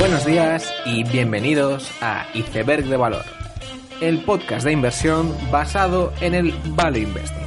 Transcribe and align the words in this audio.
Buenos 0.00 0.24
días 0.24 0.72
y 0.86 1.04
bienvenidos 1.04 1.92
a 2.00 2.26
Iceberg 2.32 2.86
de 2.86 2.96
Valor, 2.96 3.22
el 4.00 4.24
podcast 4.24 4.64
de 4.64 4.72
inversión 4.72 5.36
basado 5.52 6.10
en 6.22 6.34
el 6.34 6.54
Value 6.68 7.00
Investing. 7.00 7.46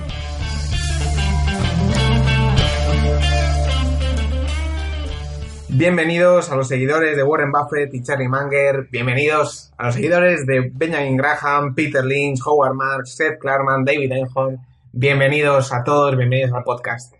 Bienvenidos 5.69 6.51
a 6.51 6.55
los 6.55 6.67
seguidores 6.67 7.17
de 7.17 7.23
Warren 7.23 7.51
Buffett 7.51 7.91
y 7.91 8.03
Charlie 8.03 8.29
Munger, 8.29 8.87
bienvenidos 8.91 9.73
a 9.79 9.87
los 9.87 9.95
seguidores 9.95 10.45
de 10.45 10.71
Benjamin 10.71 11.17
Graham, 11.17 11.73
Peter 11.73 12.05
Lynch, 12.05 12.39
Howard 12.45 12.75
Marks, 12.75 13.15
Seth 13.15 13.39
Klarman, 13.39 13.83
David 13.83 14.11
Einhorn, 14.11 14.59
bienvenidos 14.91 15.73
a 15.73 15.83
todos, 15.83 16.15
bienvenidos 16.15 16.53
al 16.53 16.63
podcast. 16.63 17.15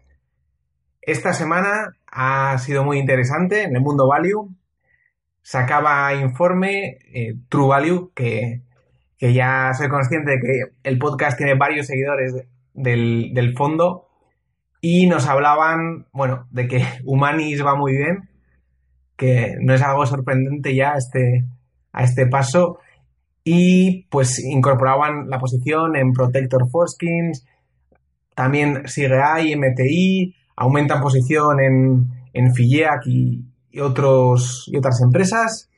Esta 1.02 1.34
semana 1.34 1.98
ha 2.06 2.56
sido 2.60 2.84
muy 2.84 3.00
interesante 3.00 3.64
en 3.64 3.76
el 3.76 3.82
mundo 3.82 4.08
value. 4.08 4.48
Sacaba 5.44 6.16
informe 6.16 6.98
eh, 7.14 7.36
True 7.50 7.68
Value, 7.68 8.12
que, 8.16 8.62
ya 9.20 9.72
soy 9.74 9.88
consciente 9.88 10.32
de 10.32 10.40
que 10.40 10.62
el 10.84 10.98
podcast 10.98 11.38
tiene 11.38 11.54
varios 11.54 11.88
seguidores 11.88 12.34
del, 12.74 13.32
del 13.34 13.56
fondo 13.56 14.10
y 14.86 15.08
nos 15.08 15.28
hablaban, 15.28 16.08
bueno, 16.12 16.46
de 16.52 16.68
que 16.68 16.84
Humanis 17.06 17.66
va 17.66 17.76
muy 17.76 17.94
bien, 17.94 18.30
que 19.16 19.56
no 19.62 19.74
es 19.74 19.82
algo 19.82 20.06
sorprendente 20.06 20.76
ya 20.76 20.94
a 20.94 20.98
este, 20.98 21.46
a 21.94 22.04
este 22.04 22.28
paso. 22.28 22.80
Y 23.46 24.08
pues 24.10 24.44
incorporaban 24.44 25.30
la 25.30 25.40
posición 25.40 25.96
en 25.96 26.12
Protector 26.12 26.70
Foskins, 26.70 27.46
también 28.36 28.88
sigue 28.88 29.22
ahí, 29.22 29.56
MTI, 29.56 30.36
aumentan 30.58 31.02
posición 31.02 31.62
en, 31.62 32.08
en 32.34 32.52
y, 33.06 33.46
otros, 33.80 34.70
y 34.72 34.78
otras 34.78 35.02
empresas. 35.02 35.70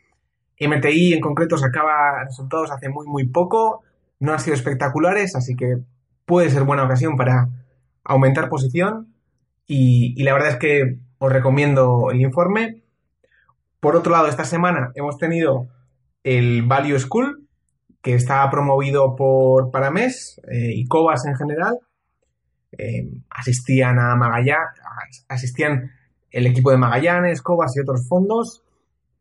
MTI 0.60 1.14
en 1.14 1.22
concreto 1.22 1.58
sacaba 1.58 2.24
resultados 2.26 2.72
hace 2.72 2.90
muy, 2.90 3.06
muy 3.08 3.28
poco, 3.28 3.84
no 4.20 4.32
han 4.32 4.40
sido 4.40 4.56
espectaculares, 4.56 5.36
así 5.36 5.56
que 5.56 5.78
puede 6.26 6.50
ser 6.50 6.64
buena 6.64 6.84
ocasión 6.84 7.18
para 7.18 7.50
aumentar 8.04 8.50
posición. 8.50 9.14
Y, 9.68 10.14
y 10.16 10.24
la 10.24 10.34
verdad 10.34 10.50
es 10.50 10.58
que 10.58 11.00
os 11.18 11.32
recomiendo 11.32 12.12
el 12.12 12.22
informe. 12.22 12.84
Por 13.80 13.96
otro 13.96 14.12
lado, 14.12 14.28
esta 14.28 14.46
semana 14.46 14.92
hemos 14.96 15.18
tenido 15.18 15.68
el 16.24 16.64
Value 16.64 17.00
School, 17.00 17.48
que 18.02 18.14
está 18.14 18.48
promovido 18.50 19.16
por 19.16 19.72
Paramés 19.72 20.40
eh, 20.52 20.72
y 20.74 20.86
Cobas 20.86 21.26
en 21.26 21.36
general. 21.36 21.80
Eh, 22.78 23.10
asistían 23.30 24.00
a 24.00 24.16
Magallanes, 24.16 25.26
asistían 25.28 25.92
el 26.36 26.48
equipo 26.48 26.70
de 26.70 26.78
Magallanes, 26.78 27.42
Cobas 27.42 27.76
y 27.78 27.80
otros 27.80 28.08
fondos. 28.10 28.62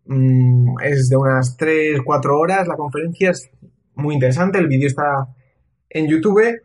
Mm, 0.07 0.75
es 0.83 1.09
de 1.09 1.17
unas 1.17 1.57
3-4 1.57 2.39
horas 2.39 2.67
la 2.67 2.77
conferencia, 2.77 3.31
es 3.31 3.49
muy 3.95 4.15
interesante, 4.15 4.59
el 4.59 4.67
vídeo 4.67 4.89
está 4.89 5.29
en 5.89 6.09
YouTube 6.09 6.61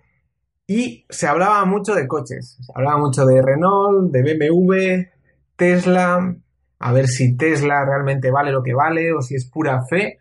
y 0.66 1.06
se 1.08 1.28
hablaba 1.28 1.64
mucho 1.66 1.94
de 1.94 2.08
coches, 2.08 2.58
se 2.60 2.72
hablaba 2.76 2.98
mucho 2.98 3.26
de 3.26 3.42
Renault, 3.42 4.12
de 4.12 4.24
BMW, 4.24 5.08
Tesla, 5.56 6.36
a 6.80 6.94
ver 6.94 7.08
si 7.08 7.38
Tesla 7.38 7.86
realmente 7.86 8.32
vale 8.32 8.52
lo 8.52 8.64
que 8.64 8.74
vale 8.74 9.14
o 9.14 9.22
si 9.22 9.36
es 9.36 9.48
pura 9.50 9.84
fe. 9.88 10.20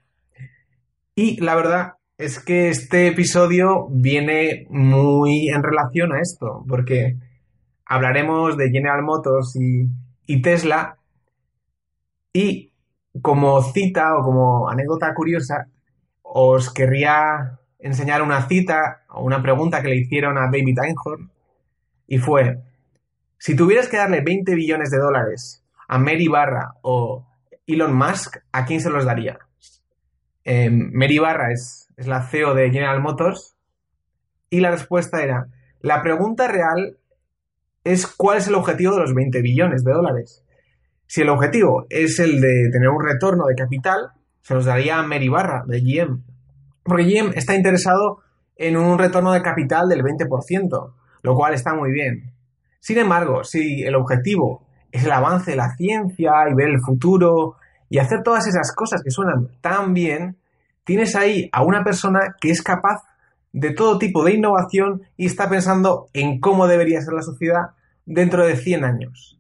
Y 1.14 1.40
la 1.40 1.54
verdad 1.56 1.94
es 2.18 2.38
que 2.38 2.68
este 2.68 3.08
episodio 3.08 3.88
viene 3.90 4.66
muy 4.68 5.48
en 5.48 5.62
relación 5.62 6.12
a 6.12 6.20
esto, 6.20 6.64
porque 6.68 7.16
hablaremos 7.86 8.56
de 8.58 8.70
General 8.70 9.02
Motors 9.02 9.56
y, 9.56 9.88
Tesla 10.42 10.98
y 12.32 12.72
como 13.22 13.62
cita 13.62 14.16
o 14.16 14.22
como 14.22 14.68
anécdota 14.68 15.14
curiosa, 15.14 15.66
os 16.22 16.72
querría 16.72 17.58
enseñar 17.78 18.22
una 18.22 18.46
cita 18.46 19.04
o 19.08 19.22
una 19.22 19.42
pregunta 19.42 19.82
que 19.82 19.88
le 19.88 19.96
hicieron 19.96 20.36
a 20.36 20.50
David 20.50 20.78
Einhorn 20.82 21.30
y 22.06 22.18
fue, 22.18 22.58
si 23.38 23.56
tuvieras 23.56 23.88
que 23.88 23.96
darle 23.96 24.20
20 24.20 24.54
billones 24.54 24.90
de 24.90 24.98
dólares 24.98 25.64
a 25.88 25.98
Mary 25.98 26.28
Barra 26.28 26.74
o 26.82 27.26
Elon 27.66 27.96
Musk, 27.96 28.38
¿a 28.52 28.64
quién 28.64 28.80
se 28.80 28.90
los 28.90 29.04
daría? 29.04 29.38
Eh, 30.44 30.70
Mary 30.70 31.18
Barra 31.18 31.52
es, 31.52 31.88
es 31.96 32.06
la 32.06 32.22
CEO 32.22 32.54
de 32.54 32.70
General 32.70 33.00
Motors 33.00 33.56
y 34.50 34.60
la 34.60 34.70
respuesta 34.70 35.22
era, 35.22 35.48
la 35.80 36.02
pregunta 36.02 36.48
real 36.48 36.97
es 37.84 38.06
cuál 38.06 38.38
es 38.38 38.48
el 38.48 38.54
objetivo 38.54 38.94
de 38.94 39.00
los 39.00 39.14
20 39.14 39.40
billones 39.42 39.84
de 39.84 39.92
dólares. 39.92 40.44
Si 41.06 41.22
el 41.22 41.30
objetivo 41.30 41.86
es 41.88 42.18
el 42.18 42.40
de 42.40 42.68
tener 42.70 42.88
un 42.88 43.02
retorno 43.02 43.46
de 43.46 43.54
capital, 43.54 44.12
se 44.42 44.54
los 44.54 44.64
daría 44.64 44.98
a 44.98 45.06
Barra 45.30 45.64
de 45.66 45.80
GM. 45.80 46.22
Porque 46.82 47.04
GM 47.04 47.32
está 47.34 47.54
interesado 47.54 48.18
en 48.56 48.76
un 48.76 48.98
retorno 48.98 49.32
de 49.32 49.42
capital 49.42 49.88
del 49.88 50.02
20%, 50.02 50.92
lo 51.22 51.34
cual 51.34 51.54
está 51.54 51.74
muy 51.74 51.92
bien. 51.92 52.32
Sin 52.80 52.98
embargo, 52.98 53.44
si 53.44 53.82
el 53.82 53.94
objetivo 53.94 54.66
es 54.92 55.04
el 55.04 55.12
avance 55.12 55.52
de 55.52 55.56
la 55.56 55.74
ciencia 55.76 56.32
y 56.50 56.54
ver 56.54 56.68
el 56.68 56.80
futuro 56.80 57.56
y 57.88 57.98
hacer 57.98 58.22
todas 58.22 58.46
esas 58.46 58.74
cosas 58.74 59.02
que 59.02 59.10
suenan 59.10 59.48
tan 59.60 59.94
bien, 59.94 60.36
tienes 60.84 61.14
ahí 61.16 61.48
a 61.52 61.62
una 61.62 61.84
persona 61.84 62.36
que 62.40 62.50
es 62.50 62.62
capaz 62.62 63.02
de 63.52 63.70
todo 63.72 63.98
tipo 63.98 64.24
de 64.24 64.34
innovación 64.34 65.02
y 65.16 65.26
está 65.26 65.48
pensando 65.48 66.08
en 66.12 66.40
cómo 66.40 66.66
debería 66.66 67.00
ser 67.00 67.14
la 67.14 67.22
sociedad 67.22 67.70
dentro 68.06 68.46
de 68.46 68.56
100 68.56 68.84
años. 68.84 69.38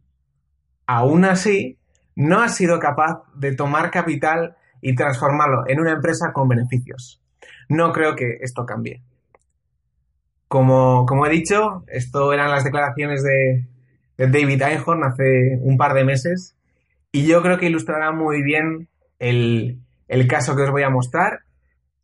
Aún 0.86 1.24
así, 1.24 1.78
no 2.16 2.40
ha 2.40 2.48
sido 2.48 2.78
capaz 2.78 3.22
de 3.34 3.54
tomar 3.54 3.90
capital 3.90 4.56
y 4.80 4.94
transformarlo 4.94 5.64
en 5.66 5.80
una 5.80 5.92
empresa 5.92 6.32
con 6.32 6.48
beneficios. 6.48 7.22
No 7.68 7.92
creo 7.92 8.16
que 8.16 8.38
esto 8.40 8.64
cambie. 8.64 9.02
Como, 10.48 11.04
como 11.06 11.26
he 11.26 11.30
dicho, 11.30 11.84
esto 11.88 12.32
eran 12.32 12.50
las 12.50 12.64
declaraciones 12.64 13.22
de, 13.22 13.66
de 14.16 14.26
David 14.26 14.62
Einhorn 14.62 15.04
hace 15.04 15.58
un 15.60 15.76
par 15.76 15.94
de 15.94 16.04
meses 16.04 16.56
y 17.12 17.26
yo 17.26 17.40
creo 17.42 17.58
que 17.58 17.66
ilustrará 17.66 18.12
muy 18.12 18.42
bien 18.42 18.88
el, 19.18 19.80
caso 20.28 20.56
que 20.56 20.62
os 20.62 20.70
voy 20.70 20.82
a 20.82 20.90
mostrar 20.90 21.40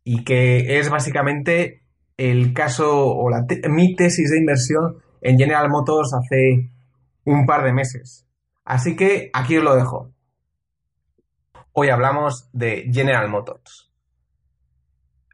y 0.03 0.23
que 0.23 0.79
es 0.79 0.89
básicamente 0.89 1.81
el 2.17 2.53
caso 2.53 3.07
o 3.07 3.29
mi 3.69 3.95
tesis 3.95 4.29
de 4.31 4.39
inversión 4.39 4.97
en 5.21 5.37
General 5.37 5.69
Motors 5.69 6.13
hace 6.13 6.71
un 7.25 7.45
par 7.45 7.63
de 7.63 7.73
meses. 7.73 8.25
Así 8.63 8.95
que 8.95 9.29
aquí 9.33 9.57
os 9.57 9.63
lo 9.63 9.75
dejo. 9.75 10.11
Hoy 11.73 11.89
hablamos 11.89 12.49
de 12.53 12.89
General 12.91 13.29
Motors. 13.29 13.91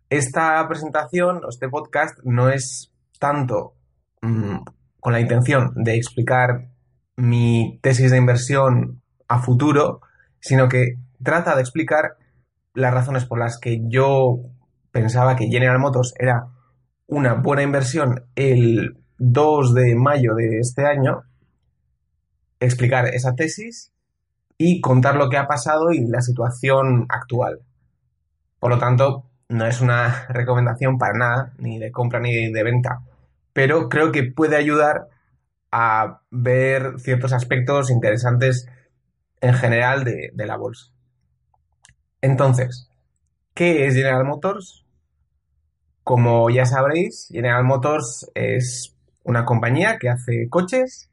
Esta 0.10 0.68
presentación, 0.68 1.42
este 1.48 1.70
podcast, 1.70 2.20
no 2.24 2.50
es 2.50 2.92
tanto 3.20 3.76
mm, 4.22 4.58
con 5.00 5.14
la 5.14 5.20
intención 5.20 5.72
de 5.76 5.96
explicar 5.96 6.70
mi 7.16 7.80
tesis 7.82 8.12
de 8.12 8.18
inversión 8.18 9.02
a 9.28 9.40
futuro, 9.40 10.02
sino 10.40 10.68
que 10.68 10.98
trata 11.24 11.56
de 11.56 11.62
explicar 11.62 12.18
las 12.74 12.94
razones 12.94 13.26
por 13.26 13.40
las 13.40 13.60
que 13.60 13.80
yo 13.88 14.40
pensaba 14.92 15.36
que 15.36 15.48
General 15.48 15.80
Motors 15.80 16.14
era 16.20 16.48
una 17.12 17.34
buena 17.34 17.62
inversión 17.62 18.24
el 18.36 18.98
2 19.18 19.74
de 19.74 19.96
mayo 19.96 20.34
de 20.34 20.60
este 20.60 20.86
año, 20.86 21.24
explicar 22.62 23.08
esa 23.14 23.36
tesis 23.36 23.92
y 24.58 24.80
contar 24.80 25.18
lo 25.18 25.30
que 25.30 25.36
ha 25.36 25.46
pasado 25.46 25.92
y 25.92 26.08
la 26.08 26.22
situación 26.22 27.08
actual. 27.10 27.60
Por 28.60 28.72
lo 28.72 28.80
tanto, 28.80 29.26
no 29.50 29.66
es 29.66 29.82
una 29.82 30.26
recomendación 30.30 30.98
para 30.98 31.18
nada, 31.18 31.54
ni 31.58 31.80
de 31.80 31.92
compra 31.92 32.22
ni 32.22 32.50
de 32.50 32.64
venta, 32.64 33.02
pero 33.52 33.90
creo 33.90 34.14
que 34.14 34.24
puede 34.24 34.56
ayudar 34.56 35.10
a 35.70 36.22
ver 36.30 36.94
ciertos 36.98 37.34
aspectos 37.34 37.92
interesantes 37.92 38.70
en 39.42 39.54
general 39.54 40.06
de, 40.06 40.32
la 40.34 40.56
bolsa. 40.56 40.92
Entonces, 42.22 42.90
¿qué 43.54 43.86
es 43.86 43.96
General 43.96 44.24
Motors? 44.24 44.86
Como 46.04 46.50
ya 46.50 46.66
sabréis, 46.66 47.28
General 47.32 47.64
Motors 47.64 48.30
es 48.34 48.96
una 49.24 49.46
compañía 49.46 49.98
que 50.00 50.10
hace 50.10 50.50
coches. 50.50 51.10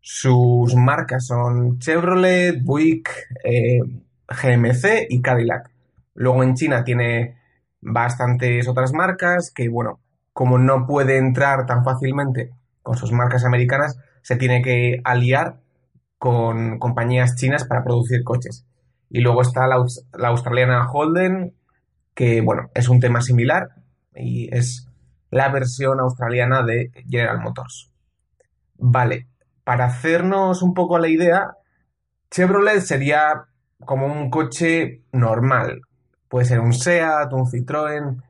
Sus 0.00 0.74
marcas 0.74 1.26
son 1.26 1.78
Chevrolet, 1.78 2.62
Buick, 2.62 3.10
eh, 3.44 3.80
GMC 4.28 5.06
y 5.08 5.22
Cadillac. 5.22 5.70
Luego 6.14 6.42
en 6.42 6.54
China 6.54 6.82
tiene 6.84 7.36
bastantes 7.80 8.66
otras 8.68 8.92
marcas 8.92 9.52
que, 9.54 9.68
bueno, 9.68 10.00
como 10.32 10.58
no 10.58 10.86
puede 10.86 11.18
entrar 11.18 11.66
tan 11.66 11.84
fácilmente 11.84 12.50
con 12.82 12.96
sus 12.96 13.12
marcas 13.12 13.44
americanas, 13.44 13.98
se 14.22 14.36
tiene 14.36 14.62
que 14.62 15.00
aliar 15.04 15.60
con 16.18 16.78
compañías 16.78 17.36
chinas 17.36 17.64
para 17.64 17.84
producir 17.84 18.24
coches. 18.24 18.66
Y 19.10 19.20
luego 19.20 19.42
está 19.42 19.66
la, 19.66 19.76
australiana 20.28 20.90
Holden, 20.90 21.54
que 22.14 22.40
bueno, 22.40 22.70
es 22.74 22.88
un 22.88 23.00
tema 23.00 23.20
similar 23.20 23.77
y 24.18 24.54
es 24.54 24.88
la 25.30 25.48
versión 25.50 26.00
australiana 26.00 26.62
de 26.64 26.90
General 27.08 27.40
Motors. 27.40 27.90
Vale, 28.76 29.28
para 29.64 29.86
hacernos 29.86 30.62
un 30.62 30.74
poco 30.74 30.98
la 30.98 31.08
idea, 31.08 31.52
Chevrolet 32.30 32.80
sería 32.80 33.44
como 33.84 34.06
un 34.06 34.30
coche 34.30 35.02
normal. 35.12 35.82
Puede 36.28 36.46
ser 36.46 36.60
un 36.60 36.72
SEAT, 36.72 37.32
un 37.32 37.46
Citroën. 37.46 38.22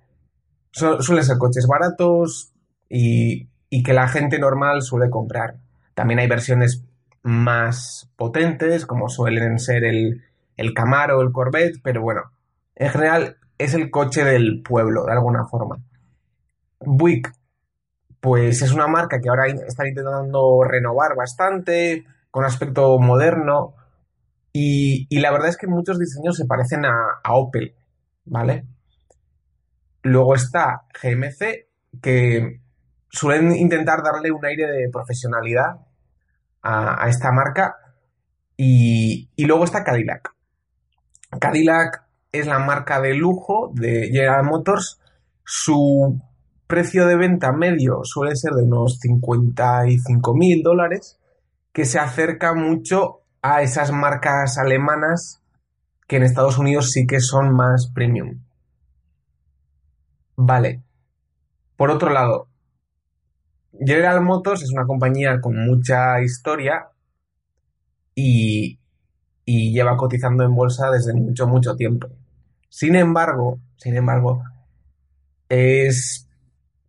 suelen 0.71 1.25
ser 1.25 1.39
coches 1.39 1.67
baratos 1.67 2.53
y, 2.89 3.49
y 3.71 3.83
que 3.83 3.93
la 3.93 4.09
gente 4.09 4.39
normal 4.39 4.83
suele 4.83 5.11
comprar. 5.11 5.57
También 5.95 6.21
hay 6.21 6.29
versiones 6.29 6.85
más 7.23 8.11
potentes, 8.17 8.87
como 8.87 9.09
suelen 9.09 9.59
ser 9.59 9.85
el, 9.85 10.23
el 10.57 10.75
Camaro 10.75 11.23
el 11.23 11.33
Corvette, 11.33 11.81
pero 11.83 12.03
bueno, 12.03 12.33
en 12.75 12.91
general 12.91 13.37
es 13.59 13.75
el 13.75 13.91
coche 13.91 14.25
del 14.25 14.63
pueblo, 14.63 15.05
de 15.05 15.13
alguna 15.13 15.45
forma. 15.47 15.77
Buick, 16.81 17.33
pues 18.21 18.63
es 18.63 18.73
una 18.73 18.87
marca 18.87 19.21
que 19.21 19.29
ahora 19.29 19.47
están 19.47 19.89
intentando 19.89 20.63
renovar 20.65 21.17
bastante, 21.17 22.07
con 22.31 22.45
aspecto 22.45 22.99
moderno, 22.99 23.75
y, 24.53 25.21
la 25.21 25.31
verdad 25.31 25.51
es 25.51 25.57
que 25.57 25.67
muchos 25.67 25.99
diseños 25.99 26.37
se 26.37 26.47
parecen 26.47 26.85
a, 26.85 27.21
Opel, 27.29 27.77
¿vale? 28.25 28.65
Luego 30.03 30.35
está 30.35 30.87
GMC, 31.01 32.01
que 32.03 32.61
suelen 33.09 33.55
intentar 33.55 34.03
darle 34.03 34.33
un 34.33 34.45
aire 34.45 34.67
de 34.67 34.89
profesionalidad 34.91 35.87
a, 36.63 37.09
esta 37.09 37.31
marca, 37.31 37.77
y, 38.57 39.31
y 39.37 39.45
luego 39.45 39.65
está 39.65 39.85
Cadillac. 39.85 40.35
Cadillac 41.41 42.08
es 42.33 42.47
la 42.47 42.59
marca 42.59 43.01
de 43.01 43.15
lujo 43.15 43.71
de 43.75 44.09
General 44.09 44.45
Motors. 44.45 45.01
Su 45.45 46.21
precio 46.67 47.07
de 47.07 47.17
venta 47.17 47.53
medio 47.53 48.01
suele 48.05 48.37
ser 48.37 48.53
de 48.53 48.65
unos 48.65 48.99
55 49.01 50.35
mil 50.35 50.63
dólares, 50.63 51.19
que 51.73 51.85
se 51.85 51.99
acerca 51.99 52.55
mucho 52.55 53.23
a 53.41 53.63
esas 53.63 53.93
marcas 53.93 54.59
alemanas 54.59 55.43
que 56.07 56.17
en 56.17 56.23
Estados 56.23 56.59
Unidos 56.59 56.91
sí 56.91 57.07
que 57.07 57.21
son 57.21 57.55
más 57.55 57.91
premium. 57.95 58.41
Vale. 60.37 60.83
Por 61.77 61.91
otro 61.91 62.11
lado, 62.11 62.49
General 63.79 64.21
Motors 64.23 64.63
es 64.63 64.73
una 64.73 64.87
compañía 64.87 65.41
con 65.41 65.57
mucha 65.57 66.21
historia 66.21 66.89
y, 68.15 68.78
y 69.51 69.73
lleva 69.73 69.97
cotizando 69.97 70.45
en 70.45 70.55
bolsa 70.55 70.91
desde 70.91 71.15
mucho, 71.15 71.47
mucho 71.47 71.75
tiempo. 71.75 72.07
Sin 72.69 72.95
embargo, 72.95 73.59
sin 73.79 73.97
embargo, 73.97 74.43
es 75.49 76.29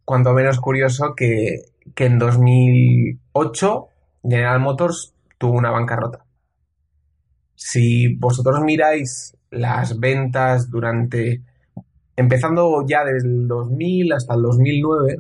cuanto 0.04 0.34
menos 0.34 0.60
curioso 0.60 1.14
que, 1.16 1.62
que 1.96 2.08
en 2.08 2.20
2008 2.20 3.88
General 4.24 4.60
Motors 4.60 5.14
tuvo 5.38 5.54
una 5.54 5.72
bancarrota. 5.72 6.26
Si 7.56 8.14
vosotros 8.18 8.60
miráis 8.60 9.38
las 9.52 9.98
ventas 9.98 10.70
durante, 10.70 11.42
empezando 12.18 12.86
ya 12.86 13.06
desde 13.06 13.26
el 13.30 13.48
2000 13.48 14.12
hasta 14.12 14.34
el 14.36 14.42
2009, 14.42 15.18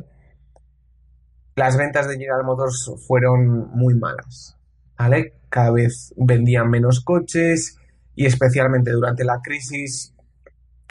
las 1.55 1.77
ventas 1.77 2.05
de 2.09 2.17
General 2.17 2.43
Motors 2.43 2.91
fueron 3.07 3.69
muy 3.69 3.95
malas. 3.95 4.58
¿Vale? 4.99 5.33
Cada 5.49 5.71
vez 5.71 6.13
vendían 6.17 6.69
menos 6.69 6.99
coches 6.99 7.77
y 8.15 8.25
especialmente 8.25 8.91
durante 8.91 9.23
la 9.23 9.39
crisis, 9.41 10.13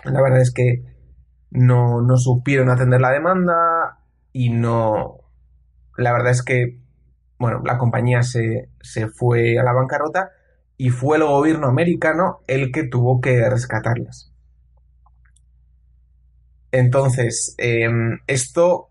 la 0.03 0.23
verdad 0.23 0.41
es 0.41 0.51
que 0.51 0.83
no, 1.51 2.01
no 2.01 2.17
supieron 2.17 2.71
atender 2.71 3.01
la 3.01 3.11
demanda 3.11 3.99
y 4.33 4.49
no... 4.49 5.19
La 5.99 6.13
verdad 6.13 6.31
es 6.31 6.43
que, 6.43 6.79
bueno, 7.39 7.61
la 7.65 7.77
compañía 7.77 8.23
se, 8.23 8.71
se 8.81 9.09
fue 9.09 9.59
a 9.59 9.63
la 9.63 9.73
bancarrota 9.73 10.31
y 10.77 10.91
fue 10.91 11.19
el 11.19 11.25
gobierno 11.25 11.67
americano 11.67 12.41
el 12.47 12.73
que 12.73 12.85
tuvo 12.85 13.21
que 13.21 13.49
rescatarlas. 13.51 14.33
Entonces, 16.71 17.55
em, 17.59 18.21
esto 18.27 18.91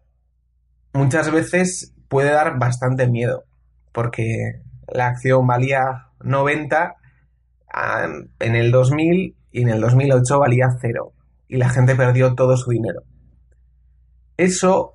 muchas 0.94 1.32
veces 1.32 1.94
puede 2.08 2.32
dar 2.32 2.60
bastante 2.60 3.08
miedo, 3.08 3.46
porque 3.94 4.62
la 4.88 5.08
acción 5.08 5.46
valía 5.46 6.08
90 6.22 6.96
en 8.40 8.56
el 8.56 8.72
2000 8.72 9.36
y 9.52 9.62
en 9.62 9.70
el 9.70 9.82
2008 9.82 10.40
valía 10.40 10.70
cero 10.80 11.14
y 11.48 11.58
la 11.58 11.70
gente 11.70 11.96
perdió 11.96 12.36
todo 12.36 12.58
su 12.58 12.72
dinero. 12.72 13.02
Eso 14.38 14.94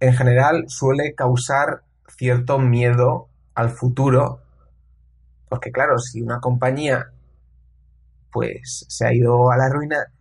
en 0.00 0.14
general 0.14 0.64
suele 0.68 1.14
causar 1.14 1.82
cierto 2.08 2.58
miedo 2.58 3.28
al 3.54 3.70
futuro, 3.70 4.42
porque 5.48 5.72
claro, 5.72 5.98
si 5.98 6.22
una 6.22 6.40
compañía 6.40 7.10
pues 8.30 8.84
se 8.88 9.06
ha 9.06 9.14
ido 9.14 9.50
a 9.50 9.56
la 9.56 9.68
ruina, 9.70 10.12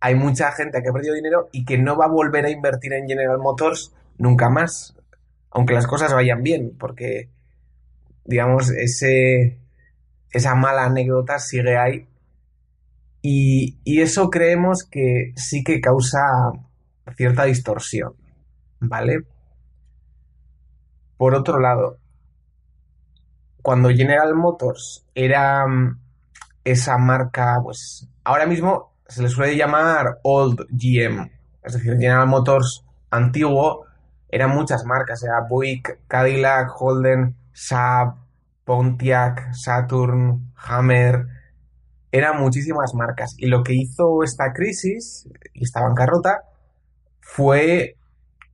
hay 0.00 0.14
mucha 0.16 0.50
gente 0.52 0.82
que 0.82 0.88
ha 0.88 0.92
perdido 0.92 1.14
dinero 1.14 1.48
y 1.52 1.64
que 1.64 1.78
no 1.78 1.96
va 1.96 2.06
a 2.06 2.08
volver 2.08 2.44
a 2.44 2.50
invertir 2.50 2.92
en 2.92 3.06
General 3.06 3.38
Motors 3.38 3.94
nunca 4.16 4.48
más, 4.48 4.96
aunque 5.50 5.74
las 5.74 5.86
cosas 5.86 6.12
vayan 6.12 6.42
bien, 6.42 6.76
porque 6.78 7.30
digamos, 8.28 8.70
ese, 8.70 9.58
esa 10.30 10.54
mala 10.54 10.84
anécdota 10.84 11.38
sigue 11.38 11.78
ahí. 11.78 12.06
Y, 13.22 13.78
y 13.84 14.02
eso 14.02 14.28
creemos 14.28 14.84
que 14.84 15.32
sí 15.34 15.64
que 15.64 15.80
causa 15.80 16.20
cierta 17.16 17.44
distorsión, 17.44 18.12
¿vale? 18.80 19.20
Por 21.16 21.34
otro 21.34 21.58
lado, 21.58 21.96
cuando 23.62 23.88
General 23.88 24.34
Motors 24.34 25.06
era 25.14 25.66
mm, 25.66 25.98
esa 26.64 26.98
marca, 26.98 27.58
pues 27.62 28.08
ahora 28.24 28.44
mismo 28.44 28.92
se 29.06 29.22
le 29.22 29.30
suele 29.30 29.56
llamar 29.56 30.18
Old 30.22 30.66
GM, 30.68 31.32
es 31.62 31.72
decir, 31.72 31.92
General 31.94 32.26
Motors 32.26 32.84
antiguo, 33.10 33.86
eran 34.28 34.50
muchas 34.50 34.84
marcas, 34.84 35.24
era 35.24 35.40
Buick, 35.48 36.00
Cadillac, 36.06 36.70
Holden, 36.78 37.34
Saab, 37.58 38.14
Pontiac, 38.64 39.52
Saturn, 39.52 40.52
Hammer, 40.54 41.26
eran 42.12 42.40
muchísimas 42.40 42.94
marcas. 42.94 43.34
Y 43.36 43.46
lo 43.46 43.64
que 43.64 43.74
hizo 43.74 44.22
esta 44.22 44.52
crisis 44.52 45.28
y 45.54 45.64
esta 45.64 45.82
bancarrota 45.82 46.42
fue 47.20 47.96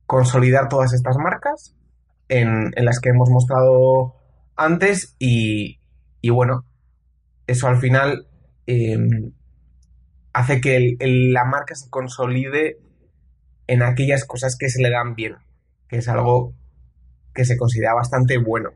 consolidar 0.07 0.69
todas 0.69 0.93
estas 0.93 1.17
marcas 1.17 1.75
en, 2.29 2.71
las 2.75 2.99
que 2.99 3.09
hemos 3.09 3.29
mostrado 3.29 4.15
antes 4.55 5.15
y, 5.19 5.77
bueno, 6.27 6.65
eso 7.45 7.67
al 7.67 7.77
final 7.77 8.27
em, 8.65 9.33
hace 10.33 10.61
que 10.61 10.95
la 10.99 11.45
marca 11.45 11.75
se 11.75 11.91
consolide 11.91 12.79
en 13.67 13.83
aquellas 13.83 14.25
cosas 14.25 14.57
que 14.57 14.69
se 14.69 14.81
le 14.81 14.89
dan 14.89 15.13
bien, 15.13 15.35
que 15.87 15.97
es 15.97 16.07
algo 16.07 16.53
que 17.35 17.45
se 17.45 17.55
considera 17.55 17.93
bastante 17.93 18.39
bueno. 18.39 18.71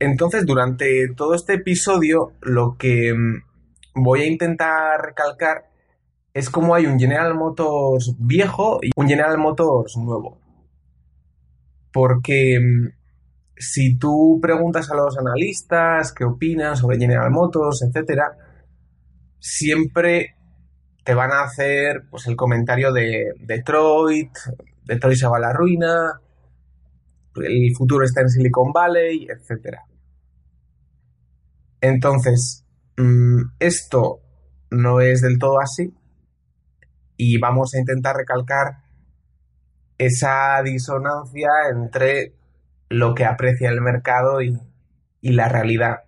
Entonces, 0.00 0.46
durante 0.46 1.08
todo 1.14 1.34
este 1.34 1.54
episodio, 1.54 2.32
lo 2.40 2.76
que 2.78 3.12
mm, 3.12 4.02
voy 4.02 4.22
a 4.22 4.26
intentar 4.26 4.98
recalcar 5.02 5.70
es 6.32 6.48
cómo 6.48 6.74
hay 6.74 6.86
un 6.86 6.98
General 6.98 7.34
Motors 7.34 8.14
viejo 8.18 8.78
y 8.82 8.90
un 8.96 9.06
General 9.06 9.36
Motors 9.36 9.98
nuevo. 9.98 10.40
Porque 11.92 12.58
mm, 12.58 12.88
si 13.58 13.98
tú 13.98 14.38
preguntas 14.40 14.90
a 14.90 14.94
los 14.94 15.18
analistas 15.18 16.14
qué 16.14 16.24
opinan 16.24 16.78
sobre 16.78 16.98
General 16.98 17.30
Motors, 17.30 17.82
etcétera, 17.82 18.38
siempre 19.38 20.34
te 21.04 21.12
van 21.12 21.30
a 21.30 21.42
hacer 21.42 22.04
pues 22.10 22.26
el 22.26 22.36
comentario 22.36 22.90
de 22.90 23.34
Detroit, 23.38 24.30
Detroit 24.82 25.18
se 25.18 25.28
va 25.28 25.36
a 25.36 25.40
la 25.40 25.52
ruina, 25.52 26.20
el 27.36 27.76
futuro 27.76 28.02
está 28.02 28.22
en 28.22 28.30
Silicon 28.30 28.72
Valley, 28.72 29.26
etcétera. 29.28 29.89
Entonces, 31.80 32.64
mm, 32.96 33.42
esto 33.58 34.20
no 34.70 35.00
es 35.00 35.20
del 35.22 35.38
todo 35.38 35.60
así 35.60 35.94
y 37.16 37.38
vamos 37.38 37.74
a 37.74 37.78
intentar 37.78 38.16
recalcar 38.16 38.78
esa 39.98 40.62
disonancia 40.62 41.50
entre 41.70 42.34
lo 42.88 43.14
que 43.14 43.24
aprecia 43.24 43.68
el 43.68 43.80
mercado 43.80 44.42
y, 44.42 44.58
la 45.22 45.48
realidad. 45.48 46.04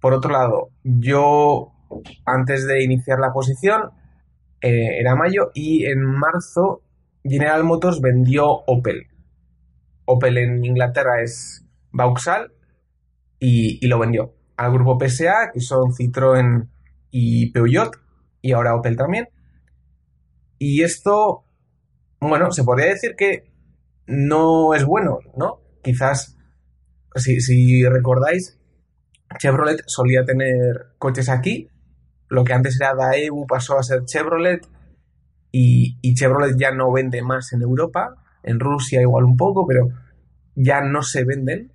Por 0.00 0.14
otro 0.14 0.32
lado, 0.32 0.70
yo 0.82 1.72
antes 2.24 2.66
de 2.66 2.82
iniciar 2.82 3.18
la 3.18 3.32
posición 3.32 3.90
eh, 4.62 4.98
era 4.98 5.14
mayo 5.14 5.50
y 5.52 5.84
en 5.84 6.02
marzo 6.02 6.80
General 7.22 7.62
Motors 7.64 8.00
vendió 8.00 8.46
Opel. 8.66 9.08
Opel 10.06 10.38
en 10.38 10.64
Inglaterra 10.64 11.20
es 11.22 11.64
Vauxhall 11.90 12.50
y, 13.44 13.84
lo 13.88 13.98
vendió 13.98 14.34
al 14.56 14.72
grupo 14.72 14.96
PSA, 14.96 15.50
que 15.52 15.60
son 15.60 15.92
Citroën 15.92 16.68
y 17.10 17.50
Peugeot, 17.50 17.90
y 18.40 18.52
ahora 18.52 18.76
Opel 18.76 18.96
también. 18.96 19.28
Y 20.58 20.82
esto, 20.82 21.44
bueno, 22.20 22.52
se 22.52 22.62
podría 22.62 22.90
decir 22.90 23.16
que 23.16 23.52
no 24.06 24.74
es 24.74 24.84
bueno, 24.84 25.18
¿no? 25.36 25.60
Quizás, 25.82 26.36
si, 27.16 27.84
recordáis, 27.84 28.60
Chevrolet 29.38 29.82
solía 29.86 30.24
tener 30.24 30.94
coches 30.98 31.28
aquí, 31.28 31.68
lo 32.28 32.44
que 32.44 32.52
antes 32.52 32.80
era 32.80 32.94
Daewoo 32.94 33.46
pasó 33.48 33.76
a 33.76 33.82
ser 33.82 34.04
Chevrolet 34.04 34.64
y, 35.50 35.98
y 36.00 36.14
Chevrolet 36.14 36.56
ya 36.56 36.70
no 36.70 36.92
vende 36.92 37.22
más 37.22 37.52
en 37.52 37.62
Europa, 37.62 38.14
en 38.44 38.60
Rusia 38.60 39.00
igual 39.00 39.24
un 39.24 39.36
poco, 39.36 39.66
pero 39.66 39.88
ya 40.54 40.80
no 40.80 41.02
se 41.02 41.24
venden 41.24 41.72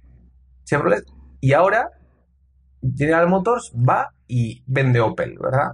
Chevrolet 0.63 1.03
y 1.39 1.53
ahora 1.53 1.91
General 2.96 3.27
Motors 3.27 3.74
va 3.75 4.13
y 4.27 4.63
vende 4.67 5.00
Opel, 5.00 5.38
¿verdad? 5.39 5.74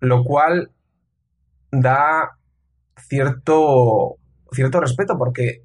Lo 0.00 0.24
cual 0.24 0.70
da 1.70 2.38
cierto, 2.96 4.16
cierto 4.52 4.80
respeto 4.80 5.16
porque, 5.18 5.62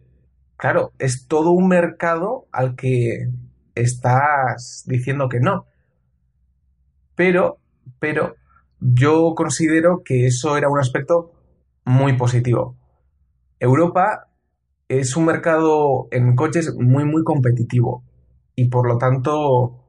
claro, 0.58 0.92
es 1.00 1.28
todo 1.28 1.52
un 1.52 1.68
mercado 1.68 2.48
al 2.52 2.76
que 2.76 3.30
estás 3.76 4.84
diciendo 4.88 5.30
que 5.30 5.40
no. 5.40 5.66
Pero, 7.16 7.60
pero 8.00 8.36
yo 8.80 9.34
considero 9.36 10.02
que 10.04 10.28
eso 10.28 10.58
era 10.58 10.70
un 10.70 10.80
aspecto 10.80 11.32
muy 11.86 12.18
positivo. 12.18 12.76
Europa 13.60 14.28
es 14.88 15.16
un 15.16 15.26
mercado 15.26 16.08
en 16.12 16.36
coches 16.36 16.74
muy, 16.78 17.06
muy 17.06 17.24
competitivo 17.24 18.04
y 18.56 18.70
por 18.70 18.88
lo 18.88 18.98
tanto 18.98 19.86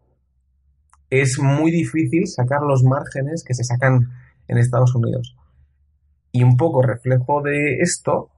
es 1.11 1.39
muy 1.41 1.71
difícil 1.71 2.27
sacar 2.27 2.63
los 2.63 2.83
márgenes 2.83 3.45
que 3.45 3.55
se 3.55 3.65
sacan 3.65 4.11
en 4.49 4.59
Estados 4.59 4.95
Unidos. 4.95 5.37
Y 6.33 6.43
un 6.43 6.57
poco 6.57 6.83
reflejo 6.83 7.43
de 7.43 7.79
esto 7.81 8.31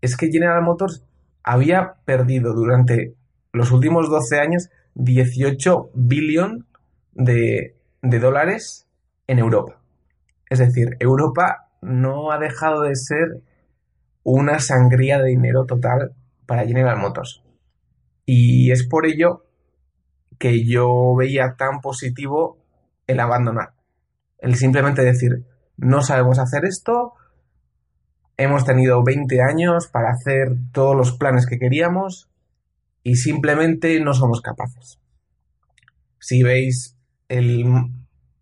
es 0.00 0.16
que 0.16 0.30
General 0.30 0.62
Motors 0.62 1.04
había 1.42 1.94
perdido 2.04 2.52
durante 2.52 3.14
los 3.52 3.70
últimos 3.70 4.10
12 4.10 4.40
años 4.40 4.68
18 4.94 5.90
billón 5.94 6.66
de, 7.12 7.76
de 8.02 8.18
dólares 8.18 8.88
en 9.26 9.38
Europa. 9.38 9.80
Es 10.50 10.58
decir, 10.58 10.96
Europa 11.00 11.68
no 11.80 12.32
ha 12.32 12.38
dejado 12.38 12.82
de 12.82 12.96
ser 12.96 13.42
una 14.22 14.58
sangría 14.58 15.18
de 15.18 15.30
dinero 15.30 15.64
total 15.66 16.12
para 16.46 16.66
General 16.66 16.98
Motors. 16.98 17.42
Y 18.24 18.72
es 18.72 18.86
por 18.86 19.06
ello 19.06 19.45
que 20.38 20.66
yo 20.66 21.14
veía 21.16 21.54
tan 21.56 21.80
positivo 21.80 22.58
el 23.06 23.20
abandonar. 23.20 23.74
El 24.38 24.56
simplemente 24.56 25.02
decir, 25.02 25.46
no 25.76 26.02
sabemos 26.02 26.38
hacer 26.38 26.64
esto, 26.64 27.14
hemos 28.36 28.64
tenido 28.64 29.02
20 29.02 29.42
años 29.42 29.88
para 29.88 30.10
hacer 30.10 30.56
todos 30.72 30.96
los 30.96 31.16
planes 31.16 31.46
que 31.46 31.58
queríamos 31.58 32.28
y 33.02 33.16
simplemente 33.16 34.00
no 34.00 34.12
somos 34.12 34.40
capaces. 34.40 35.00
Si 36.18 36.42
veis 36.42 36.96
el, 37.28 37.64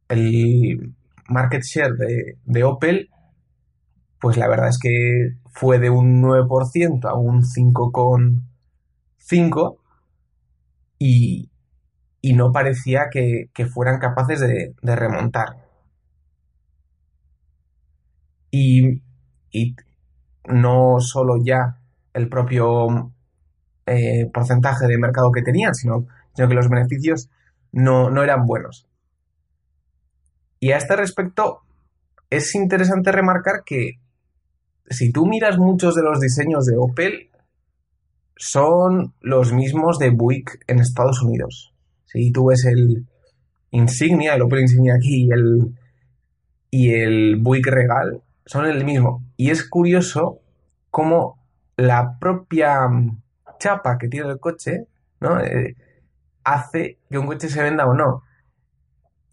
el 0.09 0.95
market 1.29 1.62
share 1.62 1.95
de, 1.95 2.38
de 2.45 2.64
Opel, 2.64 3.11
pues 4.21 4.37
la 4.37 4.49
verdad 4.49 4.69
es 4.69 4.79
que 4.79 5.37
fue 5.53 5.79
de 5.79 5.91
un 5.91 6.23
9% 6.23 7.09
a 7.09 7.14
un 7.14 7.43
5,5% 7.43 9.79
y, 10.99 11.50
y 12.25 12.33
no 12.33 12.52
parecía 12.52 13.11
que, 13.11 13.50
fueran 13.66 13.99
capaces 13.99 14.40
de, 14.40 14.97
remontar. 14.97 15.59
Y, 18.50 19.02
no 20.47 21.00
solo 21.00 21.35
ya 21.45 21.76
el 22.14 22.31
propio 22.31 23.12
eh, 23.85 24.31
porcentaje 24.33 24.87
de 24.87 24.97
mercado 24.97 25.31
que 25.33 25.43
tenían, 25.43 25.75
sino, 25.75 26.07
que 26.35 26.47
los 26.47 26.71
beneficios 26.71 27.28
no, 27.73 28.09
no 28.09 28.23
eran 28.23 28.47
buenos. 28.47 28.88
Y 30.61 30.73
a 30.73 30.78
este 30.78 30.97
respecto, 30.97 31.61
es 32.31 32.54
interesante 32.54 33.12
remarcar 33.12 33.64
que 33.66 34.00
si 34.88 35.12
tú 35.12 35.26
miras 35.26 35.59
muchos 35.59 35.95
de 35.95 36.02
los 36.02 36.21
diseños 36.21 36.64
de 36.64 36.78
Opel, 36.78 37.31
son 38.38 39.12
los 39.21 39.52
mismos 39.52 39.99
de 39.99 40.09
Buick 40.09 40.64
en 40.69 40.78
Estados 40.78 41.21
Unidos. 41.21 41.74
Si 42.14 42.30
tú 42.30 42.47
ves 42.47 42.64
el 42.64 43.06
Insignia, 43.71 44.35
el 44.35 44.42
Opel 44.42 44.61
Insignia 44.61 44.94
aquí 44.94 45.26
y 45.26 45.33
el, 45.33 45.75
y 46.71 46.94
el 46.94 47.37
Buick 47.42 47.66
Regal, 47.66 48.23
son 48.47 48.66
el 48.66 48.85
mismo. 48.85 49.25
Y 49.37 49.50
es 49.50 49.68
curioso 49.68 50.38
cómo 50.90 51.40
la 51.76 52.16
propia 52.21 52.88
chapa 53.59 53.99
que 53.99 54.09
tiene 54.09 54.30
el 54.30 54.38
coche 54.38 54.87
¿no? 55.18 55.40
Eh, 55.40 55.75
hace 56.44 56.99
que 57.11 57.18
un 57.18 57.26
coche 57.26 57.49
se 57.49 57.62
venda 57.62 57.87
o 57.87 57.94
no. 57.94 58.23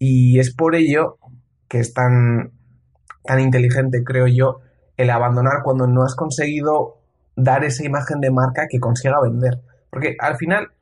Y 0.00 0.40
es 0.40 0.52
por 0.52 0.74
ello 0.74 1.18
que 1.68 1.78
es 1.78 1.94
tan, 1.94 2.50
tan 3.22 3.38
inteligente, 3.38 4.02
creo 4.02 4.26
yo, 4.26 4.58
el 4.96 5.10
abandonar 5.10 5.62
cuando 5.62 5.86
no 5.86 6.02
has 6.02 6.16
conseguido 6.16 6.98
dar 7.36 7.62
esa 7.62 7.84
imagen 7.84 8.18
de 8.18 8.32
marca 8.32 8.66
que 8.68 8.80
consiga 8.80 9.20
vender. 9.22 9.60
Porque 9.88 10.16
al 10.18 10.36
final 10.36 10.72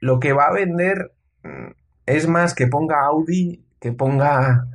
lo 0.00 0.20
que 0.20 0.32
va 0.32 0.46
a 0.46 0.54
vender 0.54 1.12
Mm, 1.19 1.19
es 2.06 2.28
más 2.28 2.54
que 2.54 2.66
ponga 2.66 3.04
Audi, 3.06 3.62
que 3.80 3.92
ponga 3.92 4.66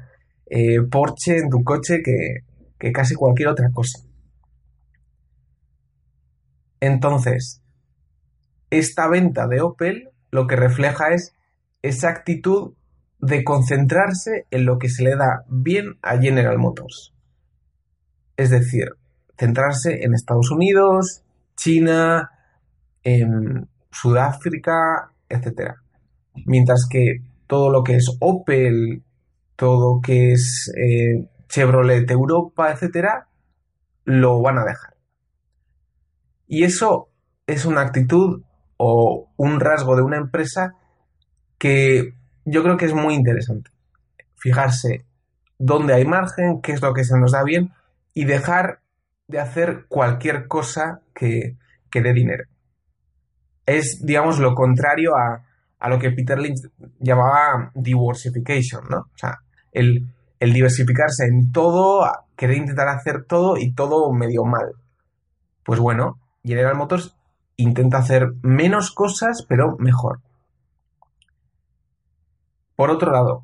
eh, 0.45 0.81
Porsche 0.81 1.37
en 1.37 1.49
tu 1.49 1.63
coche 1.63 2.01
que, 2.03 2.43
que 2.77 2.91
casi 2.91 3.15
cualquier 3.15 3.49
otra 3.49 3.69
cosa. 3.71 3.99
Entonces, 6.79 7.61
esta 8.69 9.07
venta 9.07 9.47
de 9.47 9.61
Opel 9.61 10.09
lo 10.31 10.47
que 10.47 10.55
refleja 10.55 11.13
es 11.13 11.33
esa 11.81 12.09
actitud 12.09 12.73
de 13.19 13.43
concentrarse 13.43 14.45
en 14.51 14.65
lo 14.65 14.77
que 14.77 14.89
se 14.89 15.03
le 15.03 15.15
da 15.15 15.45
bien 15.47 15.97
a 16.01 16.17
General 16.17 16.57
Motors. 16.57 17.13
Es 18.37 18.49
decir, 18.49 18.89
centrarse 19.37 20.03
en 20.03 20.13
Estados 20.13 20.51
Unidos, 20.51 21.23
China, 21.55 22.31
en 23.03 23.69
Sudáfrica, 23.91 25.11
etcétera. 25.29 25.84
Mientras 26.45 26.87
que 26.89 27.21
todo 27.47 27.69
lo 27.69 27.83
que 27.83 27.95
es 27.95 28.17
Opel, 28.19 29.03
todo 29.55 29.95
lo 29.95 30.01
que 30.01 30.33
es 30.33 30.71
eh, 30.77 31.27
Chevrolet 31.47 32.09
Europa, 32.09 32.71
etcétera, 32.71 33.27
lo 34.03 34.41
van 34.41 34.57
a 34.57 34.65
dejar. 34.65 34.95
Y 36.47 36.63
eso 36.63 37.09
es 37.47 37.65
una 37.65 37.81
actitud 37.81 38.41
o 38.77 39.29
un 39.37 39.59
rasgo 39.59 39.95
de 39.95 40.01
una 40.01 40.17
empresa 40.17 40.73
que 41.57 42.13
yo 42.43 42.63
creo 42.63 42.77
que 42.77 42.85
es 42.85 42.93
muy 42.93 43.15
interesante. 43.15 43.71
Fijarse 44.35 45.05
dónde 45.57 45.93
hay 45.93 46.05
margen, 46.05 46.61
qué 46.61 46.73
es 46.73 46.81
lo 46.81 46.93
que 46.93 47.03
se 47.03 47.17
nos 47.17 47.31
da 47.31 47.43
bien 47.43 47.71
y 48.13 48.25
dejar 48.25 48.79
de 49.27 49.39
hacer 49.39 49.85
cualquier 49.87 50.47
cosa 50.47 51.01
que, 51.13 51.55
que 51.89 52.01
dé 52.01 52.13
dinero. 52.13 52.43
Es, 53.65 54.01
digamos, 54.05 54.39
lo 54.39 54.53
contrario 54.53 55.15
a, 55.15 55.43
a 55.85 55.89
lo 55.89 55.99
que 55.99 56.09
Peter 56.09 56.39
Lynch 56.39 56.61
llamaba 56.99 57.71
diversification, 57.75 58.85
¿no? 58.89 59.01
O 59.01 59.17
sea, 59.17 59.37
el, 59.71 60.11
diversificarse 60.39 61.25
en 61.25 61.51
todo, 61.51 62.11
querer 62.35 62.57
intentar 62.57 62.87
hacer 62.87 63.25
todo 63.25 63.55
y 63.55 63.71
todo 63.73 64.11
medio 64.11 64.45
mal. 64.45 64.71
Pues 65.63 65.79
bueno, 65.79 66.17
General 66.43 66.75
Motors 66.75 67.15
intenta 67.57 67.99
hacer 67.99 68.33
menos 68.41 68.89
cosas, 68.89 69.45
pero 69.47 69.77
mejor. 69.77 70.21
Por 72.75 72.89
otro 72.89 73.11
lado, 73.11 73.43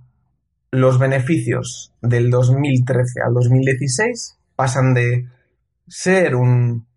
los 0.71 0.97
beneficios 0.97 1.93
del 2.01 2.31
2013 2.31 3.21
al 3.23 3.35
2016 3.35 4.39
pasan 4.55 4.95
de 4.95 5.27
ser 5.87 6.33
un 6.33 6.87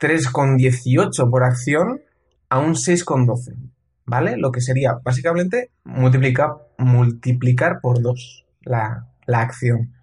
3,18 0.00 1.30
por 1.30 1.44
acción 1.44 2.00
a 2.48 2.58
un 2.58 2.74
6,12. 2.74 3.73
¿Vale? 4.06 4.36
Lo 4.36 4.52
que 4.52 4.60
sería 4.60 4.98
básicamente 5.02 5.70
multiplicar, 5.84 7.80
por 7.80 8.02
dos 8.02 8.44
la, 8.62 9.06
acción, 9.26 9.94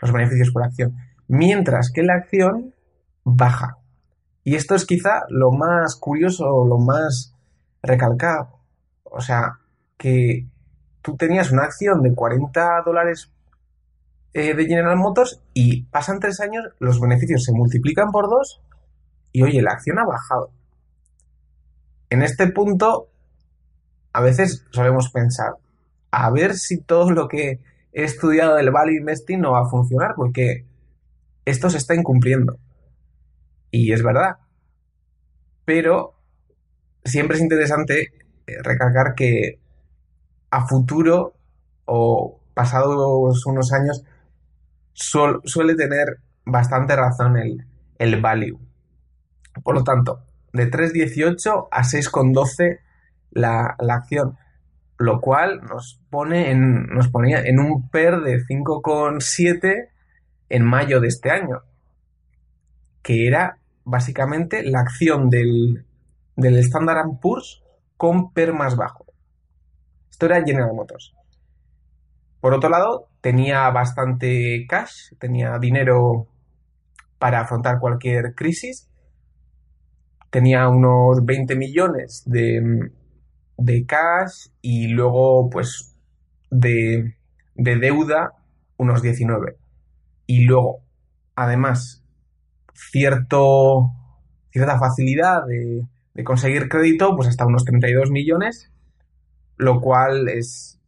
los 0.00 0.12
beneficios 0.12 0.50
por 0.50 0.64
acción, 0.64 0.96
mientras 1.28 1.90
que 1.92 2.02
la 2.02 2.14
acción 2.14 2.74
baja. 3.24 3.78
Y 4.44 4.54
esto 4.54 4.74
es 4.74 4.86
quizá 4.86 5.22
lo 5.28 5.50
más 5.50 5.96
curioso, 5.96 6.64
lo 6.66 6.78
más 6.78 7.34
recalcado. 7.82 8.60
O 9.04 9.20
sea, 9.20 9.58
que 9.96 10.46
tú 11.02 11.16
tenías 11.16 11.50
una 11.50 11.64
acción 11.64 12.02
de 12.02 12.14
40 12.14 12.82
dólares 12.84 13.32
eh, 14.34 14.54
de 14.54 14.66
General 14.66 14.96
Motors 14.96 15.40
y 15.54 15.84
pasan 15.84 16.20
tres 16.20 16.40
años, 16.40 16.64
los 16.78 17.00
beneficios 17.00 17.42
se 17.44 17.52
multiplican 17.52 18.10
por 18.10 18.28
dos 18.28 18.60
y 19.32 19.42
oye, 19.42 19.62
la 19.62 19.72
acción 19.72 19.98
ha 19.98 20.04
bajado. 20.04 20.50
En 22.10 22.22
este 22.22 22.46
punto 22.48 23.08
a 24.16 24.22
veces 24.22 24.64
solemos 24.70 25.10
pensar, 25.10 25.56
a 26.10 26.30
ver 26.30 26.54
si 26.54 26.80
todo 26.80 27.10
lo 27.10 27.28
que 27.28 27.60
he 27.92 28.04
estudiado 28.04 28.54
del 28.54 28.70
value 28.70 28.96
investing 28.96 29.40
no 29.40 29.52
va 29.52 29.60
a 29.60 29.68
funcionar, 29.68 30.14
porque 30.16 30.64
esto 31.44 31.68
se 31.68 31.76
está 31.76 31.94
incumpliendo. 31.94 32.58
Y 33.70 33.92
es 33.92 34.02
verdad. 34.02 34.38
Pero 35.66 36.14
siempre 37.04 37.36
es 37.36 37.42
interesante 37.42 38.10
eh, 38.46 38.62
recalcar 38.62 39.14
que 39.14 39.58
a 40.48 40.66
futuro 40.66 41.34
o 41.84 42.40
pasados 42.54 43.44
unos 43.44 43.70
años 43.74 44.02
suele 44.94 45.74
tener 45.74 46.20
bastante 46.46 46.96
razón 46.96 47.36
el, 47.36 47.66
el 47.98 48.18
value. 48.22 48.58
Por 49.62 49.74
lo 49.74 49.84
tanto, 49.84 50.22
de 50.54 50.70
3.18 50.70 51.68
a 51.70 51.82
6.12 51.82 52.85
la, 53.30 53.76
la 53.78 53.94
acción, 53.94 54.36
lo 54.98 55.20
cual 55.20 55.62
nos 55.62 56.00
pone 56.10 56.50
en, 56.50 56.86
nos 56.86 57.08
ponía 57.08 57.40
en 57.40 57.58
un 57.58 57.88
PER 57.88 58.20
de 58.20 58.38
5.7 58.38 59.88
en 60.48 60.64
mayo 60.64 61.00
de 61.00 61.08
este 61.08 61.30
año, 61.30 61.62
que 63.02 63.26
era 63.26 63.58
básicamente 63.84 64.62
la 64.64 64.80
acción 64.80 65.28
del, 65.30 65.84
del 66.36 66.58
Standard 66.58 67.06
Poor's 67.20 67.62
con 67.96 68.32
PER 68.32 68.52
más 68.52 68.76
bajo. 68.76 69.06
Esto 70.10 70.26
era 70.26 70.42
General 70.44 70.72
Motors. 70.74 71.14
Por 72.40 72.54
otro 72.54 72.70
lado, 72.70 73.08
tenía 73.20 73.68
bastante 73.70 74.66
cash, 74.68 75.12
tenía 75.18 75.58
dinero 75.58 76.28
para 77.18 77.40
afrontar 77.40 77.80
cualquier 77.80 78.34
crisis. 78.34 78.88
Tenía 80.30 80.68
unos 80.68 81.24
20 81.24 81.56
millones 81.56 82.22
de, 82.26 82.90
de 83.56 83.84
cash 83.86 84.48
y 84.60 84.88
luego, 84.88 85.48
pues, 85.50 85.94
de, 86.50 87.14
de 87.54 87.76
deuda, 87.76 88.32
unos 88.76 89.02
19. 89.02 89.56
Y 90.26 90.44
luego, 90.44 90.80
además, 91.34 92.02
cierto, 92.74 93.92
cierta 94.50 94.78
facilidad 94.78 95.46
de, 95.46 95.86
de 96.14 96.24
conseguir 96.24 96.68
crédito, 96.68 97.14
pues 97.14 97.28
hasta 97.28 97.46
unos 97.46 97.64
32 97.64 98.10
millones, 98.10 98.72
lo 99.56 99.80
cual 99.80 100.28
es, 100.28 100.80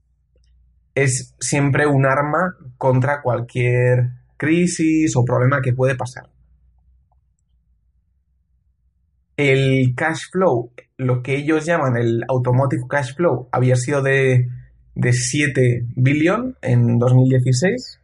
es 0.95 1.35
siempre 1.39 1.87
un 1.87 2.07
arma 2.07 2.57
contra 2.77 3.21
cualquier 3.23 4.11
crisis 4.37 5.15
o 5.17 5.25
problema 5.25 5.61
que 5.61 5.75
puede 5.75 5.97
pasar. 5.97 6.31
El 9.39 9.95
cash 9.95 10.31
flow, 10.33 10.73
lo 10.97 11.23
que 11.23 11.37
ellos 11.37 11.65
llaman 11.65 11.97
el 11.97 12.25
automotive 12.29 12.83
cash 12.91 13.15
flow, 13.15 13.49
había 13.53 13.77
sido 13.77 14.03
de, 14.03 14.49
de 14.97 15.13
7 15.13 15.87
billion 15.95 16.57
en 16.61 16.99
2016 16.99 18.01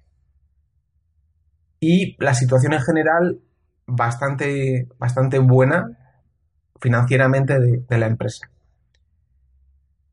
y 1.80 2.16
la 2.22 2.34
situación 2.34 2.74
en 2.74 2.82
general 2.82 3.40
bastante, 3.84 4.86
bastante 4.96 5.40
buena 5.40 5.98
financieramente 6.80 7.58
de, 7.58 7.82
de 7.88 7.98
la 7.98 8.06
empresa. 8.06 8.48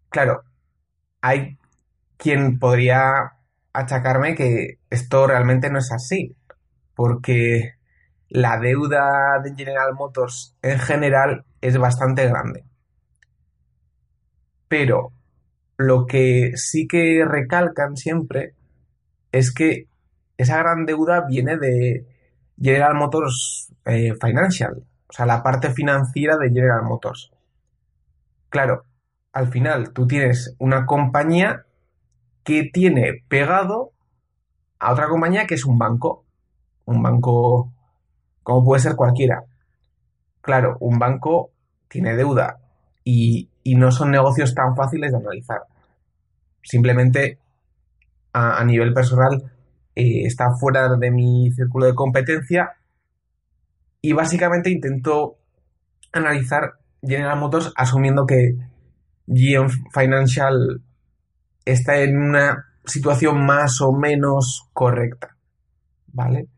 Claro, 0.10 0.42
hay 1.22 1.60
quien 2.18 2.58
podría 2.58 3.34
achacarme 3.74 4.34
que 4.34 4.80
esto 4.90 5.28
realmente 5.28 5.70
no 5.70 5.78
es 5.78 5.92
así, 5.92 6.36
porque 6.96 7.76
la 8.32 8.58
deuda 8.60 9.40
de 9.44 9.54
General 9.56 9.94
Motors 9.94 10.56
en 10.62 10.80
general 10.80 11.44
es 11.60 11.78
bastante 11.78 12.28
grande. 12.28 12.64
Pero 14.70 15.12
lo 15.76 16.06
que 16.06 16.54
sí 16.56 16.88
que 16.88 17.26
recalcan 17.28 17.98
siempre 17.98 18.56
es 19.34 19.54
que 19.54 19.88
esa 20.38 20.58
gran 20.60 20.86
deuda 20.86 21.26
viene 21.28 21.58
de 21.58 22.06
General 22.58 22.96
Motors 22.96 23.74
eh, 23.84 24.14
Financial, 24.22 24.82
o 25.08 25.14
sea, 25.14 25.26
la 25.26 25.44
parte 25.44 25.72
financiera 25.74 26.38
de 26.38 26.50
General 26.50 26.84
Motors. 26.84 27.32
Claro, 28.48 28.86
al 29.34 29.50
final 29.50 29.92
tú 29.92 30.08
tienes 30.08 30.56
una 30.58 30.86
compañía 30.86 31.66
que 32.46 32.70
tiene 32.72 33.26
pegado 33.28 33.92
a 34.80 34.94
otra 34.94 35.10
compañía 35.10 35.46
que 35.48 35.56
es 35.56 35.66
un 35.66 35.78
banco. 35.78 36.24
Un 36.86 37.04
banco 37.04 37.72
como 38.52 38.66
puede 38.66 38.82
ser 38.82 38.96
cualquiera. 38.98 39.46
Claro, 40.42 40.76
un 40.82 41.00
banco 41.00 41.52
tiene 41.88 42.16
deuda 42.18 42.58
y, 43.04 43.48
no 43.78 43.92
son 43.92 44.12
negocios 44.12 44.54
tan 44.54 44.76
fáciles 44.76 45.12
de 45.12 45.18
analizar. 45.18 45.62
Simplemente 46.62 47.40
a, 48.34 48.64
nivel 48.66 48.94
personal 48.94 49.42
eh, 49.96 50.26
está 50.26 50.50
fuera 50.60 50.98
de 50.98 51.12
mi 51.12 51.50
círculo 51.52 51.86
de 51.86 51.96
competencia 51.96 52.74
y 54.02 54.12
básicamente 54.12 54.70
intento 54.70 55.38
analizar 56.12 56.74
General 57.02 57.40
Motors 57.40 57.72
asumiendo 57.78 58.26
que 58.26 58.58
GM 59.28 59.70
Financial 59.94 60.82
está 61.64 62.00
en 62.00 62.18
una 62.18 62.66
situación 62.84 63.46
más 63.46 63.80
o 63.80 63.94
menos 63.94 64.68
correcta. 64.74 65.38
¿Vale? 66.08 66.50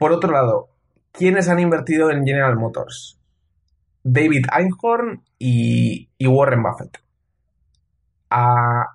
Por 0.00 0.12
otro 0.12 0.32
lado, 0.32 0.70
¿quiénes 1.12 1.48
han 1.50 1.60
invertido 1.60 2.10
en 2.10 2.24
General 2.24 2.56
Motors? 2.56 3.20
David 4.02 4.46
Einhorn 4.50 5.22
y, 5.38 6.08
Warren 6.26 6.62
Buffett. 6.62 6.96
A, 8.30 8.86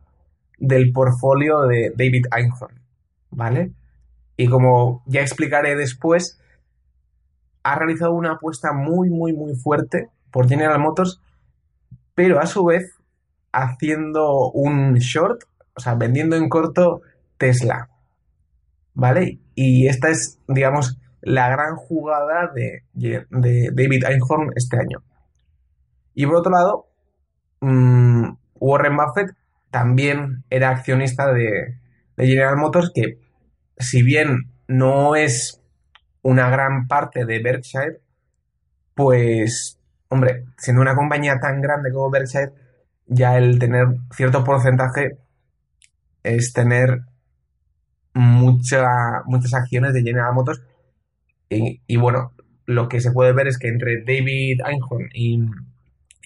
del 0.56 0.92
portfolio 0.92 1.66
de 1.66 1.92
David 1.94 2.24
Einhorn, 2.34 2.80
¿vale? 3.32 3.74
Y 4.38 4.48
como 4.48 5.02
ya 5.04 5.20
explicaré 5.20 5.76
después, 5.76 6.40
ha 7.62 7.74
realizado 7.74 8.14
una 8.14 8.36
apuesta 8.36 8.72
muy, 8.72 9.10
muy, 9.10 9.34
muy 9.34 9.54
fuerte 9.56 10.08
por 10.30 10.48
General 10.48 10.80
Motors, 10.80 11.20
pero 12.14 12.40
a 12.40 12.46
su 12.46 12.64
vez 12.64 12.96
haciendo 13.52 14.50
un 14.50 14.94
short, 14.94 15.42
o 15.74 15.80
sea, 15.80 15.94
vendiendo 15.94 16.36
en 16.36 16.48
corto 16.48 17.02
Tesla, 17.38 17.88
¿vale? 18.94 19.38
Y 19.54 19.86
esta 19.88 20.10
es, 20.10 20.38
digamos, 20.48 20.98
la 21.22 21.48
gran 21.50 21.76
jugada 21.76 22.50
de, 22.54 22.84
David 22.92 24.04
Einhorn 24.04 24.50
este 24.56 24.78
año. 24.78 25.02
Y 26.14 26.26
por 26.26 26.36
otro 26.36 26.52
lado, 26.52 26.86
mm, 27.60 28.30
Warren 28.54 28.96
Buffett 28.96 29.30
también 29.70 30.44
era 30.50 30.70
accionista 30.70 31.32
de, 31.32 31.78
General 32.16 32.58
Motors, 32.58 32.92
que 32.94 33.18
si 33.78 34.02
bien 34.02 34.50
no 34.68 35.16
es 35.16 35.62
una 36.20 36.50
gran 36.50 36.86
parte 36.86 37.24
de 37.24 37.40
Berkshire, 37.42 38.02
pues, 38.94 39.79
hombre, 40.10 40.44
siendo 40.58 40.82
una 40.82 40.94
compañía 40.94 41.40
tan 41.40 41.60
grande 41.62 41.92
como 41.92 42.10
Berkshire, 42.10 42.52
ya 43.06 43.38
el 43.38 43.58
tener 43.58 43.86
cierto 44.14 44.44
porcentaje 44.44 45.18
es 46.22 46.52
tener 46.52 47.00
mucha, 48.12 49.22
muchas 49.26 49.54
acciones 49.54 49.94
de 49.94 50.02
General 50.02 50.34
Motors. 50.34 50.60
Y, 51.48 51.96
bueno, 51.96 52.32
lo 52.66 52.88
que 52.88 53.00
se 53.00 53.10
puede 53.10 53.32
ver 53.32 53.48
es 53.48 53.58
que 53.58 53.68
entre 53.68 54.04
David 54.04 54.60
Einhorn 54.64 55.08
y, 55.14 55.40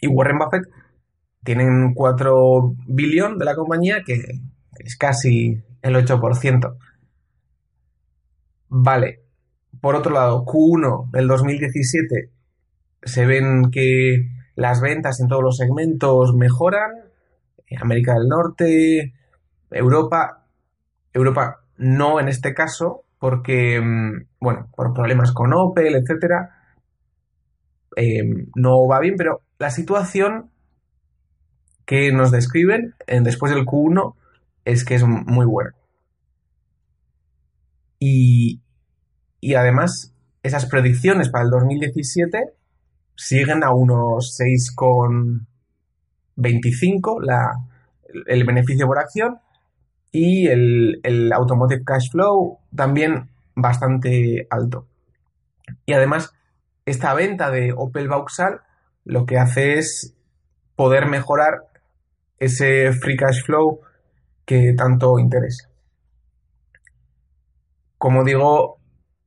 y 0.01 0.07
Warren 0.07 0.39
Buffett 0.39 0.65
tienen 1.43 1.95
4 1.95 2.75
billón 2.87 3.39
de 3.39 3.45
la 3.45 3.55
compañía, 3.55 4.03
que 4.05 4.21
es 4.79 4.97
casi 4.97 5.63
el 5.83 5.95
8%. 5.95 6.77
Vale. 8.69 9.21
Por 9.81 9.95
otro 9.95 10.13
lado, 10.13 10.45
Q1 10.45 11.11
del 11.11 11.29
2017 11.29 12.31
se 13.05 13.27
ven 13.27 13.71
que 13.71 14.29
las 14.57 14.81
ventas 14.81 15.21
en 15.21 15.29
todos 15.29 15.43
los 15.43 15.57
segmentos 15.57 16.35
mejoran. 16.35 16.91
América 17.81 18.15
del 18.15 18.29
Norte, 18.29 19.15
Europa. 19.71 20.47
Europa 21.13 21.61
no 21.77 22.21
en 22.21 22.29
este 22.29 22.55
caso, 22.55 23.05
porque, 23.19 23.81
mm, 23.81 24.27
bueno, 24.41 24.69
por 24.77 24.93
problemas 24.93 25.33
con 25.33 25.53
Opel, 25.53 25.95
etcétera, 25.97 26.51
eh, 27.97 28.23
no 28.55 28.87
va 28.87 29.01
bien, 29.01 29.15
pero 29.17 29.41
la 29.59 29.71
situación 29.71 30.51
que 31.85 32.13
nos 32.13 32.31
describen 32.31 32.95
en, 33.07 33.25
después 33.25 33.53
del 33.53 33.65
Q1 33.65 34.15
es 34.65 34.85
que 34.85 34.95
es 34.95 35.05
muy 35.05 35.47
bueno. 35.47 35.71
Y, 37.99 38.61
y 39.41 39.55
además, 39.55 40.15
esas 40.43 40.67
predicciones 40.67 41.29
para 41.29 41.45
el 41.45 41.51
2017 41.51 42.55
siguen 43.17 43.65
a 43.65 43.73
unos 43.73 44.37
6,25 44.39 47.23
la, 47.23 47.53
el 48.27 48.45
beneficio 48.45 48.87
por 48.87 48.99
acción 48.99 49.39
y 50.13 50.49
el, 50.49 51.01
el 51.03 51.33
automotive 51.33 51.83
cash 51.85 52.11
flow 52.11 52.59
también 52.75 53.31
bastante 53.55 54.47
alto. 54.51 54.87
Y 55.87 55.93
además, 55.93 56.33
esta 56.87 57.15
venta 57.15 57.51
de 57.51 57.73
Opel 57.77 58.09
Vauxhall 58.09 58.61
lo 59.05 59.27
que 59.27 59.39
hace 59.39 59.79
es 59.79 60.15
poder 60.77 61.07
mejorar 61.07 61.67
ese 62.39 62.93
free 62.93 63.17
cash 63.17 63.43
flow 63.45 63.81
que 64.45 64.75
tanto 64.77 65.19
interesa. 65.19 65.69
como 68.05 68.23
digo, 68.23 68.77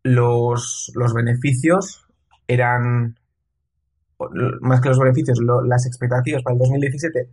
los, 0.04 0.92
los 0.94 1.12
beneficios 1.16 2.06
eran, 2.48 3.17
más 4.62 4.82
que 4.82 4.90
los 4.90 5.00
beneficios, 5.00 5.40
las 5.66 5.86
expectativas 5.86 6.44
para 6.44 6.54
el 6.54 6.60
2017 6.60 7.30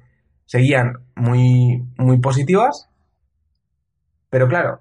seguían 0.46 0.98
muy, 1.14 1.82
muy 1.96 2.18
positivas. 2.20 2.88
Pero 4.30 4.48
claro, 4.48 4.80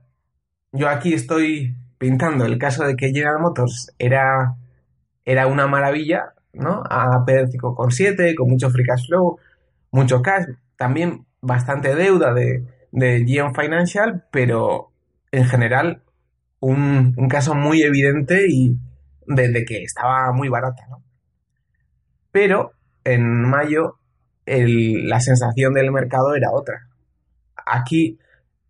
yo 0.72 0.90
aquí 0.90 1.14
estoy 1.14 1.76
pintando 1.98 2.46
el 2.46 2.58
caso 2.58 2.84
de 2.86 2.96
que 2.96 3.12
General 3.12 3.40
Motors 3.40 3.94
era, 3.98 4.56
era 5.26 5.48
una 5.48 5.68
maravilla, 5.68 6.34
¿no? 6.54 6.84
A 6.90 7.24
con 7.60 7.92
7 7.92 8.36
con 8.36 8.50
mucho 8.50 8.70
free 8.70 8.86
cash 8.86 9.08
flow, 9.08 9.38
mucho 9.92 10.22
cash, 10.22 10.46
también 10.76 11.26
bastante 11.42 11.96
deuda 11.96 12.34
de, 12.34 12.66
de 12.92 13.24
GM 13.24 13.54
Financial, 13.54 14.26
pero 14.32 14.92
en 15.32 15.46
general 15.46 16.02
un, 16.60 17.28
caso 17.30 17.56
muy 17.56 17.82
evidente 17.84 18.46
y 18.48 18.78
de, 19.28 19.66
que 19.66 19.84
estaba 19.84 20.32
muy 20.32 20.50
barata, 20.50 20.86
¿no? 20.90 21.02
Pero 22.34 22.72
en 23.04 23.48
mayo 23.48 24.00
la 24.46 25.20
sensación 25.22 25.74
del 25.74 25.92
mercado 25.92 26.36
era 26.36 26.50
otra. 26.52 26.90
Aquí 27.66 28.20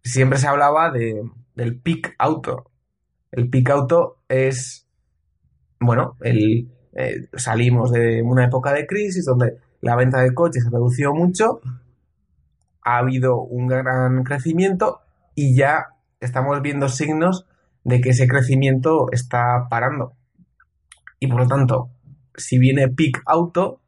siempre 0.03 0.37
se 0.37 0.47
hablaba 0.47 0.91
de, 0.91 1.23
del 1.55 1.79
peak 1.79 2.13
auto. 2.19 2.69
El 3.31 3.49
peak 3.49 3.69
auto 3.71 4.17
es, 4.27 4.85
bueno, 5.79 6.17
eh, 6.21 6.67
salimos 7.35 7.91
de 7.91 8.21
una 8.21 8.45
época 8.45 8.73
de 8.73 8.85
crisis 8.85 9.25
donde 9.25 9.57
la 9.81 9.95
venta 9.95 10.19
de 10.19 10.33
coches 10.33 10.63
se 10.63 10.69
redució 10.69 11.13
mucho, 11.13 11.61
ha 12.83 12.97
habido 12.97 13.41
un 13.41 13.67
gran 13.67 14.23
crecimiento 14.23 14.99
y 15.35 15.55
ya 15.55 15.87
estamos 16.19 16.61
viendo 16.61 16.89
signos 16.89 17.47
de 17.85 18.01
que 18.01 18.09
ese 18.09 18.27
crecimiento 18.27 19.07
está 19.11 19.67
parando. 19.69 20.13
Y 21.19 21.27
por 21.27 21.39
lo 21.39 21.47
tanto, 21.47 21.89
si 22.35 22.57
viene 22.57 22.87
peak 22.89 23.21
auto, 23.25 23.81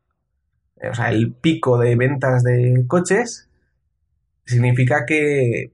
o 0.81 0.93
sea, 0.93 1.09
el 1.09 1.33
pico 1.33 1.77
de 1.77 1.95
ventas 1.95 2.43
de 2.43 2.85
coches, 2.87 3.49
significa 4.45 5.05
que 5.05 5.71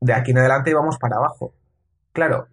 de 0.00 0.12
aquí 0.12 0.32
en 0.32 0.38
adelante 0.38 0.74
vamos 0.74 0.98
para 0.98 1.16
abajo. 1.16 1.54
Claro, 2.12 2.48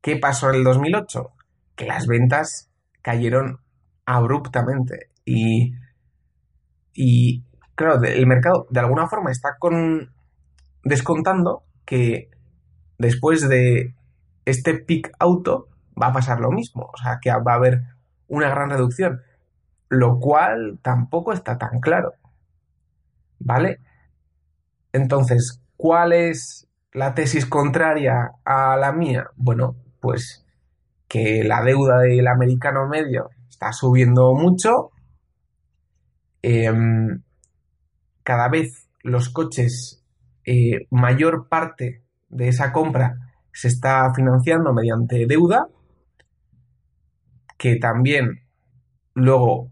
¿qué 0.00 0.16
pasó 0.16 0.50
en 0.50 0.56
el 0.56 0.64
2008? 0.64 1.30
Que 1.76 1.86
las 1.86 2.06
ventas 2.06 2.70
cayeron 3.02 3.60
abruptamente 4.04 5.10
y, 5.24 5.74
y 6.92 7.44
claro, 7.74 8.02
el 8.02 8.26
mercado 8.26 8.66
de 8.70 8.80
alguna 8.80 9.06
forma 9.06 9.30
está 9.30 9.56
con, 9.58 10.12
descontando 10.82 11.62
que 11.84 12.30
después 12.98 13.48
de 13.48 13.94
este 14.44 14.74
pick 14.74 15.12
auto 15.18 15.68
va 16.00 16.08
a 16.08 16.12
pasar 16.12 16.40
lo 16.40 16.50
mismo, 16.50 16.90
o 16.92 16.96
sea, 16.96 17.18
que 17.20 17.30
va 17.30 17.52
a 17.52 17.56
haber 17.56 17.82
una 18.28 18.48
gran 18.50 18.70
reducción, 18.70 19.22
lo 19.88 20.20
cual 20.20 20.78
tampoco 20.82 21.32
está 21.32 21.58
tan 21.58 21.80
claro. 21.80 22.12
¿Vale? 23.40 23.80
Entonces, 24.92 25.62
¿cuál 25.76 26.12
es 26.12 26.68
la 26.92 27.14
tesis 27.14 27.46
contraria 27.46 28.32
a 28.44 28.76
la 28.76 28.92
mía? 28.92 29.28
Bueno, 29.36 29.76
pues 30.00 30.44
que 31.08 31.42
la 31.44 31.62
deuda 31.62 32.00
del 32.00 32.26
americano 32.26 32.86
medio 32.86 33.30
está 33.48 33.72
subiendo 33.72 34.34
mucho. 34.34 34.90
Em, 36.42 37.22
cada 38.22 38.48
vez 38.48 38.88
los 39.02 39.30
coches, 39.30 40.04
eh, 40.44 40.86
mayor 40.90 41.48
parte 41.48 42.04
de 42.28 42.48
esa 42.48 42.72
compra 42.72 43.16
se 43.52 43.68
está 43.68 44.12
financiando 44.14 44.72
mediante 44.72 45.26
deuda, 45.26 45.68
que 47.58 47.76
también 47.76 48.40
luego 49.14 49.70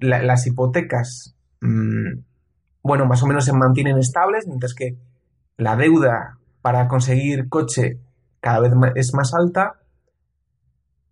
las 0.00 0.46
hipotecas, 0.46 1.36
mm, 1.60 2.20
bueno, 2.82 3.06
más 3.06 3.22
o 3.22 3.26
menos 3.26 3.44
se 3.44 3.52
mantienen 3.52 3.98
estables, 3.98 4.46
mientras 4.46 4.74
que 4.74 4.98
la 5.56 5.76
deuda 5.76 6.38
para 6.60 6.88
conseguir 6.88 7.48
coche 7.48 8.00
cada 8.40 8.60
vez 8.60 8.72
es 8.94 9.14
más 9.14 9.32
alta 9.34 9.80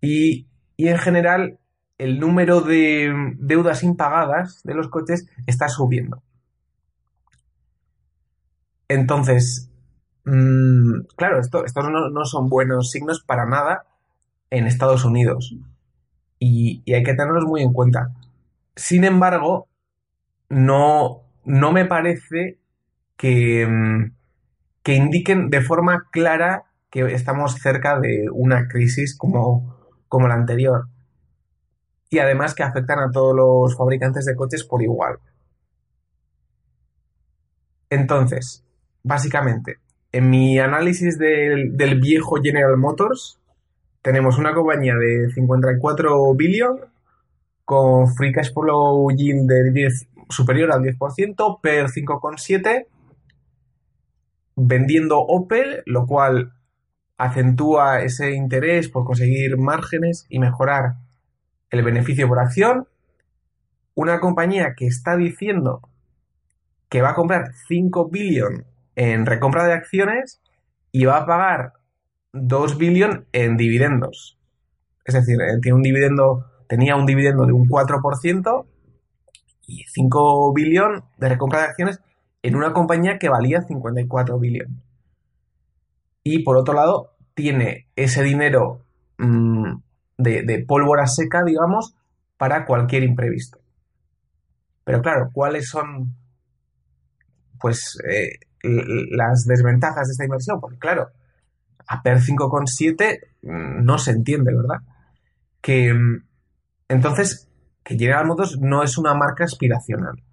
y, 0.01 0.47
y 0.75 0.87
en 0.87 0.97
general 0.97 1.59
el 1.97 2.19
número 2.19 2.61
de 2.61 3.11
deudas 3.39 3.83
impagadas 3.83 4.61
de 4.63 4.75
los 4.75 4.89
coches 4.89 5.27
está 5.47 5.67
subiendo. 5.67 6.21
Entonces, 8.87 9.69
mm, 10.25 11.01
claro, 11.15 11.39
esto, 11.39 11.65
estos 11.65 11.85
no, 11.89 12.25
son 12.25 12.49
buenos 12.49 12.91
signos 12.91 13.23
para 13.23 13.45
nada 13.45 13.85
en 14.49 14.67
Estados 14.67 15.05
Unidos. 15.05 15.55
Y, 16.39 16.83
hay 16.91 17.03
que 17.03 17.13
tenerlos 17.13 17.45
muy 17.45 17.61
en 17.61 17.73
cuenta. 17.73 18.13
Sin 18.75 19.03
embargo, 19.03 19.67
no, 20.49 21.23
no 21.45 21.71
me 21.71 21.85
parece 21.85 22.59
que, 23.15 23.65
mm, 23.67 24.11
que 24.83 24.95
indiquen 24.95 25.49
de 25.49 25.61
forma 25.61 26.07
clara 26.11 26.65
que 26.89 27.01
estamos 27.13 27.55
cerca 27.55 27.99
de 27.99 28.27
una 28.31 28.67
crisis 28.67 29.17
como, 29.17 29.75
como 30.07 30.27
la 30.27 30.35
anterior. 30.35 30.87
Y 32.09 32.19
además 32.19 32.55
que 32.55 32.63
afectan 32.63 32.99
a 32.99 33.11
todos 33.11 33.35
los 33.35 33.75
fabricantes 33.75 34.25
de 34.25 34.35
coches 34.35 34.63
por 34.63 34.81
igual. 34.81 35.19
Entonces, 37.89 38.63
básicamente, 39.03 39.79
en 40.11 40.29
mi 40.29 40.59
análisis 40.59 41.17
del, 41.17 41.99
viejo 41.99 42.37
General 42.41 42.77
Motors, 42.77 43.39
tenemos 44.07 44.37
una 44.37 44.53
compañía 44.53 44.95
de 44.95 45.29
54 45.33 46.33
billion 46.33 46.79
con 47.65 48.07
free 48.15 48.31
cash 48.31 48.53
flow 48.53 49.11
yield 49.11 49.49
de 49.49 49.69
10, 49.69 50.07
superior 50.29 50.71
al 50.71 50.81
10%, 50.81 51.59
per 51.59 51.87
5,7, 51.87 52.87
vendiendo 54.55 55.19
Opel, 55.19 55.83
lo 55.85 56.05
cual 56.05 56.53
acentúa 57.17 57.99
ese 57.99 58.31
interés 58.31 58.87
por 58.87 59.03
conseguir 59.03 59.57
márgenes 59.57 60.25
y 60.29 60.39
mejorar 60.39 60.93
el 61.69 61.83
beneficio 61.83 62.29
por 62.29 62.39
acción. 62.39 62.87
Una 63.93 64.21
compañía 64.21 64.73
que 64.77 64.87
está 64.87 65.17
diciendo 65.17 65.81
que 66.87 67.01
va 67.01 67.09
a 67.09 67.15
comprar 67.15 67.51
5 67.67 68.07
billion 68.07 68.63
en 68.95 69.25
recompra 69.25 69.65
de 69.65 69.73
acciones 69.73 70.39
y 70.93 71.03
va 71.03 71.17
a 71.17 71.25
pagar 71.25 71.73
2 72.33 72.77
billion 72.77 73.25
en 73.31 73.57
dividendos. 73.57 74.37
Es 75.05 75.15
decir, 75.15 75.39
eh, 75.41 75.59
tiene 75.61 75.75
un 75.75 75.83
dividendo, 75.83 76.45
tenía 76.67 76.95
un 76.95 77.05
dividendo 77.05 77.45
de 77.45 77.53
un 77.53 77.67
4% 77.67 78.65
y 79.67 79.83
5 79.83 80.53
billion 80.53 81.03
de 81.17 81.29
recompra 81.29 81.59
de 81.59 81.65
acciones 81.65 82.01
en 82.43 82.55
una 82.55 82.73
compañía 82.73 83.17
que 83.19 83.29
valía 83.29 83.61
54 83.61 84.39
billion. 84.39 84.81
Y 86.23 86.43
por 86.43 86.57
otro 86.57 86.73
lado, 86.73 87.11
tiene 87.33 87.87
ese 87.95 88.23
dinero 88.23 88.81
mm, 89.17 89.75
de, 90.17 90.65
pólvora 90.67 91.07
seca, 91.07 91.43
digamos, 91.43 91.95
para 92.37 92.65
cualquier 92.65 93.03
imprevisto. 93.03 93.59
Pero 94.83 95.01
claro, 95.01 95.29
¿cuáles 95.33 95.69
son 95.69 96.15
pues 97.59 97.97
eh, 98.09 98.39
las 98.63 99.45
desventajas 99.45 100.07
de 100.07 100.11
esta 100.11 100.25
inversión? 100.25 100.59
Porque 100.59 100.77
claro, 100.77 101.09
a 101.87 102.01
PER 102.01 102.19
5,7 102.19 103.19
mm, 103.41 103.83
no 103.83 103.97
se 103.97 104.11
entiende, 104.11 104.53
¿verdad? 104.53 104.81
Que 105.61 105.93
mm, 105.93 106.23
entonces, 106.89 107.49
que 107.83 107.97
General 107.97 108.25
Motors 108.25 108.59
no 108.59 108.83
es 108.83 108.97
una 108.97 109.13
marca 109.13 109.43
aspiracional, 109.43 110.23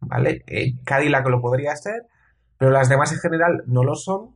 ¿vale? 0.00 0.44
Eh, 0.46 0.74
Cadillac 0.84 1.26
lo 1.28 1.40
podría 1.40 1.74
ser, 1.76 2.06
pero 2.58 2.70
las 2.70 2.88
demás 2.88 3.12
en 3.12 3.18
general 3.18 3.62
no 3.66 3.84
lo 3.84 3.94
son, 3.94 4.34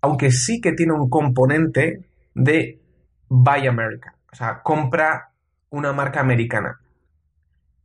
aunque 0.00 0.30
sí 0.30 0.60
que 0.60 0.72
tiene 0.72 0.92
un 0.92 1.08
componente 1.08 2.08
de 2.34 2.80
Buy 3.28 3.66
America, 3.66 4.14
o 4.32 4.36
sea, 4.36 4.62
compra 4.62 5.30
una 5.70 5.92
marca 5.92 6.20
americana. 6.20 6.80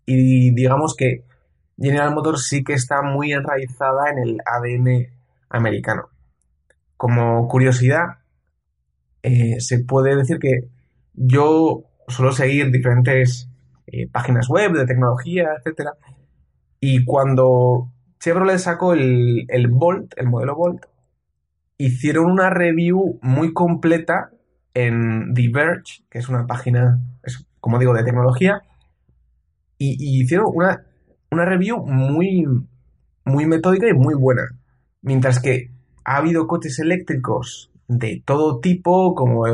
Y 0.05 0.53
digamos 0.53 0.95
que 0.95 1.23
General 1.77 2.13
Motors 2.13 2.47
sí 2.47 2.63
que 2.63 2.73
está 2.73 3.01
muy 3.01 3.33
enraizada 3.33 4.09
en 4.11 4.19
el 4.19 4.37
ADN 4.45 5.07
americano. 5.49 6.09
Como 6.97 7.47
curiosidad, 7.47 8.19
eh, 9.23 9.59
se 9.59 9.83
puede 9.83 10.15
decir 10.15 10.39
que 10.39 10.69
yo 11.13 11.83
suelo 12.07 12.31
seguir 12.31 12.71
diferentes 12.71 13.49
eh, 13.87 14.07
páginas 14.11 14.47
web 14.49 14.73
de 14.73 14.85
tecnología, 14.85 15.49
etcétera, 15.57 15.93
y 16.79 17.03
cuando 17.05 17.91
Chevrolet 18.19 18.59
sacó 18.59 18.93
el, 18.93 19.45
el 19.49 19.67
Volt, 19.67 20.13
el 20.17 20.27
modelo 20.27 20.55
Volt, 20.55 20.85
hicieron 21.77 22.31
una 22.31 22.49
review 22.49 23.19
muy 23.21 23.53
completa 23.53 24.29
en 24.73 25.33
Diverge, 25.33 26.03
que 26.09 26.19
es 26.19 26.29
una 26.29 26.45
página, 26.45 26.99
como 27.59 27.79
digo, 27.79 27.93
de 27.93 28.03
tecnología, 28.03 28.61
y, 29.77 30.21
hicieron 30.21 30.47
una, 30.53 30.85
una, 31.31 31.45
review 31.45 31.85
muy, 31.85 32.45
muy 33.25 33.45
metódica 33.45 33.87
y 33.89 33.93
muy 33.93 34.15
buena. 34.15 34.43
Mientras 35.01 35.39
que 35.39 35.71
ha 36.05 36.17
habido 36.17 36.47
coches 36.47 36.79
eléctricos 36.79 37.71
de 37.87 38.21
todo 38.25 38.59
tipo, 38.59 39.13
como 39.15 39.45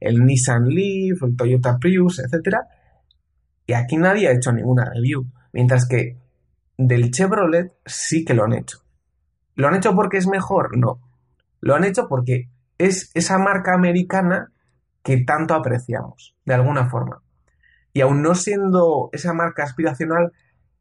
el 0.00 0.24
Nissan 0.24 0.68
Leaf, 0.68 1.22
el 1.22 1.36
Toyota 1.36 1.78
Prius, 1.78 2.20
etc. 2.20 2.58
Y 3.66 3.72
aquí 3.74 3.96
nadie 3.96 4.28
ha 4.28 4.32
hecho 4.32 4.52
ninguna 4.52 4.90
review. 4.94 5.26
Mientras 5.52 5.86
que 5.86 6.16
del 6.78 7.10
Chevrolet 7.10 7.72
sí 7.84 8.24
que 8.24 8.34
lo 8.34 8.44
han 8.44 8.52
hecho. 8.52 8.78
¿Lo 9.54 9.68
han 9.68 9.74
hecho 9.74 9.94
porque 9.94 10.18
es 10.18 10.26
mejor? 10.26 10.76
No. 10.76 11.00
Lo 11.60 11.74
han 11.74 11.84
hecho 11.84 12.08
porque 12.08 12.50
es 12.78 13.10
esa 13.14 13.38
marca 13.38 13.74
americana 13.74 14.52
que 15.02 15.18
tanto 15.24 15.54
apreciamos, 15.54 16.36
de 16.44 16.54
alguna 16.54 16.88
forma. 16.88 17.22
Y 17.92 18.02
aún 18.02 18.22
no 18.22 18.34
siendo 18.34 19.08
esa 19.12 19.32
marca 19.32 19.62
aspiracional, 19.62 20.32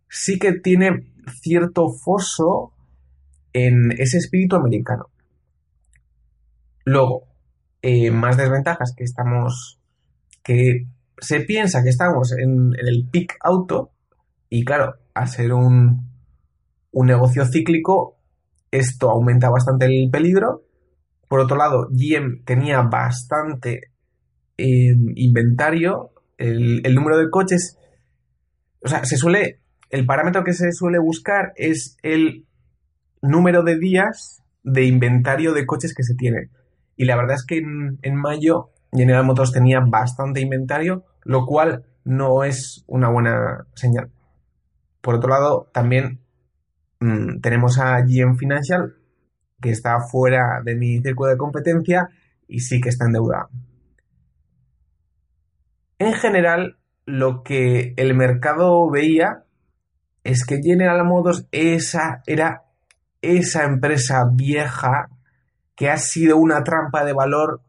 sí 0.10 0.38
que 0.38 0.54
tiene 0.54 1.14
cierto 1.42 1.90
foso 1.90 2.74
en 3.54 3.92
ese 3.94 4.18
espíritu 4.18 4.58
americano. 4.58 5.10
Luego, 6.86 7.28
eh, 7.82 8.12
más 8.12 8.38
desventajas 8.38 8.94
que 8.96 9.04
estamos, 9.04 9.80
que 10.44 10.88
se 11.18 11.42
piensa 11.42 11.84
que 11.84 11.90
estamos 11.90 12.32
en, 12.32 12.74
el 12.78 13.10
peak 13.12 13.38
auto 13.42 13.92
y 14.50 14.64
claro, 14.64 14.96
al 15.14 15.28
ser 15.28 15.54
un, 15.54 16.10
un 16.92 17.08
negocio 17.08 17.46
cíclico, 17.46 18.18
esto 18.72 19.10
aumenta 19.10 19.50
bastante 19.50 19.86
el 19.86 20.10
peligro. 20.12 20.64
Por 21.28 21.40
otro 21.40 21.58
lado, 21.58 21.88
GM 21.90 22.44
tenía 22.46 22.82
bastante 22.82 23.92
eh, 24.58 24.96
inventario, 25.16 26.12
el, 26.38 26.82
el 26.86 26.94
número 26.94 27.18
de 27.18 27.30
coches, 27.32 27.78
o 28.82 28.88
sea, 28.88 29.04
se 29.06 29.18
suele, 29.18 29.62
el 29.90 30.06
parámetro 30.06 30.44
que 30.44 30.54
se 30.54 30.72
suele 30.72 31.00
buscar 31.00 31.54
es 31.56 31.98
el 32.04 32.46
número 33.22 33.64
de 33.64 33.80
días 33.80 34.44
de 34.64 34.86
inventario 34.86 35.54
de 35.54 35.66
coches 35.66 35.96
que 35.96 36.04
se 36.04 36.14
tiene. 36.16 36.50
Y 36.96 37.06
la 37.06 37.16
verdad 37.16 37.36
es 37.36 37.46
que 37.46 37.58
en, 37.58 38.16
mayo 38.16 38.70
General 38.92 39.26
Motors 39.26 39.52
tenía 39.52 39.82
bastante 39.82 40.42
inventario, 40.42 41.04
lo 41.24 41.46
cual 41.46 41.86
no 42.04 42.44
es 42.44 42.84
una 42.88 43.10
buena 43.10 43.66
señal. 43.76 44.12
Por 45.02 45.16
otro 45.16 45.30
lado, 45.30 45.70
también 45.74 46.22
mm, 47.00 47.42
tenemos 47.42 47.78
a 47.80 48.00
GM 48.02 48.38
Financial, 48.38 48.96
que 49.62 49.72
está 49.72 50.00
fuera 50.00 50.62
de 50.64 50.76
mi 50.76 51.00
círculo 51.02 51.30
de 51.30 51.38
competencia 51.38 52.10
y 52.48 52.60
sí 52.60 52.80
que 52.80 52.90
está 52.90 53.06
en 53.06 53.14
deuda. 53.14 53.50
En 55.98 56.14
general, 56.14 56.78
lo 57.06 57.44
que 57.44 57.94
el 57.98 58.16
mercado 58.16 58.90
veía 58.90 59.44
es 60.24 60.46
que 60.46 60.62
General 60.62 61.06
Motors 61.06 61.48
esa, 61.52 62.22
era 62.26 62.64
esa 63.22 63.64
empresa 63.64 64.26
vieja 64.32 65.10
que 65.76 65.90
ha 65.90 65.98
sido 65.98 66.38
una 66.38 66.64
trampa 66.64 67.04
de 67.04 67.14
valor 67.14 67.62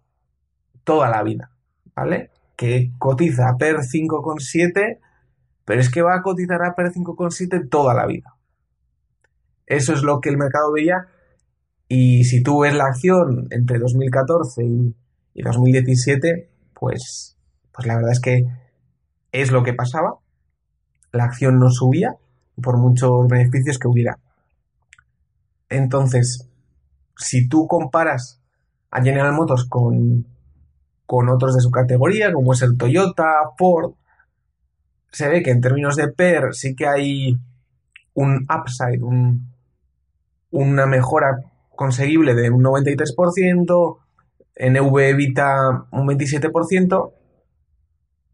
toda 0.85 1.11
la 1.11 1.23
vida, 1.23 1.51
¿vale? 1.95 2.31
Que 2.57 2.93
cotiza 2.99 3.49
a 3.49 3.57
PER 3.57 3.79
5,7, 3.79 5.01
pero 5.65 5.81
es 5.81 5.91
que 5.91 6.03
va 6.03 6.15
a 6.15 6.23
cotizar 6.23 6.63
a 6.65 6.75
PER 6.75 6.93
5,7 6.93 7.69
toda 7.69 7.95
la 7.95 8.07
vida. 8.07 8.37
Eso 9.67 9.93
es 9.93 10.03
lo 10.03 10.21
que 10.21 10.29
el 10.29 10.39
mercado 10.39 10.73
veía 10.73 11.09
y 11.89 12.25
si 12.25 12.43
tú 12.43 12.61
ves 12.61 12.75
la 12.75 12.87
acción 12.87 13.49
entre 13.51 13.79
2014 13.79 14.65
y, 14.65 15.43
2017, 15.43 16.49
pues, 16.73 17.37
pues 17.73 17.87
la 17.87 17.97
verdad 17.97 18.13
es 18.13 18.21
que 18.21 18.45
es 19.33 19.53
lo 19.53 19.63
que 19.63 19.75
pasaba. 19.75 20.19
La 21.13 21.25
acción 21.25 21.59
no 21.59 21.71
subía 21.71 22.17
por 22.63 22.79
muchos 22.79 23.27
beneficios 23.29 23.79
que 23.79 23.89
hubiera. 23.89 24.19
Entonces, 25.69 26.49
si 27.17 27.49
tú 27.49 27.67
comparas 27.67 28.41
a 28.91 29.03
General 29.03 29.33
Motors 29.33 29.67
con, 29.69 30.27
con 31.07 31.29
otros 31.29 31.55
de 31.55 31.61
su 31.61 31.71
categoría, 31.71 32.33
como 32.33 32.53
es 32.53 32.63
el 32.63 32.77
Toyota, 32.77 33.25
Ford, 33.59 33.93
se 35.11 35.29
ve 35.29 35.43
que 35.43 35.51
en 35.51 35.61
términos 35.61 35.97
de 35.97 36.09
PER 36.09 36.55
sí 36.55 36.75
que 36.75 36.87
hay 36.87 37.37
un 38.15 38.47
upside, 38.51 39.03
una 40.51 40.87
mejora 40.87 41.41
conseguible 41.71 42.35
de 42.35 42.51
un 42.51 42.63
93%, 42.63 43.99
NV 44.59 44.99
evita 45.01 45.87
un 45.91 46.07
27%, 46.07 47.13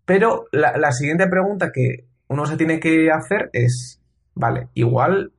pero 0.05 0.47
la, 0.53 0.77
la 0.77 0.93
siguiente 0.93 1.27
pregunta 1.29 1.71
que 1.73 2.07
uno 2.29 2.47
se 2.47 2.57
tiene 2.57 2.81
que 2.81 3.11
hacer 3.11 3.51
es, 3.53 4.01
vale, 4.35 4.69
igual 4.75 5.33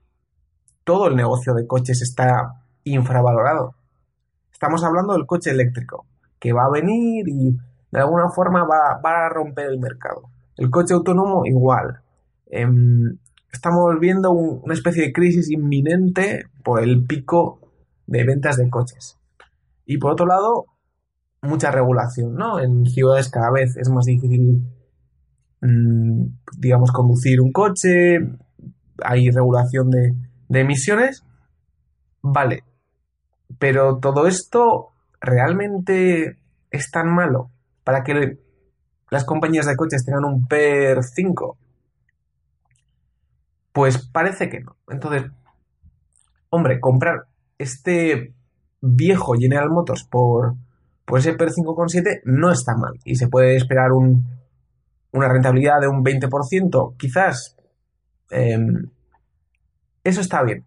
todo 0.84 1.08
el 1.08 1.16
negocio 1.16 1.54
de 1.54 1.66
coches 1.66 2.02
está 2.02 2.63
infravalorado. 2.84 3.76
Estamos 4.52 4.84
hablando 4.84 5.14
del 5.14 5.26
coche 5.26 5.52
eléctrico, 5.52 6.06
que 6.40 6.54
va 6.54 6.66
a 6.66 6.72
venir 6.72 7.28
y 7.28 7.58
de 7.92 8.00
alguna 8.00 8.30
forma 8.30 8.66
va, 8.66 9.26
a 9.26 9.30
romper 9.30 9.68
el 9.68 9.80
mercado. 9.80 10.30
El 10.58 10.70
coche 10.70 10.94
autónomo 10.94 11.46
igual. 11.46 12.02
Em, 12.48 13.18
estamos 13.52 14.00
viendo 14.00 14.32
una 14.32 14.74
especie 14.74 15.04
de 15.04 15.14
crisis 15.14 15.50
inminente 15.50 16.46
por 16.64 16.82
el 16.82 17.06
pico 17.06 17.60
de 18.08 18.24
ventas 18.24 18.58
de 18.58 18.70
coches. 18.70 19.20
Y 19.86 19.98
por 19.98 20.14
otro 20.14 20.26
lado, 20.26 20.66
mucha 21.42 21.72
regulación, 21.72 22.36
¿no? 22.36 22.60
En 22.60 22.86
ciudades 22.86 23.30
cada 23.30 23.52
vez 23.52 23.76
es 23.78 23.90
más 23.90 24.06
difícil, 24.06 24.66
mm, 25.62 26.26
digamos, 26.58 26.92
conducir 26.92 27.42
un 27.42 27.52
coche, 27.52 28.20
hay 29.04 29.30
regulación 29.30 29.90
de, 29.90 30.16
de 30.50 30.60
emisiones. 30.62 31.24
Vale, 32.22 32.64
pero 33.60 34.00
todo 34.00 34.28
esto 34.28 34.94
realmente 35.20 36.38
es 36.72 36.92
tan 36.92 37.14
malo 37.14 37.50
para 37.84 38.04
que 38.04 38.38
las 39.10 39.26
compañías 39.26 39.66
de 39.66 39.76
coches 39.76 40.04
tengan 40.06 40.26
un 40.26 40.48
PER 40.48 41.04
5. 41.04 41.58
Pues 43.72 44.08
parece 44.08 44.50
que 44.50 44.60
no. 44.60 44.76
Entonces, 44.90 45.32
hombre, 46.50 46.80
comprar 46.80 47.26
este 47.58 48.34
viejo 48.82 49.34
General 49.34 49.70
Motors 49.70 50.04
por, 50.04 50.56
por 51.06 51.20
ese 51.20 51.34
PER 51.34 51.50
5,7 51.50 52.22
no 52.26 52.52
está 52.52 52.76
mal. 52.76 52.94
Y 53.04 53.16
se 53.16 53.28
puede 53.28 53.56
esperar 53.56 53.92
una 53.92 55.30
rentabilidad 55.30 55.80
de 55.80 55.88
un 55.88 56.04
20%, 56.04 56.96
quizás. 56.98 57.56
Em, 58.30 58.90
eso 60.04 60.22
está 60.22 60.44
bien. 60.44 60.66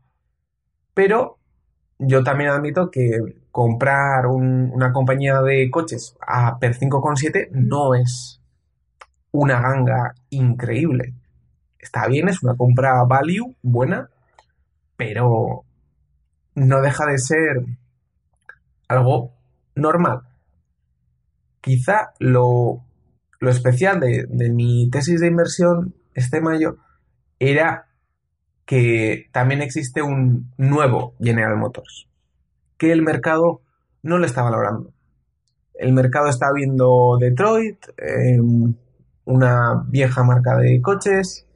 Pero 0.95 1.36
yo 1.99 2.23
también 2.23 2.51
admito 2.51 2.91
que 2.91 3.19
comprar 3.51 4.27
una 4.27 4.93
compañía 4.93 5.41
de 5.41 5.71
coches 5.71 6.15
a 6.21 6.59
per 6.59 6.77
5,7 6.77 7.49
no 7.53 7.95
es 7.95 8.41
una 9.33 9.61
ganga 9.61 10.15
increíble. 10.31 11.15
Está 11.79 12.07
bien, 12.07 12.29
es 12.29 12.43
una 12.43 12.57
compra 12.57 13.03
value 13.05 13.55
buena, 13.63 14.11
pero 14.97 15.65
no 16.55 16.81
deja 16.81 17.07
de 17.07 17.19
ser 17.19 17.65
algo 18.89 19.33
normal. 19.75 20.23
Quizá 21.61 22.13
lo, 22.19 22.83
especial 23.41 24.01
de, 24.01 24.27
de 24.29 24.51
mi 24.51 24.91
tesis 24.91 25.21
de 25.21 25.29
inversión 25.29 25.95
este 26.15 26.41
mayo 26.41 26.77
era 27.39 27.86
que 28.67 29.29
también 29.33 29.63
existe 29.63 30.03
un 30.03 30.53
nuevo 30.59 31.15
General 31.21 31.57
Motors, 31.57 32.09
que 32.77 32.93
el 32.93 33.01
mercado 33.01 33.63
no 34.03 34.19
lo 34.19 34.27
está 34.27 34.43
valorando. 34.43 34.93
El 35.75 35.93
mercado 35.93 36.29
está 36.29 36.53
viendo 36.53 37.17
Detroit, 37.19 37.79
em, 37.97 38.75
una 39.25 39.85
vieja 39.89 40.25
marca 40.25 40.57
de 40.57 40.81
coches, 40.83 41.47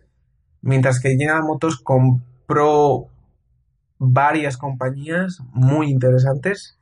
mientras 0.63 1.01
que 1.01 1.11
General 1.11 1.43
Motors 1.43 1.79
compró 1.79 3.09
varias 3.99 4.57
compañías 4.57 5.41
muy 5.53 5.91
interesantes 5.91 6.79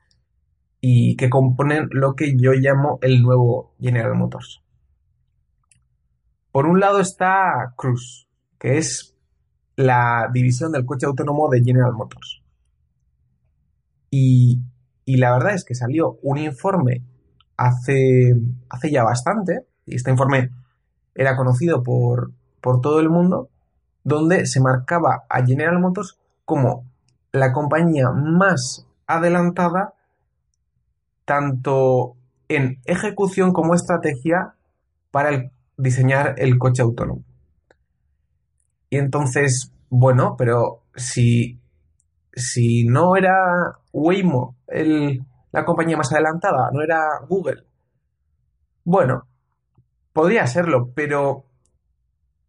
y 0.79 1.15
que 1.17 1.29
componen 1.29 1.89
lo 1.91 2.15
que 2.15 2.35
yo 2.37 2.53
llamo 2.53 2.99
el 3.01 3.21
nuevo 3.21 3.73
General 3.79 4.15
Motors. 4.15 4.61
Por 6.51 6.65
un 6.65 6.79
lado 6.79 6.99
está 6.99 7.73
Cruise, 7.75 8.27
que 8.57 8.77
es 8.77 9.15
la 9.79 10.29
división 10.33 10.73
del 10.73 10.85
coche 10.85 11.05
autónomo 11.05 11.47
de 11.47 11.63
General 11.63 11.93
Motors. 11.93 12.41
Y, 14.11 14.59
la 15.05 15.31
verdad 15.31 15.53
es 15.53 15.63
que 15.63 15.73
salió 15.73 16.19
un 16.21 16.37
informe 16.37 17.01
hace, 17.55 18.35
hace 18.67 18.91
ya 18.91 19.05
bastante, 19.05 19.65
y 19.85 19.95
este 19.95 20.11
informe 20.11 20.49
era 21.15 21.37
conocido 21.37 21.81
por, 21.81 22.31
por 22.59 22.81
todo 22.81 22.99
el 22.99 23.09
mundo, 23.09 23.51
donde 24.03 24.47
se 24.47 24.59
marcaba 24.59 25.23
a 25.29 25.45
General 25.45 25.79
Motors 25.79 26.19
como 26.43 26.83
la 27.31 27.53
compañía 27.53 28.09
más 28.11 28.85
adelantada 29.07 29.93
tanto 31.23 32.17
en 32.49 32.81
ejecución 32.83 33.53
como 33.53 33.75
estrategia 33.75 34.55
para 35.09 35.49
diseñar 35.77 36.35
el 36.37 36.57
coche 36.57 36.81
autónomo. 36.81 37.23
Y 38.89 38.97
entonces, 38.97 39.71
bueno, 39.89 40.35
pero 40.37 40.83
si, 40.95 41.59
si 42.33 42.85
no 42.85 43.15
era 43.15 43.77
Waymo 43.91 44.55
el, 44.67 45.23
la 45.51 45.65
compañía 45.65 45.97
más 45.97 46.11
adelantada? 46.11 46.69
¿No 46.71 46.81
era 46.81 47.19
Google? 47.27 47.63
Bueno, 48.83 49.27
podría 50.13 50.47
serlo, 50.47 50.91
pero 50.93 51.45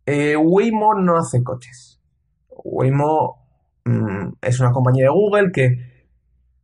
eh, 0.07 0.37
Waymo 0.37 0.95
no 0.95 1.17
hace 1.17 1.43
coches. 1.43 2.01
Waymo 2.49 3.47
mm, 3.85 4.33
es 4.41 4.61
una 4.61 4.73
compañía 4.73 5.05
de 5.05 5.11
Google 5.11 5.53
que 5.53 6.07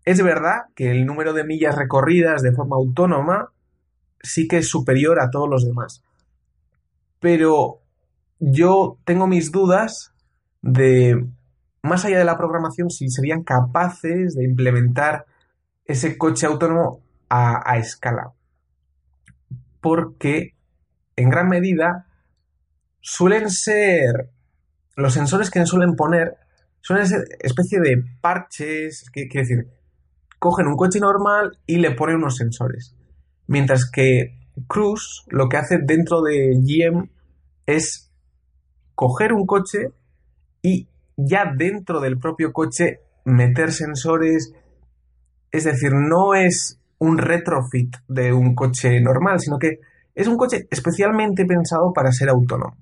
es 0.05 0.23
verdad 0.23 0.67
que 0.75 0.91
el 0.91 1.05
número 1.05 1.33
de 1.33 1.45
millas 1.45 1.77
recorridas 1.77 2.43
de 2.43 2.53
forma 2.53 2.77
autónoma 2.77 3.53
sí 4.23 4.47
que 4.47 4.59
es 4.59 4.69
superior 4.69 5.21
a 5.21 5.31
todos 5.31 5.49
los 5.49 5.65
demás. 5.65 6.03
Pero 7.19 7.81
yo 8.39 8.99
tengo 9.05 9.27
mis 9.27 9.51
dudas 9.51 10.13
de, 10.63 11.27
más 11.83 12.05
allá 12.05 12.19
de 12.19 12.25
la 12.25 12.37
programación, 12.37 12.91
si 12.91 13.09
serían 13.09 13.43
capaces 13.43 14.35
de 14.35 14.45
implementar 14.45 15.27
ese 15.85 16.19
coche 16.19 16.47
autónomo 16.47 17.01
a, 17.29 17.77
escala. 17.79 18.33
Porque 19.81 20.55
en 21.17 21.31
gran 21.31 21.49
medida 21.49 22.07
suelen 23.01 23.51
ser 23.51 24.31
los 24.97 25.15
sensores 25.15 25.51
que 25.51 25.65
suelen 25.67 25.95
poner 25.95 26.37
suelen 26.81 27.07
ser 27.07 27.25
especie 27.41 27.81
de 27.81 28.03
parches, 28.21 29.11
quiere 29.13 29.29
decir, 29.33 29.67
cogen 30.39 30.69
un 30.69 30.77
coche 30.77 31.01
normal 31.01 31.59
y 31.67 31.79
le 31.79 31.93
ponen 31.93 32.17
unos 32.17 32.37
sensores. 32.37 32.95
Mientras 33.49 33.91
que 33.91 34.39
Cruise 34.69 35.25
lo 35.29 35.49
que 35.49 35.57
hace 35.57 35.79
dentro 35.83 36.23
de 36.23 36.53
GM 36.61 37.11
es 37.67 38.06
coger 38.97 39.33
un 39.33 39.47
coche 39.47 39.93
y 40.63 40.89
ya 41.17 41.53
dentro 41.57 42.01
del 42.01 42.19
propio 42.19 42.53
coche 42.53 43.01
meter 43.25 43.71
sensores. 43.71 44.53
Es 45.53 45.65
decir, 45.65 45.93
no 45.93 46.35
es 46.35 46.81
un 46.99 47.19
retrofit 47.19 47.95
de 48.09 48.33
un 48.33 48.55
coche 48.57 49.01
normal, 49.01 49.39
sino 49.39 49.59
que 49.59 49.79
es 50.15 50.27
un 50.27 50.37
coche 50.37 50.67
especialmente 50.71 51.45
pensado 51.45 51.93
para 51.93 52.11
ser 52.11 52.31
autónomo. 52.31 52.75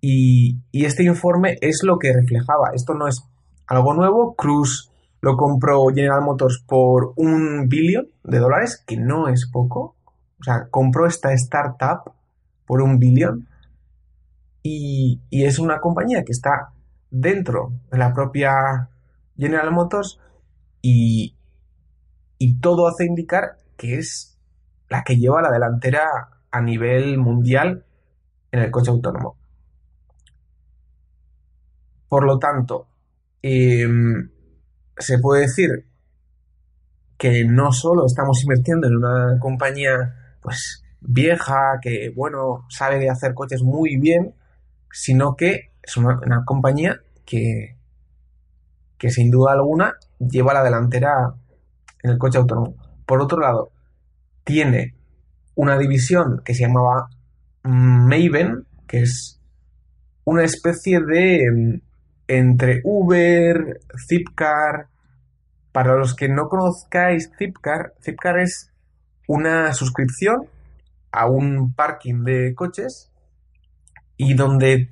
Y, 0.00 0.58
este 0.72 1.04
informe 1.04 1.56
es 1.60 1.80
lo 1.82 1.98
que 1.98 2.12
reflejaba. 2.12 2.70
Esto 2.74 2.94
no 2.94 3.08
es 3.08 3.22
algo 3.66 3.94
nuevo. 3.94 4.34
Cruz 4.34 4.90
lo 5.22 5.36
compró 5.36 5.86
General 5.94 6.20
Motors 6.22 6.62
por 6.66 7.14
un 7.16 7.68
billón 7.68 8.08
de 8.22 8.38
dólares, 8.38 8.82
que 8.86 8.98
no 8.98 9.28
es 9.28 9.48
poco. 9.50 9.96
O 10.40 10.44
sea, 10.44 10.66
compró 10.70 11.06
esta 11.06 11.32
startup 11.32 12.12
por 12.66 12.82
un 12.82 12.98
billón 12.98 13.48
y, 14.66 15.20
es 15.30 15.58
una 15.58 15.78
compañía 15.78 16.24
que 16.24 16.32
está 16.32 16.72
dentro 17.10 17.72
de 17.92 17.98
la 17.98 18.12
propia 18.12 18.88
General 19.36 19.70
Motors 19.70 20.18
y, 20.80 21.36
y 22.38 22.58
todo 22.60 22.88
hace 22.88 23.04
indicar 23.04 23.58
que 23.76 23.98
es 23.98 24.38
la 24.88 25.04
que 25.04 25.16
lleva 25.16 25.42
la 25.42 25.50
delantera 25.50 26.04
a 26.50 26.60
nivel 26.62 27.18
mundial 27.18 27.84
en 28.52 28.60
el 28.60 28.70
coche 28.70 28.90
autónomo. 28.90 29.36
Por 32.08 32.24
lo 32.24 32.38
tanto, 32.38 32.88
em, 33.42 34.30
se 34.96 35.18
puede 35.18 35.42
decir 35.42 35.86
que 37.18 37.44
no 37.44 37.70
solo 37.72 38.06
estamos 38.06 38.42
invirtiendo 38.42 38.86
en 38.86 38.96
una 38.96 39.38
compañía 39.38 40.14
pues 40.40 40.84
vieja 41.00 41.78
que 41.82 42.12
bueno 42.14 42.66
sabe 42.70 43.10
hacer 43.10 43.34
coches 43.34 43.62
muy 43.62 43.98
bien 43.98 44.34
sino 44.94 45.34
que 45.34 45.72
es 45.82 45.96
una, 45.96 46.44
compañía 46.46 47.00
que, 47.26 47.76
que 48.96 49.10
sin 49.10 49.28
duda 49.28 49.52
alguna 49.52 49.94
lleva 50.18 50.54
la 50.54 50.62
delantera 50.62 51.34
en 52.02 52.10
el 52.12 52.18
coche 52.18 52.38
autónomo. 52.38 52.76
Por 53.04 53.20
otro 53.20 53.40
lado, 53.40 53.72
tiene 54.44 54.94
una 55.56 55.76
división 55.78 56.42
que 56.44 56.54
se 56.54 56.62
llamaba 56.62 57.08
Maven, 57.64 58.66
que 58.86 59.02
es 59.02 59.40
una 60.24 60.44
especie 60.44 61.00
de 61.00 61.50
mm, 61.50 61.80
entre 62.28 62.80
Uber, 62.84 63.80
Zipcar. 64.08 64.86
Para 65.72 65.96
los 65.96 66.14
que 66.14 66.28
no 66.28 66.48
conozcáis 66.48 67.32
Zipcar, 67.36 67.94
Zipcar 68.00 68.38
es 68.38 68.70
una 69.26 69.72
suscripción 69.74 70.46
a 71.10 71.26
un 71.26 71.74
parking 71.74 72.22
de 72.22 72.54
coches 72.54 73.10
y 74.16 74.34
donde 74.34 74.90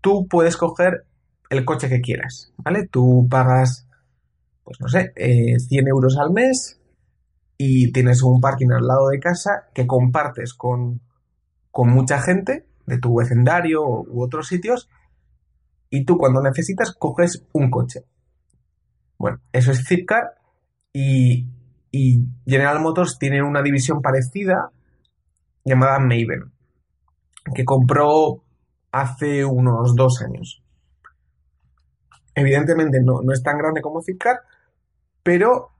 tú 0.00 0.26
puedes 0.28 0.56
coger 0.56 1.06
el 1.50 1.64
coche 1.64 1.88
que 1.88 2.00
quieras, 2.00 2.52
¿vale? 2.58 2.86
Tú 2.86 3.26
pagas, 3.28 3.88
pues 4.62 4.80
no 4.80 4.88
sé, 4.88 5.12
100 5.16 5.16
eh, 5.16 5.88
euros 5.88 6.16
al 6.16 6.30
mes 6.30 6.80
y 7.58 7.92
tienes 7.92 8.22
un 8.22 8.40
parking 8.40 8.70
al 8.70 8.86
lado 8.86 9.08
de 9.08 9.18
casa 9.18 9.68
que 9.74 9.86
compartes 9.86 10.54
con, 10.54 11.00
con 11.70 11.90
mucha 11.90 12.20
gente 12.20 12.66
de 12.86 12.98
tu 12.98 13.16
vecindario 13.16 13.82
u 13.84 14.22
otros 14.22 14.48
sitios 14.48 14.88
y 15.90 16.04
tú 16.04 16.16
cuando 16.16 16.40
necesitas 16.40 16.94
coges 16.94 17.44
un 17.52 17.70
coche. 17.70 18.04
Bueno, 19.18 19.40
eso 19.52 19.72
es 19.72 19.86
Zipcar 19.86 20.36
y, 20.92 21.46
y 21.90 22.24
General 22.46 22.80
Motors 22.80 23.18
tiene 23.18 23.42
una 23.42 23.62
división 23.62 24.00
parecida 24.00 24.70
llamada 25.64 25.98
Maven, 25.98 26.52
que 27.54 27.64
compró 27.64 28.42
hace 28.92 29.44
unos 29.44 29.94
dos 29.94 30.22
años. 30.22 30.62
Evidentemente 32.34 33.00
no, 33.02 33.20
es 33.32 33.42
tan 33.42 33.58
grande 33.58 33.82
como 33.82 34.02
Zipcar, 34.02 34.40
pero 35.22 35.70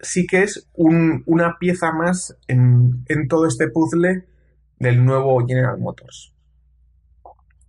sí 0.00 0.26
que 0.26 0.42
es 0.42 0.68
una 0.74 1.56
pieza 1.58 1.92
más 1.92 2.36
en, 2.48 3.04
en 3.08 3.28
todo 3.28 3.46
este 3.46 3.68
puzzle 3.68 4.26
del 4.78 5.04
nuevo 5.04 5.46
General 5.46 5.78
Motors. 5.78 6.34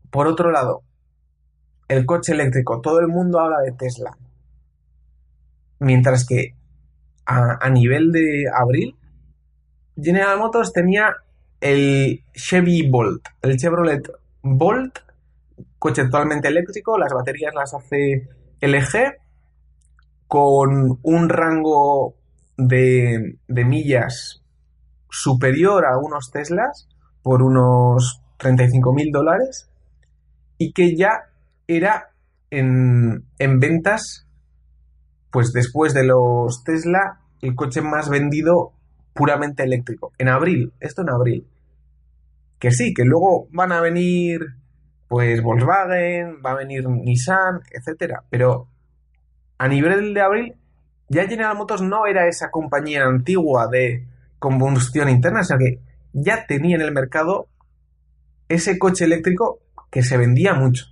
Por 0.09 0.27
otro 0.27 0.51
lado, 0.51 0.83
el 1.87 2.05
coche 2.05 2.31
eléctrico. 2.33 2.81
Todo 2.81 2.99
el 2.99 3.07
mundo 3.07 3.39
habla 3.39 3.59
de 3.59 3.73
Tesla. 3.73 4.17
Mientras 5.79 6.25
que 6.25 6.55
a, 7.25 7.57
a, 7.65 7.69
nivel 7.69 8.11
de 8.11 8.45
abril, 8.53 8.95
General 9.97 10.37
Motors 10.37 10.71
tenía 10.73 11.15
el 11.59 12.23
Chevy 12.33 12.89
Bolt, 12.89 13.27
el 13.41 13.57
Chevrolet 13.57 14.09
Volt, 14.43 14.99
coche 15.77 16.05
totalmente 16.05 16.47
eléctrico, 16.47 16.97
las 16.97 17.13
baterías 17.13 17.53
las 17.53 17.73
hace 17.73 18.27
LG, 18.61 19.17
con 20.27 20.99
un 21.03 21.29
rango 21.29 22.15
de, 22.57 23.37
millas 23.47 24.41
superior 25.09 25.85
a 25.85 25.97
unos 25.97 26.31
Teslas 26.31 26.87
por 27.21 27.43
unos 27.43 28.21
35 28.37 28.93
mil 28.93 29.11
dólares 29.11 29.69
y 30.57 30.71
que 30.73 30.95
ya 30.95 31.29
era 31.67 32.11
en, 32.49 33.25
en, 33.37 33.59
ventas, 33.59 34.27
pues 35.31 35.51
después 35.53 35.93
de 35.93 36.05
los 36.05 36.63
Tesla, 36.63 37.19
el 37.41 37.55
coche 37.55 37.81
más 37.81 38.09
vendido 38.09 38.73
puramente 39.13 39.63
eléctrico. 39.63 40.13
En 40.17 40.29
abril, 40.29 40.73
esto 40.79 41.01
en 41.01 41.09
abril 41.09 41.47
que 42.61 42.71
sí, 42.71 42.93
que 42.93 43.03
luego 43.03 43.47
van 43.51 43.71
a 43.71 43.81
venir 43.81 44.39
pues 45.07 45.41
Volkswagen, 45.41 46.41
va 46.45 46.51
a 46.51 46.55
venir 46.55 46.87
Nissan, 46.87 47.61
etcétera, 47.71 48.23
pero 48.29 48.69
a 49.57 49.67
nivel 49.67 50.13
de 50.13 50.21
abril 50.21 50.55
ya 51.09 51.27
General 51.27 51.57
Motors 51.57 51.81
no 51.81 52.05
era 52.05 52.27
esa 52.27 52.51
compañía 52.51 53.03
antigua 53.03 53.67
de 53.67 54.07
combustión 54.37 55.09
interna, 55.09 55.43
sino 55.43 55.57
que 55.57 55.79
ya 56.13 56.45
tenía 56.45 56.75
en 56.75 56.83
el 56.83 56.93
mercado 56.93 57.49
ese 58.47 58.77
coche 58.77 59.05
eléctrico 59.05 59.59
que 59.89 60.03
se 60.03 60.17
vendía 60.17 60.53
mucho. 60.53 60.85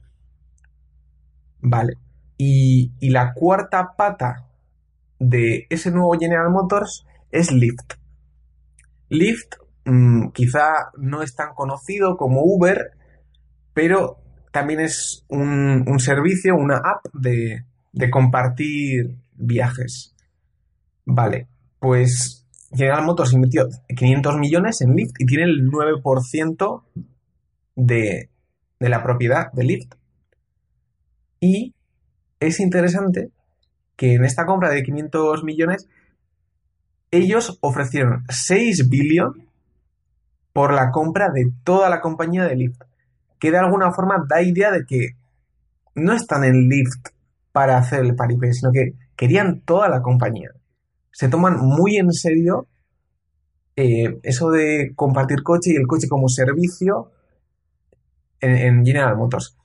Vale. 1.61 1.93
Y, 2.36 2.93
y 2.99 3.11
la 3.11 3.34
cuarta 3.34 3.95
pata 3.95 4.47
de 5.20 5.67
ese 5.70 5.91
nuevo 5.91 6.17
General 6.20 6.49
Motors 6.49 7.05
es 7.32 7.51
Lyft. 7.51 7.93
Lyft 9.09 9.59
Mm, 9.86 10.30
quizá 10.30 10.91
no 10.97 11.21
es 11.21 11.36
tan 11.36 11.53
conocido 11.53 12.17
como 12.17 12.41
Uber, 12.43 12.91
pero 13.73 14.17
también 14.51 14.82
es 14.82 15.25
un, 15.30 15.99
servicio, 15.99 16.55
una 16.55 16.77
app 16.77 17.05
de, 17.13 17.65
compartir 18.11 19.17
viajes. 19.36 20.15
Vale, 21.05 21.47
pues 21.80 22.47
General 22.71 23.05
Motors 23.05 23.34
invirtió 23.34 23.67
500 23.95 24.38
millones 24.38 24.82
en 24.82 24.95
Lyft 24.95 25.15
y 25.19 25.25
tiene 25.25 25.45
el 25.45 25.69
9% 25.69 26.84
de, 27.75 28.30
de 28.80 28.89
la 28.89 29.03
propiedad 29.03 29.51
de 29.53 29.63
Lyft. 29.63 29.95
Y 31.39 31.73
es 32.39 32.59
interesante 32.59 33.32
que 33.95 34.13
en 34.13 34.25
esta 34.25 34.45
compra 34.45 34.69
de 34.69 34.84
500 34.84 35.43
millones 35.43 35.88
ellos 37.11 37.57
ofrecieron 37.61 38.23
6 38.30 38.89
billones 38.89 39.49
por 40.60 40.74
la 40.74 40.91
compra 40.91 41.30
de 41.30 41.53
toda 41.64 41.89
la 41.89 42.01
compañía 42.01 42.43
de 42.43 42.57
Lyft, 42.57 42.82
que 43.39 43.49
de 43.49 43.60
alguna 43.60 43.93
forma 43.93 44.26
da 44.28 44.41
idea 44.41 44.72
de 44.72 44.84
que 44.86 45.12
no 45.95 46.12
están 46.12 46.43
en 46.43 46.68
Lyft 46.68 47.12
para 47.53 47.78
hacer 47.78 48.01
el 48.01 48.14
paripé, 48.14 48.51
sino 48.51 48.74
que 48.74 48.95
querían 49.16 49.62
toda 49.62 49.88
la 49.88 50.01
compañía. 50.01 50.49
se 51.14 51.30
toman 51.30 51.62
muy 51.62 51.95
en 51.95 52.12
serio 52.12 52.68
eh, 53.78 54.20
eso 54.24 54.49
de 54.49 54.91
compartir 54.97 55.43
coche 55.43 55.72
y 55.72 55.78
el 55.78 55.88
coche 55.88 56.10
como 56.10 56.28
servicio 56.28 57.10
en, 58.41 58.57
en 58.57 58.86
General 58.86 59.16
Motors. 59.16 59.55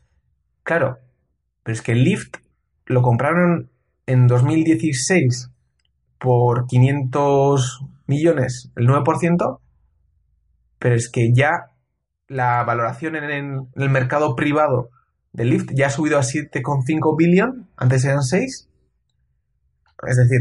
Claro, 0.63 0.99
pero 1.65 1.75
es 1.75 1.83
que 1.83 1.97
Lyft 1.97 2.37
lo 2.87 3.03
compraron 3.03 3.69
en 4.07 4.29
2016 4.29 5.51
por 6.21 6.69
500 6.69 7.85
millones, 8.07 8.71
el 8.77 8.87
9%, 8.87 9.59
pero 10.85 10.97
es 10.97 11.09
que 11.09 11.33
ya 11.33 11.71
la 12.29 12.63
valoración 12.63 13.17
en, 13.17 13.71
el 13.75 13.89
mercado 13.89 14.37
privado 14.37 14.91
de 15.33 15.47
Lyft 15.47 15.71
ya 15.73 15.87
ha 15.87 15.91
subido 15.91 16.19
a 16.19 16.23
7,5 16.23 17.17
billion, 17.17 17.71
antes 17.75 18.05
eran 18.05 18.23
6. 18.23 18.69
Es 20.07 20.17
decir, 20.19 20.41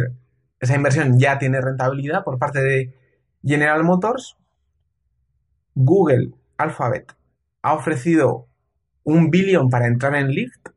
esa 0.59 0.75
inversión 0.75 1.17
ya 1.17 1.39
tiene 1.39 1.61
rentabilidad 1.61 2.25
por 2.25 2.39
parte 2.39 2.61
de 2.61 2.93
General 3.41 3.85
Motors. 3.85 4.35
Google, 5.75 6.33
Alphabet, 6.57 7.15
ha 7.61 7.73
ofrecido 7.73 8.49
un 9.05 9.29
billón 9.29 9.69
para 9.69 9.87
entrar 9.87 10.13
en 10.13 10.27
Lyft, 10.27 10.71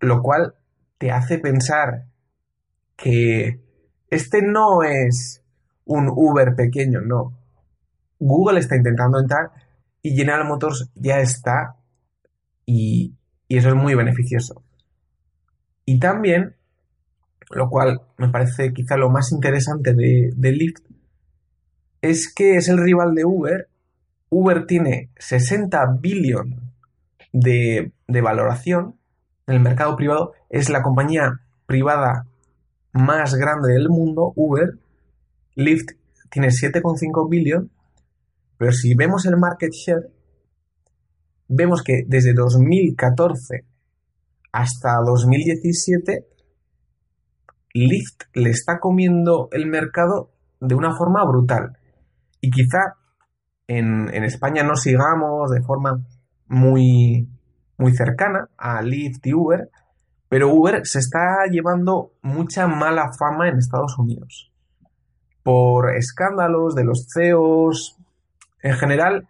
lo 0.00 0.22
cual 0.22 0.54
te 0.96 1.10
hace 1.10 1.36
pensar 1.36 2.06
que 2.96 3.60
este 4.08 4.40
no 4.40 4.82
es 4.82 5.44
un 5.84 6.08
Uber 6.08 6.54
pequeño, 6.54 7.02
no. 7.02 7.41
Google 8.24 8.60
está 8.60 8.76
intentando 8.76 9.18
entrar 9.18 9.50
y 10.00 10.14
General 10.14 10.46
Motors 10.46 10.90
ya 10.94 11.18
está 11.18 11.74
y, 12.64 13.14
eso 13.48 13.68
es 13.68 13.74
muy 13.74 13.94
beneficioso. 13.94 14.62
Y 15.84 15.98
también, 15.98 16.54
lo 17.50 17.68
cual 17.68 18.00
me 18.16 18.28
parece 18.28 18.72
quizá 18.72 18.96
lo 18.96 19.10
más 19.10 19.32
interesante 19.32 19.92
de, 19.92 20.30
de 20.34 20.52
Lyft, 20.52 20.84
es 22.00 22.32
que 22.32 22.56
es 22.56 22.68
el 22.68 22.78
rival 22.78 23.14
de 23.14 23.24
Uber. 23.24 23.68
Uber 24.30 24.66
tiene 24.66 25.10
60 25.18 25.98
billones 26.00 26.60
de, 27.32 27.92
de 28.06 28.20
valoración 28.20 28.96
en 29.46 29.54
el 29.56 29.60
mercado 29.60 29.96
privado. 29.96 30.32
Es 30.48 30.70
la 30.70 30.82
compañía 30.82 31.40
privada 31.66 32.26
más 32.92 33.34
grande 33.34 33.72
del 33.72 33.90
mundo, 33.90 34.32
Uber. 34.36 34.78
Lyft 35.56 35.90
tiene 36.30 36.48
7,5 36.48 37.28
billones 37.28 37.68
pero 38.62 38.70
si 38.70 38.94
vemos 38.94 39.26
el 39.26 39.36
market 39.36 39.72
share, 39.72 40.08
vemos 41.48 41.82
que 41.82 42.04
desde 42.06 42.32
2014 42.32 43.66
hasta 44.52 44.98
2017, 45.04 46.28
Lyft 47.74 48.22
le 48.34 48.50
está 48.50 48.78
comiendo 48.78 49.48
el 49.50 49.66
mercado 49.66 50.30
de 50.60 50.76
una 50.76 50.94
forma 50.94 51.24
brutal. 51.24 51.76
Y 52.40 52.52
quizá 52.52 52.94
en, 53.66 54.06
España 54.22 54.62
no 54.62 54.76
sigamos 54.76 55.50
de 55.50 55.62
forma 55.62 56.06
muy, 56.46 57.28
muy 57.78 57.92
cercana 57.96 58.48
a 58.56 58.80
Lyft 58.80 59.26
y 59.26 59.34
Uber, 59.34 59.70
pero 60.28 60.54
Uber 60.54 60.86
se 60.86 61.00
está 61.00 61.46
llevando 61.50 62.12
mucha 62.22 62.68
mala 62.68 63.10
fama 63.18 63.48
en 63.48 63.58
Estados 63.58 63.98
Unidos. 63.98 64.52
Por 65.42 65.96
escándalos 65.96 66.76
de 66.76 66.84
los 66.84 67.08
CEOs, 67.12 67.98
en 68.62 68.76
general 68.76 69.28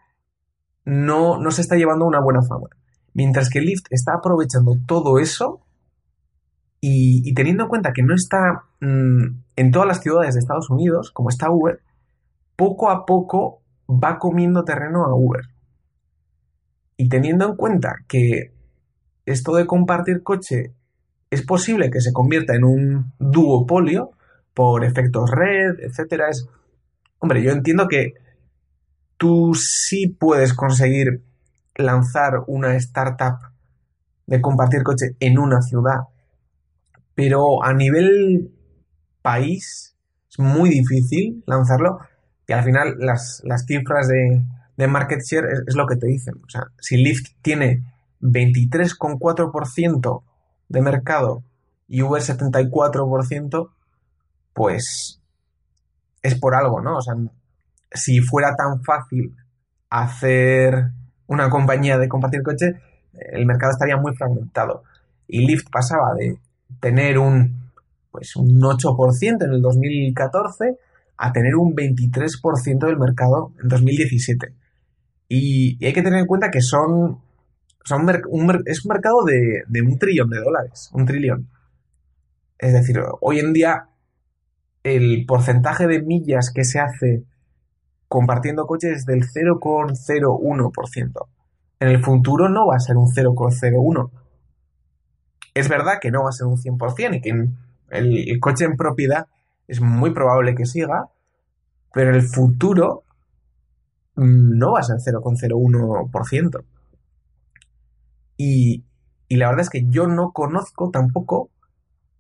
no, 0.85 1.39
no 1.39 1.51
se 1.51 1.62
está 1.62 1.76
llevando 1.76 2.07
una 2.07 2.20
buena 2.20 2.43
fama. 2.43 2.68
Mientras 3.14 3.51
que 3.51 3.61
Lyft 3.61 3.87
está 3.91 4.14
aprovechando 4.14 4.76
todo 4.87 5.18
eso 5.18 5.61
y, 6.80 7.33
teniendo 7.35 7.64
en 7.64 7.68
cuenta 7.68 7.93
que 7.93 8.03
no 8.03 8.14
está 8.14 8.64
mm, 8.80 9.26
en 9.57 9.70
todas 9.70 9.87
las 9.87 10.01
ciudades 10.01 10.35
de 10.35 10.41
Estados 10.41 10.70
Unidos, 10.70 11.11
como 11.12 11.28
está 11.28 11.51
Uber, 11.51 11.80
poco 12.57 12.91
a 12.91 13.07
poco 13.07 13.62
va 13.89 14.18
comiendo 14.18 14.64
terreno 14.64 15.05
a 15.05 15.14
Uber. 15.14 15.43
Y 16.97 17.09
teniendo 17.09 17.47
en 17.49 17.57
cuenta 17.57 17.97
que 18.09 18.53
esto 19.26 19.55
de 19.55 19.66
compartir 19.66 20.22
coche 20.22 20.74
es 21.30 21.43
posible 21.43 21.91
que 21.91 22.01
se 22.01 22.12
convierta 22.12 22.55
en 22.55 22.64
un 22.64 23.12
duopolio 23.18 24.11
por 24.55 24.85
efectos 24.85 25.30
red, 25.30 25.80
etcétera, 25.80 26.28
es 26.28 26.47
hombre, 27.18 27.43
yo 27.43 27.53
entiendo 27.53 27.89
que 27.89 28.14
tú 29.23 29.55
sí 29.55 30.09
puedes 30.09 30.53
conseguir 30.53 31.25
lanzar 31.77 32.43
una 32.49 32.75
startup 32.75 33.39
de 34.27 34.41
compartir 34.41 34.83
coche 34.83 35.14
en 35.20 35.39
una 35.39 35.62
ciudad, 35.62 36.09
pero 37.14 37.62
a 37.62 37.73
nivel 37.73 38.53
país 39.23 39.97
es 40.29 40.41
muy 40.41 40.70
difícil 40.70 41.45
lanzarlo 41.47 42.01
y 42.49 42.53
al 42.53 42.64
final 42.64 42.97
las, 42.99 43.45
cifras 43.64 44.09
de, 44.09 44.43
market 44.89 45.20
share 45.20 45.47
es, 45.68 45.77
lo 45.77 45.87
que 45.87 45.95
te 45.95 46.09
dicen. 46.09 46.35
O 46.45 46.51
sea, 46.51 46.64
si 46.81 46.97
Lyft 46.97 47.37
tiene 47.43 47.85
23,4% 48.23 50.25
de 50.68 50.83
mercado 50.83 51.45
y 51.87 52.03
Uber 52.03 52.20
74%, 52.20 53.70
pues 54.53 55.23
es 56.23 56.35
por 56.41 56.57
algo, 56.57 56.81
¿no? 56.81 56.97
O 56.97 57.03
sea, 57.03 57.14
si 57.95 58.20
fuera 58.20 58.55
tan 58.57 58.82
fácil 58.82 59.34
hacer 59.90 60.90
una 61.26 61.51
compañía 61.51 61.99
de 61.99 62.09
compartir 62.09 62.43
coche, 62.43 62.80
el 63.12 63.47
mercado 63.47 63.72
estaría 63.72 63.97
muy 63.97 64.14
fragmentado. 64.14 64.84
Y 65.26 65.47
Lyft 65.47 65.70
pasaba 65.70 66.14
de 66.14 66.38
tener 66.80 67.18
un, 67.18 67.70
pues 68.11 68.36
un 68.36 68.61
8% 68.61 69.45
en 69.45 69.53
el 69.53 69.62
2014 69.62 70.78
a 71.16 71.32
tener 71.32 71.55
un 71.55 71.74
23% 71.74 72.86
del 72.86 72.99
mercado 72.99 73.53
en 73.62 73.68
2017. 73.68 74.55
Y, 75.28 75.84
hay 75.84 75.93
que 75.93 76.03
tener 76.03 76.20
en 76.20 76.26
cuenta 76.26 76.51
que 76.51 76.61
son, 76.61 77.18
son 77.84 78.09
es 78.66 78.84
un 78.84 78.88
mercado 78.88 79.24
de, 79.24 79.62
de 79.66 79.82
un 79.82 79.99
trillón 79.99 80.30
de 80.30 80.40
dólares, 80.40 80.90
un 80.93 81.07
trillón. 81.07 81.49
Es 82.59 82.72
decir, 82.72 83.01
hoy 83.20 83.38
en 83.38 83.53
día 83.53 83.88
el 84.82 85.24
porcentaje 85.26 85.86
de 85.86 86.03
millas 86.03 86.53
que 86.55 86.64
se 86.64 86.80
hace 86.80 87.24
compartiendo 88.12 88.66
coches 88.66 89.06
del 89.06 89.22
0,01%. 89.22 91.28
En 91.80 91.88
el 91.88 92.04
futuro 92.04 92.50
no 92.50 92.66
va 92.66 92.76
a 92.76 92.78
ser 92.78 92.98
un 92.98 93.06
0,01. 93.06 94.10
Es 95.54 95.70
verdad 95.70 95.94
que 95.98 96.10
no 96.10 96.24
va 96.24 96.28
a 96.28 96.32
ser 96.32 96.46
un 96.46 96.58
100% 96.58 97.16
y 97.16 97.22
que 97.22 97.30
el, 97.88 98.38
coche 98.38 98.66
en 98.66 98.76
propiedad 98.76 99.28
es 99.66 99.80
muy 99.80 100.12
probable 100.12 100.54
que 100.54 100.66
siga, 100.66 101.08
pero 101.94 102.10
en 102.10 102.16
el 102.16 102.28
futuro 102.28 103.04
no 104.16 104.72
va 104.72 104.80
a 104.80 104.82
ser 104.82 104.96
0,01%. 104.96 106.64
Y, 108.36 108.84
y 109.28 109.36
la 109.36 109.48
verdad 109.48 109.62
es 109.62 109.70
que 109.70 109.86
yo 109.88 110.06
no 110.06 110.32
conozco 110.32 110.90
tampoco 110.90 111.48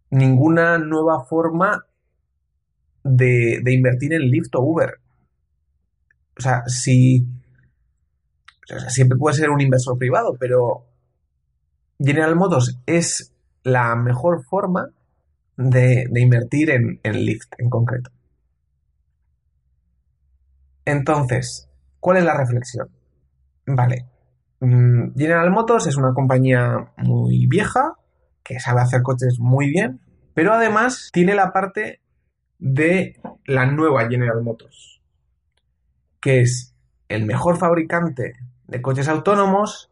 ninguna 0.08 0.78
nueva 0.78 1.26
forma 1.26 1.84
de, 3.04 3.60
de 3.62 3.74
invertir 3.74 4.14
en 4.14 4.30
Lyft 4.30 4.54
o 4.54 4.62
Uber 4.62 5.01
o 6.42 6.44
sea, 6.44 6.64
si. 6.66 7.24
siempre 8.88 9.16
puede 9.16 9.36
ser 9.36 9.50
un 9.50 9.60
inversor 9.60 9.96
privado, 9.96 10.36
pero 10.38 10.86
General 12.00 12.34
Motors 12.34 12.80
es 12.84 13.32
la 13.62 13.94
mejor 13.94 14.42
forma 14.44 14.88
de, 15.56 16.08
invertir 16.16 16.70
en, 16.70 16.98
en 17.04 17.24
Lyft 17.24 17.52
en 17.58 17.70
concreto. 17.70 18.10
Entonces, 20.84 21.70
¿cuál 22.00 22.16
es 22.16 22.24
la 22.24 22.36
reflexión? 22.36 22.88
Vale. 23.66 24.06
Mm, 24.58 25.14
General 25.16 25.50
Motors 25.52 25.86
es 25.86 25.96
una 25.96 26.12
compañía 26.12 26.92
muy 26.96 27.46
vieja, 27.46 27.94
que 28.42 28.58
sabe 28.58 28.80
hacer 28.80 29.02
coches 29.02 29.38
muy 29.38 29.70
bien, 29.70 30.00
pero 30.34 30.52
además 30.52 31.10
tiene 31.12 31.36
la 31.36 31.52
parte 31.52 32.00
de 32.58 33.20
la 33.46 33.66
nueva 33.66 34.08
General 34.08 34.42
Motors 34.42 34.91
que 36.22 36.40
es 36.40 36.74
el 37.08 37.26
mejor 37.26 37.58
fabricante 37.58 38.32
de 38.68 38.80
coches 38.80 39.08
autónomos, 39.08 39.90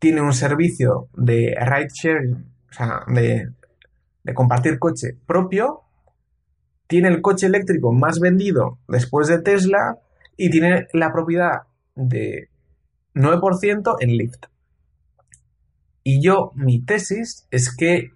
tiene 0.00 0.22
un 0.22 0.32
servicio 0.32 1.08
de 1.14 1.54
ride 1.60 1.88
sharing, 1.92 2.34
o 2.70 2.72
sea, 2.72 3.04
de, 3.06 3.52
compartir 4.34 4.78
coche 4.78 5.16
propio, 5.26 5.82
tiene 6.86 7.08
el 7.08 7.22
coche 7.22 7.46
eléctrico 7.46 7.92
más 7.92 8.18
vendido 8.18 8.78
después 8.88 9.28
de 9.28 9.40
Tesla 9.40 9.98
y 10.36 10.50
tiene 10.50 10.86
la 10.92 11.12
propiedad 11.12 11.62
de 11.94 12.48
9% 13.14 13.96
en 14.00 14.10
Lyft. 14.16 14.46
Y 16.02 16.22
yo, 16.24 16.52
mi 16.54 16.80
tesis 16.80 17.46
es 17.50 17.74
que 17.74 18.12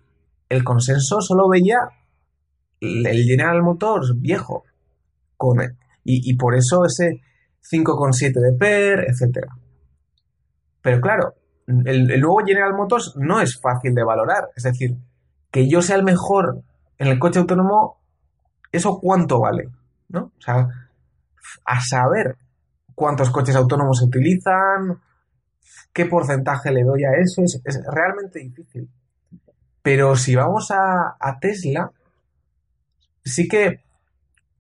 el 0.49 0.65
consenso 0.65 1.21
solo 1.21 1.49
veía 1.49 1.79
el 2.81 3.25
General 3.25 3.63
Motors 3.63 4.15
viejo. 4.19 4.65
Y, 6.05 6.37
por 6.37 6.55
eso 6.55 6.85
ese 6.85 7.21
5,7 7.71 8.41
de 8.41 8.53
PER, 8.59 9.07
etc. 9.09 9.47
Pero 10.81 11.01
claro, 11.01 11.35
el, 11.67 12.21
nuevo 12.21 12.41
General 12.45 12.75
Motors 12.75 13.15
no 13.17 13.41
es 13.41 13.61
fácil 13.61 13.95
de 13.95 14.05
valorar. 14.05 14.49
Es 14.57 14.65
decir, 14.65 14.97
que 15.51 15.69
yo 15.69 15.83
sea 15.83 15.97
el 15.97 16.05
mejor 16.05 16.63
en 16.99 17.09
el 17.09 17.19
coche 17.19 17.39
autónomo 17.39 18.03
¿eso 18.73 18.99
cuánto 18.99 19.41
vale? 19.41 19.69
¿No? 20.09 20.33
O 20.37 20.41
sea, 20.41 20.67
a 21.65 21.81
saber 21.81 22.37
cuántos 22.95 23.31
coches 23.31 23.55
autónomos 23.55 23.99
se 23.99 24.07
utilizan, 24.07 25.01
qué 25.93 26.07
porcentaje 26.07 26.73
le 26.73 26.83
doy 26.83 27.05
a 27.05 27.13
eso, 27.21 27.43
es, 27.43 27.81
realmente 27.87 28.41
difícil. 28.41 28.89
Pero 29.83 30.17
si 30.17 30.35
vamos 30.35 30.71
a, 30.71 31.39
Tesla, 31.41 31.91
sí 33.25 33.47
que 33.49 33.83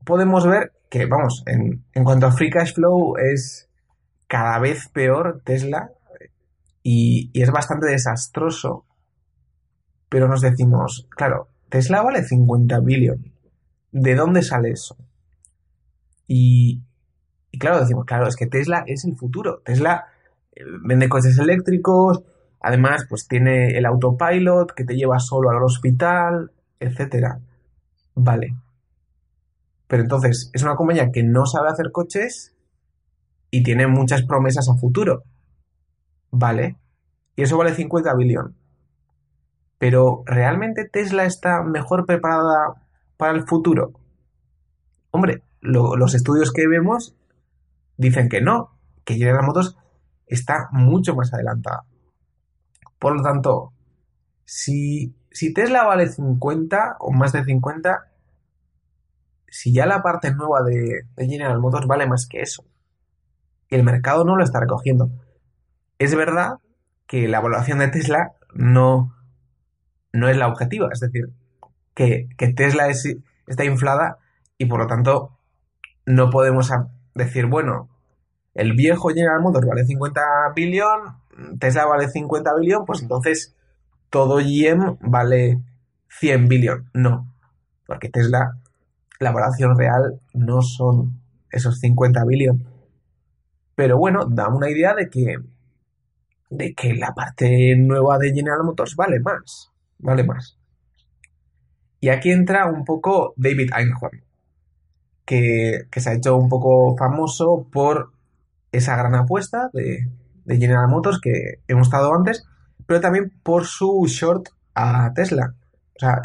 podemos 0.05 0.47
ver 0.47 0.73
que, 0.93 1.07
vamos, 1.07 1.43
en, 1.47 1.83
cuanto 2.05 2.27
a 2.27 2.33
free 2.33 2.51
cash 2.51 2.75
flow 2.75 3.17
es 3.17 3.71
cada 4.27 4.59
vez 4.59 4.89
peor 4.89 5.41
Tesla 5.43 5.91
y, 6.83 7.31
es 7.33 7.51
bastante 7.51 7.87
desastroso. 7.87 8.85
Pero 10.11 10.29
nos 10.29 10.43
decimos, 10.43 11.09
claro, 11.09 11.49
Tesla 11.71 12.03
vale 12.03 12.23
50 12.23 12.81
billones. 12.81 13.33
¿De 13.91 14.15
dónde 14.15 14.43
sale 14.43 14.73
eso? 14.73 14.99
Y, 16.27 16.83
y 17.51 17.59
claro, 17.59 17.81
decimos, 17.81 18.05
claro, 18.05 18.29
es 18.29 18.37
que 18.37 18.47
Tesla 18.47 18.85
es 18.87 19.07
el 19.07 19.17
futuro. 19.17 19.63
Tesla 19.65 20.09
eh, 20.55 20.61
vende 20.85 21.09
coches 21.09 21.39
eléctricos, 21.39 22.23
además, 22.61 23.07
pues 23.09 23.27
tiene 23.27 23.79
el 23.79 23.87
autopilot 23.87 24.75
que 24.75 24.85
te 24.85 24.95
lleva 24.95 25.19
solo 25.21 25.49
al 25.49 25.63
hospital, 25.63 26.53
etcétera. 26.79 27.41
Vale. 28.15 28.57
Pero 29.93 30.05
entonces, 30.05 30.51
es 30.55 30.63
una 30.63 30.75
compañía 30.75 31.13
que 31.13 31.23
no 31.23 31.45
sabe 31.45 31.69
hacer 31.69 31.93
coches 31.93 32.57
y 33.51 33.63
tiene 33.63 33.87
muchas 33.89 34.23
promesas 34.23 34.71
a 34.71 34.79
futuro. 34.79 35.25
Vale. 36.31 36.79
Y 37.37 37.43
eso 37.43 37.59
vale 37.59 37.75
50 37.75 38.15
billón. 38.15 38.57
Pero, 39.77 40.23
¿realmente 40.25 40.89
Tesla 40.89 41.27
está 41.27 41.63
mejor 41.63 42.07
preparada 42.07 42.87
para 43.19 43.35
el 43.35 43.47
futuro? 43.47 43.93
Hombre, 45.11 45.43
los 45.61 46.15
estudios 46.15 46.53
que 46.53 46.67
vemos 46.67 47.15
dicen 47.99 48.31
que 48.31 48.41
no, 48.41 48.71
que 49.05 49.17
General 49.17 49.45
Motors 49.45 49.77
está 50.27 50.71
mucho 50.73 51.15
más 51.15 51.35
adelantada. 51.35 51.85
Por 52.99 53.15
lo 53.15 53.23
tanto, 53.23 53.75
si, 54.47 55.15
si 55.31 55.53
Tesla 55.53 55.85
vale 55.85 56.09
50 56.09 56.97
o 56.99 57.13
más 57.13 57.33
de 57.33 57.45
50, 57.45 58.12
si 59.53 59.71
ya 59.71 59.85
la 59.85 60.03
parte 60.03 60.35
nueva 60.35 60.63
de, 60.63 61.05
General 61.19 61.61
Motors 61.61 61.87
vale 61.87 62.07
más 62.07 62.27
que 62.27 62.41
eso, 62.41 62.65
y 63.69 63.75
el 63.75 63.85
mercado 63.85 64.25
no 64.25 64.35
lo 64.35 64.43
está 64.43 64.61
recogiendo. 64.61 65.11
Es 65.99 66.15
verdad 66.15 66.55
que 67.07 67.29
la 67.29 67.39
evaluación 67.39 67.79
de 67.79 67.89
Tesla 67.89 68.33
no, 68.55 69.15
no 70.15 70.29
es 70.31 70.39
la 70.39 70.49
objetiva, 70.49 70.89
es 70.91 71.01
decir, 71.01 71.29
que, 71.95 72.29
Tesla 72.57 72.89
está 72.89 73.65
inflada 73.65 74.17
y 74.57 74.65
por 74.65 74.81
lo 74.81 74.87
tanto 74.87 75.39
no 76.07 76.31
podemos 76.31 76.73
decir, 77.15 77.45
bueno, 77.45 77.91
el 78.55 78.73
viejo 78.73 79.11
General 79.11 79.43
Motors 79.43 79.67
vale 79.67 79.85
50 79.85 80.23
billón, 80.57 81.19
Tesla 81.61 81.85
vale 81.85 82.09
50 82.09 82.55
billón, 82.59 82.87
pues 82.87 83.03
entonces 83.03 83.55
todo 84.09 84.39
GM 84.39 84.97
vale 85.03 85.61
100 86.09 86.49
billón. 86.49 86.91
No, 86.95 87.31
porque 87.87 88.09
Tesla, 88.09 88.57
la 89.23 89.33
valoración 89.33 89.77
real 89.79 90.21
no 90.35 90.63
son 90.63 91.21
esos 91.51 91.79
50 91.81 92.25
billón. 92.25 92.67
Pero 93.75 93.99
bueno, 93.99 94.27
da 94.27 94.49
una 94.49 94.71
idea 94.71 94.95
de 94.95 95.09
que, 95.09 95.37
de 96.51 96.75
que 96.75 96.95
la 96.95 97.13
parte 97.15 97.75
nueva 97.77 98.19
de 98.19 98.33
General 98.33 98.65
Motors 98.65 98.97
vale 98.97 99.21
más, 99.21 99.71
vale 99.99 100.25
más. 100.25 100.59
Y 102.01 102.09
aquí 102.09 102.31
entra 102.31 102.67
un 102.67 102.85
poco 102.85 103.33
David 103.37 103.71
Einhorn, 103.77 104.25
que, 105.25 105.87
que 105.91 106.01
se 106.01 106.11
ha 106.11 106.15
hecho 106.15 106.37
un 106.37 106.49
poco 106.49 106.97
famoso 106.97 107.69
por 107.73 108.13
esa 108.73 108.97
gran 108.97 109.15
apuesta 109.15 109.71
de, 109.73 110.09
General 110.47 110.89
Motors 110.89 111.21
que 111.21 111.61
hemos 111.69 111.87
estado 111.87 112.13
antes, 112.15 112.45
pero 112.87 113.01
también 113.01 113.33
por 113.43 113.65
su 113.65 114.05
short 114.09 114.49
a 114.75 115.13
Tesla. 115.15 115.55
O 115.97 115.99
sea, 115.99 116.21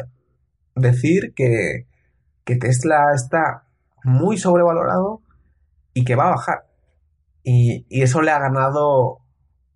decir 0.74 1.32
que, 1.34 1.86
Tesla 2.56 3.12
está 3.14 3.64
muy 4.04 4.38
sobrevalorado 4.38 5.22
y 5.94 6.04
que 6.04 6.16
va 6.16 6.28
a 6.28 6.30
bajar. 6.30 6.66
Y, 7.42 7.86
eso 7.90 8.22
le 8.22 8.30
ha 8.30 8.38
ganado 8.38 9.20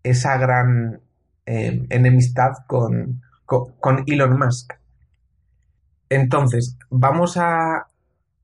esa 0.03 0.37
gran 0.37 1.01
eh, 1.47 1.87
enemistad 1.91 2.53
con, 2.67 3.23
con, 3.47 4.05
Elon 4.07 4.39
Musk. 4.39 4.75
Entonces, 6.09 6.77
vamos 6.91 7.37
a, 7.37 7.87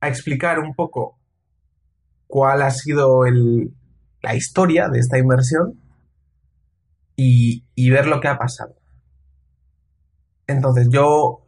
a 0.00 0.08
explicar 0.08 0.58
un 0.58 0.74
poco 0.74 1.18
cuál 2.26 2.62
ha 2.62 2.70
sido 2.70 3.26
el, 3.26 3.74
la 4.22 4.34
historia 4.34 4.88
de 4.88 4.98
esta 4.98 5.18
inversión 5.18 5.80
y, 7.16 7.90
ver 7.90 8.06
lo 8.06 8.20
que 8.20 8.28
ha 8.28 8.38
pasado. 8.38 8.76
Entonces 10.46 10.88
yo 10.90 11.40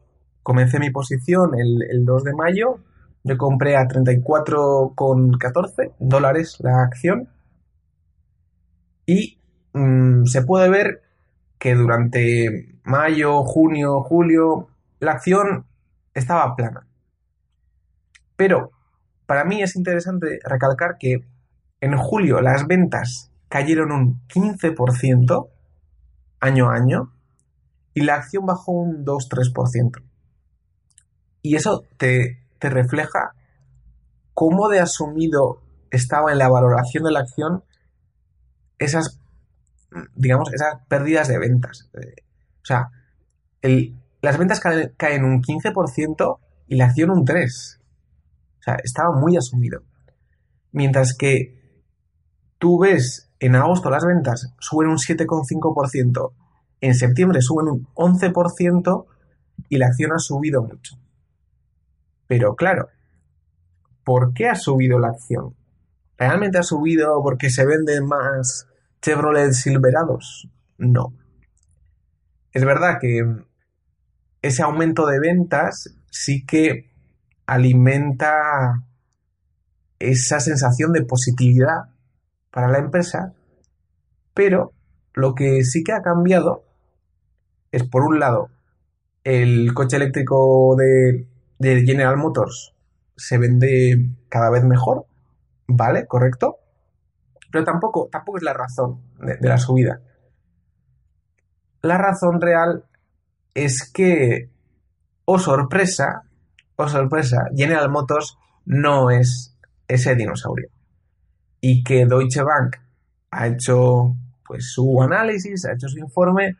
comencé 0.43 0.79
mi 0.79 0.91
posición 0.91 1.53
el, 1.59 2.05
2 2.05 2.25
de 2.25 2.35
mayo, 2.35 2.81
yo 3.25 3.37
compré 3.37 3.77
a 3.77 3.87
34,14 3.87 5.93
dólares 5.99 6.57
la 6.61 6.83
acción 6.83 7.29
y 9.07 9.39
mm, 9.73 10.25
se 10.25 10.43
puede 10.43 10.71
ver 10.71 11.03
que 11.59 11.75
durante 11.75 12.79
mayo, 12.85 13.43
junio, 13.45 14.03
julio, 14.03 14.69
la 14.99 15.13
acción 15.13 15.67
estaba 16.15 16.57
plana. 16.57 16.87
Pero 18.37 18.71
para 19.27 19.45
mí 19.45 19.63
es 19.63 19.77
interesante 19.77 20.41
recalcar 20.45 20.97
que 20.99 21.25
en 21.81 21.97
julio 21.97 22.41
las 22.41 22.67
ventas 22.67 23.31
cayeron 23.49 23.93
un 23.93 24.21
15% 24.29 25.49
año 26.41 26.71
a 26.71 26.75
año 26.75 27.13
y 27.93 28.03
la 28.03 28.15
acción 28.15 28.47
bajó 28.47 28.73
un 28.73 29.05
2-3%. 29.05 30.10
Y 31.43 31.57
eso 31.57 31.85
te, 31.97 32.39
refleja 32.61 33.35
cómo 34.35 34.69
de 34.69 34.81
asumido 34.81 35.63
estaba 35.91 36.33
en 36.33 36.39
la 36.39 36.49
valoración 36.49 37.05
de 37.05 37.13
la 37.13 37.21
acción 37.21 37.65
esas, 38.79 39.21
digamos, 40.15 40.53
esas 40.53 40.85
pérdidas 40.89 41.29
de 41.29 41.39
ventas. 41.39 41.91
O 41.95 42.65
sea, 42.65 42.91
las 44.21 44.39
ventas 44.39 44.61
caen, 44.61 44.93
caen 44.97 45.25
un 45.25 45.43
15% 45.43 46.39
y 46.69 46.77
la 46.77 46.87
acción 46.87 47.11
un 47.11 47.25
3%. 47.25 47.79
O 48.61 48.63
sea, 48.63 48.77
estaba 48.85 49.19
muy 49.19 49.37
asumido. 49.37 49.83
Mientras 50.73 51.15
que 51.17 51.59
tú 52.59 52.79
ves 52.79 53.31
en 53.41 53.57
agosto 53.57 53.91
las 53.91 54.05
ventas 54.05 54.55
suben 54.61 54.91
un 54.91 54.99
7,5%, 54.99 56.33
en 56.83 56.95
septiembre 56.95 57.41
suben 57.41 57.69
un 57.69 57.87
11% 57.95 59.07
y 59.69 59.79
la 59.79 59.87
acción 59.87 60.13
ha 60.13 60.19
subido 60.19 60.63
mucho. 60.63 61.00
Pero 62.31 62.55
claro, 62.55 62.91
¿por 64.05 64.33
qué 64.35 64.47
ha 64.47 64.55
subido 64.55 65.01
la 65.01 65.09
acción? 65.09 65.57
¿Realmente 66.17 66.59
ha 66.59 66.63
subido 66.63 67.21
porque 67.25 67.51
se 67.51 67.67
venden 67.67 68.07
más 68.07 68.69
Chevrolet 69.03 69.53
Silverados? 69.53 70.49
No. 70.79 71.13
Es 72.53 72.65
verdad 72.65 72.99
que 73.01 73.25
ese 74.43 74.63
aumento 74.63 75.09
de 75.09 75.19
ventas 75.19 75.93
sí 76.13 76.47
que 76.47 76.93
alimenta 77.47 78.85
esa 79.99 80.39
sensación 80.39 80.93
de 80.93 81.05
positividad 81.05 81.87
para 82.53 82.69
la 82.69 82.79
empresa, 82.79 83.35
pero 84.35 84.73
lo 85.15 85.35
que 85.35 85.65
sí 85.65 85.83
que 85.83 85.95
ha 85.95 86.03
cambiado 86.03 86.63
es, 87.73 87.83
por 87.83 88.05
un 88.05 88.21
lado, 88.21 88.51
el 89.25 89.75
coche 89.75 89.97
eléctrico 89.97 90.77
de, 90.77 91.27
General 91.61 92.17
Motors 92.17 92.75
se 93.17 93.39
vende 93.39 94.09
cada 94.29 94.51
vez 94.51 94.65
mejor, 94.65 95.07
¿vale? 95.67 96.07
Correcto. 96.07 96.57
Pero 97.53 97.65
tampoco, 97.65 98.09
tampoco 98.11 98.39
es 98.39 98.45
la 98.45 98.55
razón 98.55 99.01
de, 99.19 99.37
de 99.37 99.49
la 99.49 99.59
subida. 99.59 100.01
La 101.83 101.99
razón 101.99 102.41
real 102.41 102.85
es 103.55 103.91
que, 103.93 104.51
oh 105.25 105.39
sorpresa, 105.39 106.23
oh 106.77 106.89
sorpresa, 106.89 107.49
General 107.55 107.91
Motors 107.91 108.39
no 108.65 109.11
es 109.11 109.57
ese 109.89 110.15
dinosaurio 110.15 110.69
y 111.61 111.83
que 111.83 112.07
Deutsche 112.07 112.43
Bank 112.43 112.77
ha 113.31 113.47
hecho 113.49 114.15
pues 114.45 114.73
su 114.73 115.01
análisis, 115.03 115.65
ha 115.67 115.73
hecho 115.73 115.89
su 115.89 115.99
informe 115.99 116.57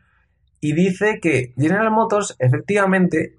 y 0.59 0.73
dice 0.73 1.19
que 1.21 1.53
General 1.57 1.91
Motors 1.91 2.35
efectivamente 2.39 3.37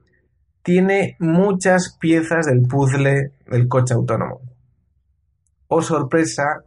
tiene 0.62 1.16
muchas 1.18 1.96
piezas 1.98 2.46
del 2.46 2.62
puzzle 2.62 3.32
del 3.46 3.68
coche 3.68 3.94
autónomo. 3.94 4.40
Oh, 5.68 5.82
sorpresa, 5.82 6.62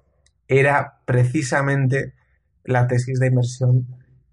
era 0.48 1.00
precisamente 1.06 2.14
la 2.64 2.88
tesis 2.88 3.20
de 3.20 3.28
inversión 3.28 3.88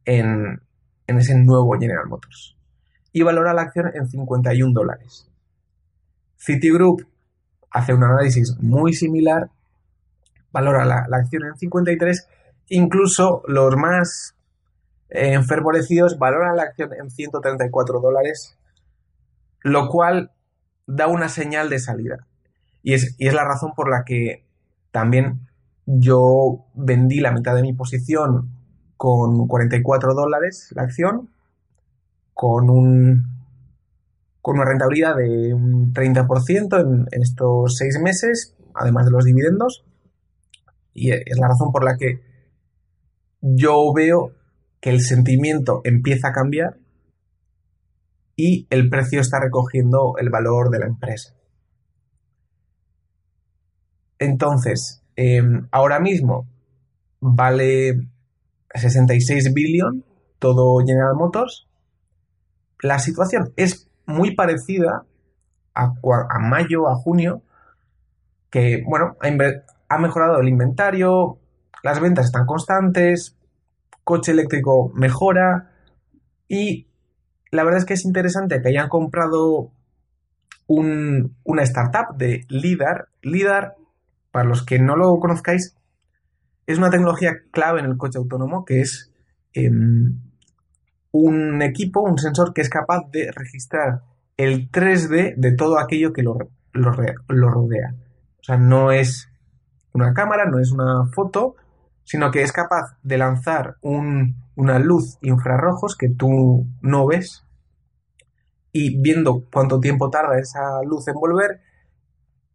en, 0.04 0.60
en 1.06 1.18
ese 1.18 1.36
nuevo 1.38 1.78
General 1.78 2.06
Motors. 2.08 2.56
Y 3.12 3.22
valora 3.22 3.52
la 3.52 3.62
acción 3.62 3.90
en 3.94 4.08
51 4.08 4.72
dólares. 4.72 5.28
Citigroup 6.36 7.06
hace 7.70 7.94
un 7.94 8.04
análisis 8.04 8.56
muy 8.60 8.92
similar, 8.92 9.50
valora 10.50 10.84
la, 10.84 11.06
acción 11.10 11.44
en 11.44 11.56
53, 11.56 12.28
incluso 12.68 13.42
los 13.46 13.76
más 13.76 14.34
eh, 15.08 15.32
enfervorecidos 15.32 16.18
valoran 16.18 16.56
la 16.56 16.64
acción 16.64 16.90
en 16.94 17.10
134 17.10 18.00
dólares, 18.00 18.56
lo 19.62 19.88
cual 19.88 20.32
da 20.86 21.06
una 21.06 21.28
señal 21.28 21.70
de 21.70 21.78
salida. 21.78 22.26
Y 22.82 22.94
es, 22.94 23.14
y 23.18 23.28
es 23.28 23.34
la 23.34 23.44
razón 23.44 23.72
por 23.76 23.90
la 23.90 24.04
que 24.04 24.44
también 24.90 25.48
yo 25.86 26.66
vendí 26.74 27.20
la 27.20 27.32
mitad 27.32 27.54
de 27.54 27.62
mi 27.62 27.72
posición 27.72 28.50
con 28.96 29.46
44 29.46 30.14
dólares 30.14 30.68
la 30.74 30.82
acción, 30.82 31.30
con 32.34 32.70
un 32.70 33.32
con 34.40 34.56
una 34.56 34.64
rentabilidad 34.64 35.16
de 35.16 35.54
un 35.54 35.94
30% 35.94 36.80
en, 36.80 37.06
en 37.12 37.22
estos 37.22 37.76
seis 37.76 38.00
meses, 38.02 38.56
además 38.74 39.04
de 39.04 39.12
los 39.12 39.24
dividendos. 39.24 39.84
Y 40.92 41.12
es 41.12 41.38
la 41.38 41.46
razón 41.46 41.70
por 41.70 41.84
la 41.84 41.96
que 41.96 42.22
yo 43.40 43.92
veo 43.94 44.32
que 44.80 44.90
el 44.90 45.00
sentimiento 45.00 45.80
empieza 45.84 46.28
a 46.28 46.32
cambiar 46.32 46.76
y 48.36 48.66
el 48.70 48.88
precio 48.88 49.20
está 49.20 49.40
recogiendo 49.40 50.14
el 50.18 50.30
valor 50.30 50.70
de 50.70 50.78
la 50.78 50.86
empresa. 50.86 51.34
Entonces, 54.18 55.02
em, 55.16 55.66
ahora 55.70 56.00
mismo 56.00 56.46
vale 57.20 58.08
66 58.74 59.52
billion 59.52 60.04
todo 60.38 60.84
General 60.84 61.14
Motors. 61.14 61.68
La 62.80 62.98
situación 62.98 63.52
es 63.56 63.88
muy 64.06 64.34
parecida 64.34 65.04
a, 65.74 65.92
mayo, 66.40 66.88
a 66.88 66.96
junio, 66.96 67.42
que, 68.50 68.82
bueno, 68.86 69.16
ha, 69.88 69.98
mejorado 69.98 70.40
el 70.40 70.48
inventario, 70.48 71.38
las 71.82 72.00
ventas 72.00 72.26
están 72.26 72.44
constantes, 72.44 73.36
coche 74.04 74.32
eléctrico 74.32 74.90
mejora 74.94 75.70
y 76.48 76.88
la 77.52 77.64
verdad 77.64 77.80
es 77.80 77.84
que 77.84 77.94
es 77.94 78.04
interesante 78.04 78.60
que 78.60 78.68
hayan 78.70 78.88
comprado 78.88 79.70
una 80.66 81.62
startup 81.62 82.16
de 82.16 82.46
LIDAR. 82.48 83.08
LIDAR, 83.20 83.76
para 84.30 84.48
los 84.48 84.64
que 84.64 84.78
no 84.78 84.96
lo 84.96 85.20
conozcáis, 85.20 85.76
es 86.66 86.78
una 86.78 86.88
tecnología 86.88 87.34
clave 87.50 87.80
en 87.80 87.86
el 87.86 87.98
coche 87.98 88.18
autónomo 88.18 88.64
que 88.64 88.80
es 88.80 89.12
em, 89.52 90.18
un 91.10 91.60
equipo, 91.60 92.00
un 92.00 92.16
sensor 92.16 92.54
que 92.54 92.62
es 92.62 92.70
capaz 92.70 93.10
de 93.10 93.30
registrar 93.32 94.00
el 94.38 94.70
3D 94.70 95.34
de 95.36 95.52
todo 95.52 95.78
aquello 95.78 96.14
que 96.14 96.22
lo, 96.22 96.38
rodea. 96.72 97.94
O 98.40 98.44
sea, 98.44 98.56
no 98.56 98.92
es 98.92 99.28
una 99.92 100.14
cámara, 100.14 100.46
no 100.46 100.58
es 100.58 100.72
una 100.72 101.04
foto, 101.14 101.56
sino 102.04 102.30
que 102.30 102.42
es 102.42 102.52
capaz 102.52 102.96
de 103.02 103.18
lanzar 103.18 103.76
una 103.82 104.78
luz 104.78 105.18
infrarrojos 105.22 105.96
que 105.96 106.08
tú 106.08 106.66
no 106.80 107.06
ves 107.06 107.44
y 108.72 109.00
viendo 109.00 109.44
cuánto 109.52 109.80
tiempo 109.80 110.10
tarda 110.10 110.38
esa 110.38 110.82
luz 110.84 111.06
en 111.08 111.14
volver, 111.14 111.60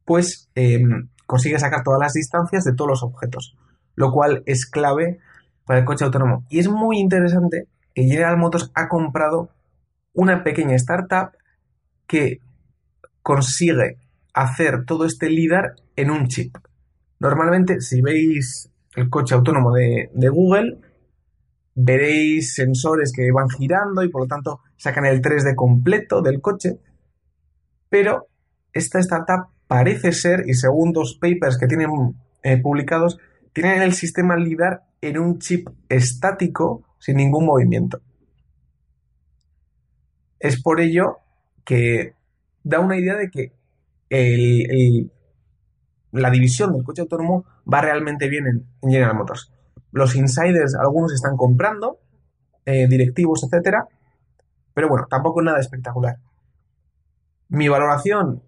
pues 0.03 0.49
em, 0.55 1.09
consigue 1.25 1.59
sacar 1.59 1.83
todas 1.83 1.99
las 1.99 2.13
distancias 2.13 2.63
de 2.63 2.73
todos 2.73 2.89
los 2.89 3.03
objetos, 3.03 3.55
lo 3.95 4.11
cual 4.11 4.43
es 4.45 4.65
clave 4.65 5.19
para 5.65 5.79
el 5.79 5.85
coche 5.85 6.05
autónomo. 6.05 6.45
Y 6.49 6.59
es 6.59 6.69
muy 6.69 6.99
interesante 6.99 7.67
que 7.93 8.03
General 8.03 8.37
Motors 8.37 8.71
ha 8.73 8.87
comprado 8.87 9.49
una 10.13 10.43
pequeña 10.43 10.75
startup 10.75 11.31
que 12.07 12.41
consigue 13.21 13.99
hacer 14.33 14.85
todo 14.85 15.05
este 15.05 15.29
LIDAR 15.29 15.75
en 15.95 16.09
un 16.11 16.27
chip. 16.27 16.57
Normalmente, 17.19 17.81
si 17.81 18.01
veis 18.01 18.71
el 18.97 19.11
coche 19.11 19.35
autónomo 19.35 19.73
de, 19.73 20.29
Google, 20.29 20.79
veréis 21.75 22.55
sensores 22.55 23.13
que 23.15 23.31
van 23.31 23.47
girando 23.47 24.03
y 24.03 24.09
por 24.09 24.23
lo 24.23 24.27
tanto 24.27 24.61
sacan 24.75 25.05
el 25.05 25.21
3D 25.21 25.53
completo 25.53 26.23
del 26.23 26.41
coche. 26.41 26.79
Pero 27.89 28.27
esta 28.73 28.97
startup 28.99 29.49
parece 29.67 30.11
ser, 30.13 30.45
y 30.47 30.55
según 30.55 30.93
dos 30.93 31.19
papers 31.21 31.59
que 31.59 31.67
tienen 31.67 31.89
eh, 32.41 32.57
publicados, 32.59 33.19
tienen 33.53 33.83
el 33.83 33.93
sistema 33.93 34.35
LIDAR 34.35 34.81
en 35.01 35.19
un 35.19 35.37
chip 35.37 35.69
estático 35.89 36.83
sin 36.97 37.17
ningún 37.17 37.45
movimiento. 37.45 38.01
Es 40.39 40.59
por 40.59 40.81
ello 40.81 41.17
que 41.63 42.15
da 42.63 42.79
una 42.79 42.97
idea 42.97 43.15
de 43.15 43.29
que 43.29 43.51
la 46.11 46.29
división 46.29 46.73
del 46.73 46.83
coche 46.83 47.01
autónomo 47.01 47.45
va 47.71 47.81
realmente 47.81 48.27
bien 48.29 48.47
en, 48.47 48.89
General 48.89 49.15
Motors. 49.15 49.51
Los 49.91 50.15
insiders, 50.15 50.75
algunos 50.75 51.13
están 51.13 51.35
comprando, 51.35 51.99
eh, 52.65 52.87
directivos, 52.87 53.43
etcétera, 53.43 53.87
pero 54.73 54.89
bueno, 54.89 55.07
tampoco 55.09 55.41
nada 55.41 55.59
espectacular. 55.59 56.17
Mi 57.49 57.67
valoración 57.67 58.41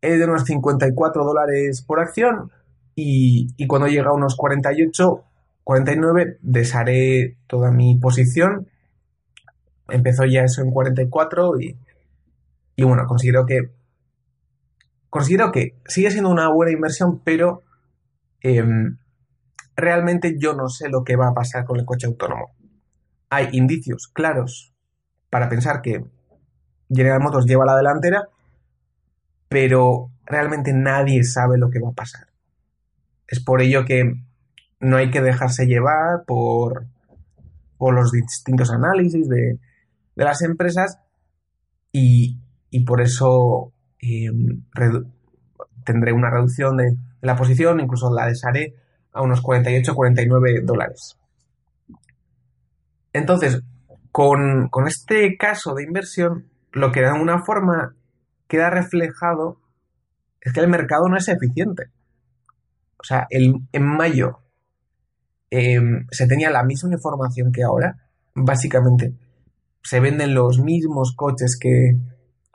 es 0.00 0.18
de 0.18 0.24
unos 0.24 0.44
54 0.44 1.24
dólares 1.24 1.82
por 1.82 2.00
acción 2.00 2.50
y, 2.94 3.48
y 3.56 3.66
cuando 3.66 3.88
llega 3.88 4.10
a 4.10 4.14
unos 4.14 4.36
48, 4.36 5.24
49 5.64 6.38
desharé 6.42 7.36
toda 7.46 7.72
mi 7.72 7.98
posición. 7.98 8.68
Empezó 9.88 10.24
ya 10.24 10.42
eso 10.42 10.62
en 10.62 10.70
44 10.70 11.60
y, 11.60 11.76
y 12.76 12.84
bueno, 12.84 13.06
considero 13.06 13.46
que 13.46 13.70
considero 15.10 15.52
que 15.52 15.76
sigue 15.86 16.10
siendo 16.10 16.30
una 16.30 16.48
buena 16.48 16.72
inversión, 16.72 17.20
pero 17.24 17.62
em, 18.40 18.98
realmente 19.76 20.36
yo 20.38 20.54
no 20.54 20.68
sé 20.68 20.88
lo 20.88 21.04
que 21.04 21.16
va 21.16 21.28
a 21.28 21.34
pasar 21.34 21.64
con 21.64 21.78
el 21.78 21.84
coche 21.84 22.06
autónomo. 22.06 22.54
Hay 23.30 23.48
indicios 23.52 24.08
claros 24.08 24.72
para 25.30 25.48
pensar 25.48 25.82
que 25.82 26.04
General 26.88 27.20
Motors 27.20 27.46
lleva 27.46 27.66
la 27.66 27.76
delantera, 27.76 28.28
pero 29.48 30.10
realmente 30.24 30.72
nadie 30.72 31.24
sabe 31.24 31.58
lo 31.58 31.70
que 31.70 31.80
va 31.80 31.90
a 31.90 31.94
pasar. 31.94 32.28
Es 33.26 33.42
por 33.42 33.60
ello 33.60 33.84
que 33.84 34.14
no 34.80 34.96
hay 34.96 35.10
que 35.10 35.20
dejarse 35.20 35.66
llevar 35.66 36.24
por, 36.26 36.86
por 37.76 37.94
los 37.94 38.12
distintos 38.12 38.70
análisis 38.70 39.28
de, 39.28 39.58
las 40.14 40.42
empresas 40.42 40.98
y, 41.92 42.40
por 42.86 43.00
eso 43.00 43.72
eh, 44.00 44.30
tendré 45.84 46.12
una 46.12 46.30
reducción 46.30 46.76
de 46.76 46.96
la 47.20 47.36
posición, 47.36 47.80
incluso 47.80 48.12
la 48.12 48.26
desharé 48.26 48.74
a 49.12 49.22
unos 49.22 49.42
48-49 49.42 50.64
dólares. 50.64 51.16
Entonces, 53.12 53.62
con, 54.12 54.68
con, 54.68 54.86
este 54.86 55.36
caso 55.36 55.74
de 55.74 55.84
inversión, 55.84 56.48
lo 56.72 56.92
que 56.92 57.00
de 57.00 57.06
alguna 57.06 57.42
forma 57.44 57.94
queda 58.48 58.70
reflejado 58.70 59.58
es 60.40 60.52
que 60.52 60.60
el 60.60 60.68
mercado 60.68 61.08
no 61.08 61.16
es 61.16 61.28
eficiente. 61.28 61.84
O 62.98 63.04
sea, 63.04 63.26
en 63.30 63.66
mayo 63.82 64.40
em, 65.50 66.06
se 66.10 66.26
tenía 66.26 66.50
la 66.50 66.64
misma 66.64 66.92
información 66.92 67.52
que 67.52 67.62
ahora. 67.62 67.96
Básicamente, 68.34 69.14
se 69.82 70.00
venden 70.00 70.34
los 70.34 70.58
mismos 70.58 71.14
coches 71.16 71.58
que 71.58 71.96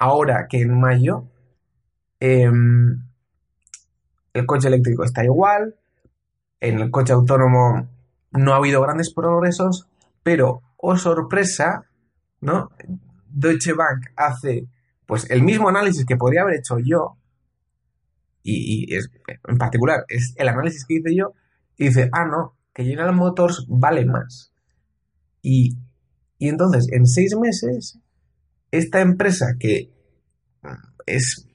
ahora 0.01 0.47
que 0.49 0.61
en 0.61 0.77
mayo. 0.79 1.27
Em, 2.19 3.03
el 4.33 4.45
coche 4.47 4.67
eléctrico 4.67 5.03
está 5.03 5.23
igual. 5.23 5.75
En 6.59 6.79
el 6.79 6.89
coche 6.89 7.13
autónomo 7.13 7.87
no 8.31 8.53
ha 8.53 8.57
habido 8.57 8.81
grandes 8.81 9.13
progresos, 9.13 9.87
pero, 10.23 10.61
oh 10.77 10.97
sorpresa, 10.97 11.85
¿no? 12.39 12.71
Deutsche 13.29 13.73
Bank 13.73 14.07
hace 14.15 14.67
pues 15.05 15.29
el 15.29 15.43
mismo 15.43 15.69
análisis 15.69 16.05
que 16.05 16.15
podría 16.15 16.41
haber 16.41 16.55
hecho 16.59 16.77
yo, 16.79 17.17
y, 18.43 18.95
es, 18.95 19.11
en 19.47 19.57
particular 19.57 20.05
es 20.07 20.33
el 20.37 20.47
análisis 20.47 20.85
que 20.85 20.95
hice 20.95 21.15
yo, 21.15 21.33
y 21.77 21.87
dice, 21.87 22.09
ah, 22.13 22.25
no, 22.25 22.55
que 22.73 22.85
General 22.85 23.13
Motors 23.13 23.65
vale 23.67 24.05
más. 24.05 24.51
Y, 25.41 25.77
y 26.39 26.47
entonces, 26.47 26.87
en 26.91 27.05
seis 27.05 27.35
meses, 27.35 27.99
esta 28.71 29.01
empresa 29.01 29.55
que 29.59 29.91
es 31.05 31.47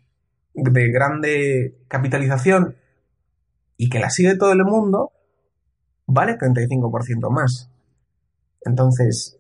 de 0.55 0.91
grande 0.91 1.79
capitalización 1.89 2.77
y 3.77 3.89
que 3.89 3.99
la 3.99 4.11
sigue 4.11 4.37
todo 4.37 4.53
el 4.53 4.65
mundo, 4.65 5.13
vale 6.07 6.37
35% 6.39 7.31
más. 7.31 7.71
Entonces, 8.63 9.39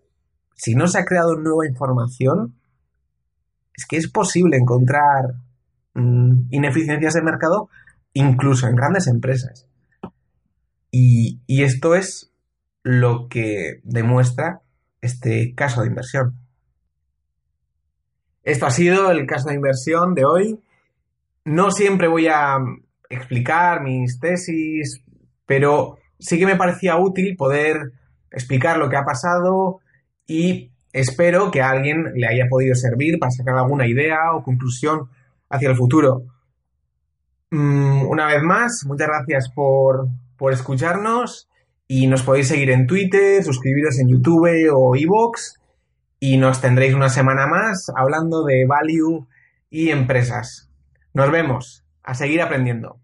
si 0.55 0.75
no 0.75 0.89
se 0.89 0.99
ha 0.99 1.05
creado 1.05 1.37
nueva 1.37 1.67
información, 1.67 2.55
es 3.75 3.87
que 3.87 3.97
es 3.97 4.11
posible 4.11 4.57
encontrar 4.57 5.35
mm, 5.95 6.49
ineficiencias 6.51 7.15
de 7.15 7.23
mercado 7.23 7.69
incluso 8.13 8.67
en 8.67 8.77
grandes 8.77 9.07
empresas. 9.07 9.67
Y 10.91 11.63
esto 11.63 11.95
es 11.95 12.33
lo 12.83 13.29
que 13.29 13.81
demuestra 13.85 14.63
este 15.03 15.55
caso 15.55 15.83
de 15.83 15.89
inversión. 15.89 16.46
Esto 18.47 18.65
ha 18.65 18.71
sido 18.71 19.11
el 19.11 19.27
caso 19.27 19.49
de 19.49 19.57
inversión 19.57 20.15
de 20.15 20.25
hoy. 20.25 20.61
No 21.45 21.73
siempre 21.73 22.07
voy 22.07 22.29
a 22.29 22.59
explicar 23.11 23.83
mis 23.83 24.21
tesis, 24.21 25.03
pero 25.47 25.99
sí 26.21 26.39
que 26.39 26.47
me 26.47 26.55
parecía 26.55 26.97
útil 26.97 27.37
poder 27.37 27.91
explicar 28.31 28.79
lo 28.79 28.89
que 28.89 28.97
ha 28.97 29.05
pasado 29.05 29.81
y 30.29 30.71
espero 30.93 31.51
que 31.51 31.61
a 31.61 31.71
alguien 31.71 32.13
le 32.15 32.29
haya 32.29 32.47
podido 32.49 32.77
servir 32.77 33.19
para 33.19 33.33
sacar 33.33 33.57
alguna 33.57 33.89
idea 33.89 34.33
o 34.33 34.45
conclusión 34.45 35.11
hacia 35.51 35.71
el 35.71 35.77
futuro. 35.77 36.23
Mm, 37.51 38.07
una 38.07 38.27
vez 38.29 38.45
más, 38.45 38.85
muchas 38.87 39.09
gracias 39.09 39.51
por, 39.53 40.07
por 40.37 40.53
escucharnos 40.53 41.49
y 41.89 42.07
nos 42.07 42.23
podéis 42.23 42.47
seguir 42.47 42.71
en 42.71 42.87
Twitter, 42.87 43.43
suscribiros 43.43 43.99
en 43.99 44.09
YouTube 44.09 44.71
o 44.73 44.95
iVoox 44.95 45.57
y 46.21 46.37
nos 46.39 46.61
tendréis 46.61 46.95
una 46.95 47.09
semana 47.09 47.47
más 47.47 47.91
hablando 47.95 48.45
de 48.45 48.65
value 48.67 49.27
y 49.71 49.91
empresas. 49.91 50.71
Nos 51.13 51.31
vemos. 51.31 51.83
A 52.03 52.15
seguir 52.15 52.41
aprendiendo. 52.41 53.01